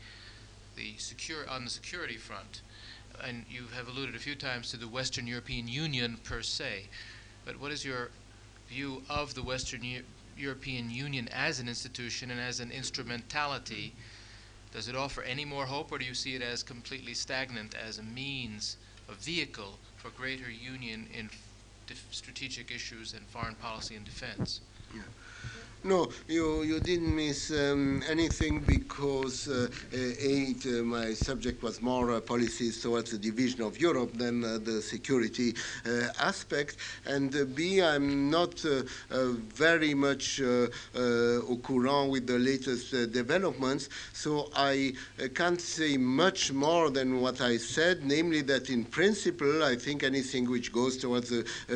the 0.76 0.96
secure 0.96 1.48
on 1.50 1.64
the 1.64 1.70
security 1.70 2.16
front. 2.16 2.60
And 3.20 3.46
you 3.50 3.64
have 3.74 3.88
alluded 3.88 4.14
a 4.14 4.20
few 4.20 4.36
times 4.36 4.70
to 4.70 4.76
the 4.76 4.86
Western 4.86 5.26
European 5.26 5.66
Union 5.66 6.16
per 6.22 6.40
se. 6.40 6.84
But 7.44 7.58
what 7.58 7.72
is 7.72 7.84
your 7.84 8.12
view 8.68 9.02
of 9.10 9.34
the 9.34 9.42
Western 9.42 9.82
U- 9.82 10.04
European 10.38 10.88
Union 10.88 11.28
as 11.32 11.58
an 11.58 11.68
institution 11.68 12.30
and 12.30 12.38
as 12.38 12.60
an 12.60 12.70
instrumentality? 12.70 13.94
Does 14.76 14.88
it 14.88 14.94
offer 14.94 15.22
any 15.22 15.46
more 15.46 15.64
hope, 15.64 15.90
or 15.90 15.96
do 15.96 16.04
you 16.04 16.12
see 16.12 16.34
it 16.34 16.42
as 16.42 16.62
completely 16.62 17.14
stagnant 17.14 17.74
as 17.74 17.96
a 17.96 18.02
means, 18.02 18.76
a 19.08 19.14
vehicle 19.14 19.78
for 19.96 20.10
greater 20.10 20.50
union 20.50 21.08
in 21.14 21.30
strategic 22.10 22.70
issues 22.70 23.14
and 23.14 23.26
foreign 23.26 23.54
policy 23.54 23.96
and 23.96 24.04
defense? 24.04 24.60
Yeah. 24.94 25.00
No, 25.86 26.08
you, 26.26 26.64
you 26.64 26.80
didn't 26.80 27.14
miss 27.14 27.52
um, 27.52 28.02
anything 28.10 28.58
because 28.58 29.46
uh, 29.46 29.68
uh, 29.94 30.82
my 30.82 31.12
subject 31.12 31.62
was 31.62 31.80
more 31.80 32.10
uh, 32.10 32.20
policies 32.20 32.82
towards 32.82 33.12
the 33.12 33.18
division 33.18 33.62
of 33.62 33.80
Europe 33.80 34.12
than 34.14 34.42
uh, 34.42 34.58
the 34.60 34.82
security 34.82 35.54
uh, 35.86 36.08
aspect, 36.18 36.78
and 37.06 37.32
uh, 37.36 37.44
B, 37.44 37.80
I'm 37.80 38.28
not 38.28 38.64
very 39.54 39.94
much 39.94 40.40
au 40.40 41.56
courant 41.62 42.10
with 42.10 42.26
the 42.26 42.38
latest 42.40 42.90
developments, 43.12 43.88
so 44.12 44.50
I 44.56 44.92
can't 45.34 45.60
say 45.60 45.96
much 45.96 46.52
more 46.52 46.90
than 46.90 47.20
what 47.20 47.40
I 47.40 47.58
said, 47.58 48.04
namely 48.04 48.42
that 48.42 48.70
in 48.70 48.86
principle, 48.86 49.62
I 49.62 49.76
think 49.76 50.02
anything 50.02 50.50
which 50.50 50.72
goes 50.72 50.96
towards 50.96 51.32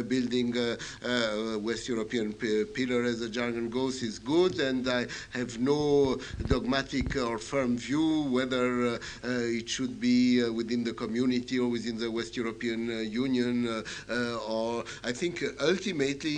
building 0.08 0.56
a 0.56 1.58
West 1.58 1.88
European 1.88 2.32
pillar, 2.32 3.04
as 3.04 3.20
the 3.20 3.28
jargon 3.28 3.70
goes, 3.70 3.99
is 4.02 4.18
good, 4.18 4.59
and 4.60 4.86
I 4.89 5.06
have 5.31 5.59
no 5.59 6.18
dogmatic 6.47 7.16
or 7.16 7.39
firm 7.39 7.77
view 7.77 8.22
whether 8.31 8.86
uh, 8.86 8.98
uh, 9.24 9.28
it 9.60 9.68
should 9.68 10.01
be 10.01 10.43
uh, 10.43 10.52
within 10.52 10.85
the 10.85 10.93
community 10.93 11.59
or 11.59 11.68
within 11.68 11.98
the 11.98 12.10
West 12.10 12.36
European 12.36 12.90
uh, 12.90 13.01
Union. 13.01 13.66
Uh, 13.66 13.82
uh, 14.09 14.36
or 14.48 14.85
I 15.05 15.12
think 15.12 15.43
ultimately 15.60 16.31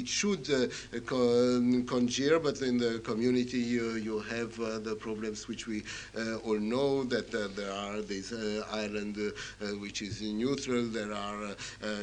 it 0.00 0.08
should 0.08 0.46
con 1.06 1.84
congeal, 1.86 2.40
but 2.40 2.60
in 2.62 2.78
the 2.78 3.00
community 3.00 3.58
you, 3.58 3.92
you 3.92 4.20
have 4.20 4.56
the 4.56 4.96
problems 4.98 5.48
which 5.48 5.66
we 5.66 5.82
all 6.44 6.58
know 6.58 7.04
that 7.04 7.30
there 7.30 7.72
are 7.72 8.00
this 8.00 8.32
Ireland 8.72 9.16
which 9.80 10.02
is 10.02 10.22
neutral, 10.22 10.82
there 10.86 11.12
are 11.12 11.54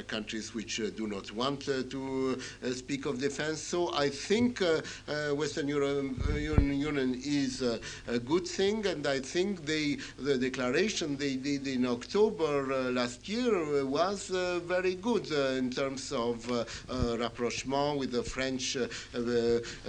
countries 0.07 0.53
which 0.53 0.77
do 0.95 1.07
not 1.07 1.31
want 1.31 1.61
to 1.65 2.39
speak 2.73 3.05
of 3.05 3.19
defense. 3.19 3.61
So 3.61 3.93
I 3.93 4.09
think 4.09 4.61
Uh, 4.77 4.81
uh, 5.31 5.35
Western 5.35 5.67
European 5.67 6.15
uh, 6.29 6.33
Union 6.71 7.19
is 7.23 7.61
a 7.61 8.19
good 8.19 8.47
thing, 8.47 8.85
and 8.85 9.05
I 9.07 9.19
think 9.19 9.65
they, 9.65 9.97
the 10.19 10.37
declaration 10.37 11.17
they 11.17 11.35
did 11.35 11.67
in 11.67 11.85
October 11.85 12.71
uh, 12.71 12.91
last 12.91 13.27
year 13.27 13.55
uh, 13.55 13.85
was 13.85 14.31
uh, 14.31 14.59
very 14.65 14.95
good 14.95 15.31
in 15.31 15.69
terms 15.69 16.11
of 16.11 16.49
rapprochement 17.19 17.97
with 17.99 18.11
the 18.11 18.23
French 18.23 18.77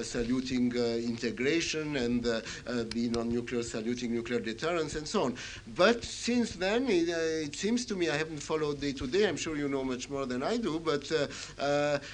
saluting 0.03 0.73
integration 0.75 1.97
and 1.97 2.25
the 2.25 3.11
non-nuclear 3.13 3.63
saluting 3.63 4.15
nuclear 4.15 4.41
deterrence 4.41 4.95
and 4.95 5.07
so 5.07 5.25
on. 5.25 5.35
But 5.77 6.05
since 6.05 6.53
then, 6.53 6.89
it, 6.89 7.09
it 7.09 7.57
seems 7.57 7.85
to 7.87 7.97
me, 7.97 8.09
I 8.09 8.17
haven't 8.17 8.43
followed 8.43 8.81
day 8.81 8.93
to 8.93 9.07
day, 9.07 9.29
I'm 9.29 9.37
sure 9.37 9.57
you 9.57 9.69
know 9.69 9.85
much 9.85 10.09
more 10.09 10.27
than 10.27 10.43
I 10.43 10.57
do, 10.57 10.79
but 10.79 11.11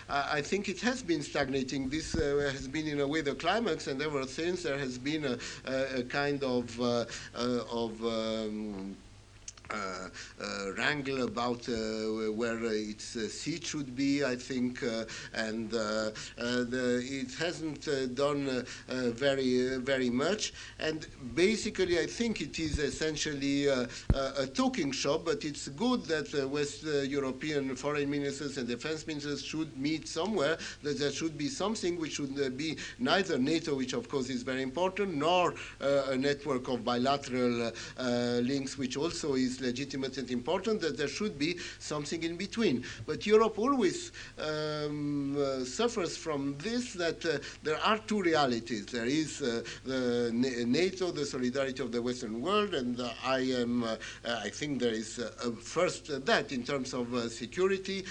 I 0.08 0.40
think 0.42 0.68
it 0.68 0.80
has 0.80 1.02
been 1.02 1.22
stagnating. 1.22 1.88
This 1.88 2.14
has 2.54 2.68
been 2.68 2.86
in 2.86 3.00
a 3.00 3.06
way 3.06 3.20
the 3.20 3.34
climax, 3.34 3.86
and 3.86 4.00
ever 4.00 4.26
since 4.26 4.62
there 4.62 4.78
has 4.78 4.98
been 4.98 5.24
a, 5.24 5.38
a, 5.66 6.00
a 6.00 6.02
kind 6.04 6.42
of, 6.42 6.80
uh, 6.80 7.04
uh, 7.34 7.60
of 7.70 8.02
um, 8.04 8.96
uh, 9.70 10.08
uh, 10.40 10.72
wrangle 10.76 11.22
about 11.22 11.66
uh, 11.68 11.72
where 12.32 12.62
its 12.64 13.16
uh, 13.16 13.28
seat 13.28 13.64
should 13.64 13.96
be, 13.96 14.22
I 14.22 14.36
think, 14.36 14.82
uh, 14.82 15.04
and 15.32 15.72
uh, 15.72 16.10
the, 16.36 17.02
it 17.02 17.32
hasn't 17.34 17.88
done 18.14 18.66
very, 18.88 19.78
very 19.78 20.10
much. 20.10 20.52
And 20.78 21.06
basically, 21.34 21.98
I 21.98 22.06
think 22.06 22.40
it 22.40 22.58
is 22.58 22.78
essentially 22.78 23.66
a, 23.66 23.88
a 24.12 24.46
talking 24.46 24.92
shop, 24.92 25.24
but 25.24 25.44
it's 25.44 25.68
good 25.68 26.04
that 26.04 26.48
West 26.50 26.84
European 26.84 27.74
foreign 27.76 28.10
ministers 28.10 28.58
and 28.58 28.68
defense 28.68 29.06
ministers 29.06 29.42
should 29.42 29.76
meet 29.78 30.06
somewhere, 30.08 30.58
that 30.82 30.98
there 30.98 31.12
should 31.12 31.38
be 31.38 31.48
something 31.48 31.98
which 31.98 32.14
should 32.14 32.56
be 32.56 32.76
neither 32.98 33.38
NATO, 33.38 33.74
which 33.76 33.94
of 33.94 34.08
course 34.08 34.28
is 34.28 34.42
very 34.42 34.62
important, 34.62 35.14
nor 35.14 35.54
a 35.80 36.16
network 36.16 36.68
of 36.68 36.84
bilateral 36.84 37.72
links, 38.42 38.76
which 38.76 38.96
also 38.96 39.34
is 39.34 39.53
legitimate 39.60 40.18
and 40.18 40.30
important, 40.30 40.80
that 40.80 40.96
there 40.96 41.08
should 41.08 41.38
be 41.38 41.56
something 41.78 42.22
in 42.22 42.36
between. 42.36 42.84
But 43.06 43.26
Europe 43.26 43.58
always 43.58 44.12
um, 44.38 45.36
uh, 45.36 45.64
suffers 45.64 46.16
from 46.16 46.56
this, 46.58 46.92
that 46.94 47.24
uh, 47.24 47.38
there 47.62 47.78
are 47.84 47.98
two 47.98 48.22
realities. 48.22 48.86
There 48.86 49.06
is 49.06 49.42
uh, 49.42 49.62
the 49.84 50.30
NATO, 50.32 51.10
the 51.10 51.24
solidarity 51.24 51.82
of 51.82 51.92
the 51.92 52.02
Western 52.02 52.40
world, 52.40 52.74
and 52.74 53.00
uh, 53.00 53.10
I 53.24 53.40
am, 53.40 53.84
uh, 53.84 53.96
I 54.26 54.48
think 54.48 54.80
there 54.80 54.92
is 54.92 55.20
first 55.60 56.24
that 56.26 56.52
in 56.52 56.62
terms 56.62 56.94
of 56.94 57.32
security, 57.32 58.04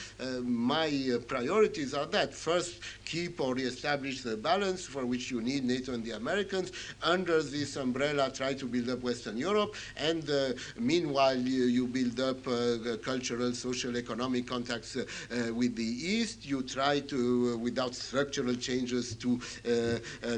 my 0.43 1.17
priorities 1.27 1.93
are 1.93 2.05
that. 2.07 2.33
First, 2.33 2.79
keep 3.05 3.39
or 3.39 3.55
re-establish 3.55 4.21
the 4.21 4.37
balance 4.37 4.85
for 4.85 5.05
which 5.05 5.31
you 5.31 5.41
need 5.41 5.63
NATO 5.65 5.93
and 5.93 6.03
the 6.03 6.11
Americans. 6.11 6.71
Under 7.01 7.41
this 7.41 7.75
umbrella, 7.75 8.31
try 8.33 8.53
to 8.53 8.65
build 8.65 8.89
up 8.89 9.01
Western 9.01 9.37
Europe, 9.37 9.75
and 9.97 10.29
meanwhile, 10.77 11.32
you, 11.35 11.65
you 11.65 11.87
build 11.87 12.19
up 12.19 12.47
uh, 12.47 12.97
cultural, 13.03 13.53
social, 13.53 13.97
economic 13.97 14.47
contacts 14.47 14.95
uh, 14.95 15.05
uh, 15.31 15.53
with 15.53 15.75
the 15.75 15.83
East. 15.83 16.45
You 16.45 16.63
try 16.63 16.99
to, 17.01 17.57
without 17.57 17.95
structural 17.95 18.55
changes, 18.55 19.15
to 19.15 19.39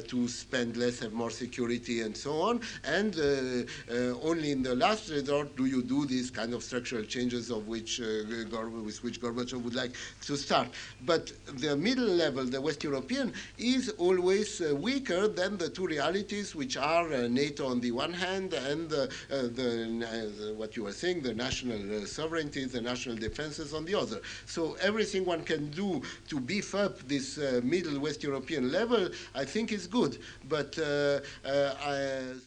to 0.07 0.27
spend 0.27 0.77
less, 0.77 0.99
have 0.99 1.13
more 1.13 1.29
security, 1.29 2.01
and 2.01 2.15
so 2.15 2.41
on. 2.41 2.61
And 2.83 3.15
only 4.21 4.51
in 4.51 4.63
the 4.63 4.75
last 4.75 5.09
resort 5.09 5.55
do 5.55 5.65
you 5.65 5.81
do 5.81 6.05
these 6.05 6.31
kind 6.31 6.53
of 6.53 6.63
structural 6.63 7.03
changes 7.03 7.49
of 7.49 7.67
which 7.67 7.99
with 7.99 9.03
which 9.03 9.21
Gorbachev 9.21 9.61
would 9.63 9.75
like 9.75 9.95
to 10.25 10.35
start. 10.35 10.67
But 11.05 11.31
the 11.57 11.75
middle 11.75 12.07
level, 12.07 12.45
the 12.45 12.61
West 12.61 12.83
European, 12.83 13.33
is 13.57 13.89
always 13.97 14.61
uh, 14.61 14.75
weaker 14.75 15.27
than 15.27 15.57
the 15.57 15.69
two 15.69 15.85
realities, 15.85 16.55
which 16.55 16.77
are 16.77 17.11
uh, 17.11 17.27
NATO 17.27 17.67
on 17.67 17.79
the 17.79 17.91
one 17.91 18.13
hand 18.13 18.53
and 18.53 18.91
uh, 18.91 19.07
the, 19.29 20.53
what 20.57 20.75
you 20.75 20.84
were 20.85 20.91
saying 20.91 21.21
the 21.21 21.33
national 21.33 21.81
uh, 21.95 22.05
sovereignty, 22.05 22.63
the 22.65 22.79
national 22.79 23.15
defenses 23.15 23.73
on 23.73 23.85
the 23.85 23.95
other. 23.95 24.21
So 24.45 24.77
everything 24.81 25.25
one 25.25 25.41
can 25.43 25.71
do 25.71 26.03
to 26.29 26.39
beef 26.39 26.75
up 26.75 26.99
this 27.07 27.39
uh, 27.39 27.61
Middle 27.63 27.99
West 27.99 28.21
European 28.21 28.71
level, 28.71 29.09
I 29.33 29.45
think 29.45 29.71
is 29.71 29.87
good. 29.87 30.19
But 30.47 30.77
uh, 30.77 31.19
uh 31.43 31.73
I 31.95 32.37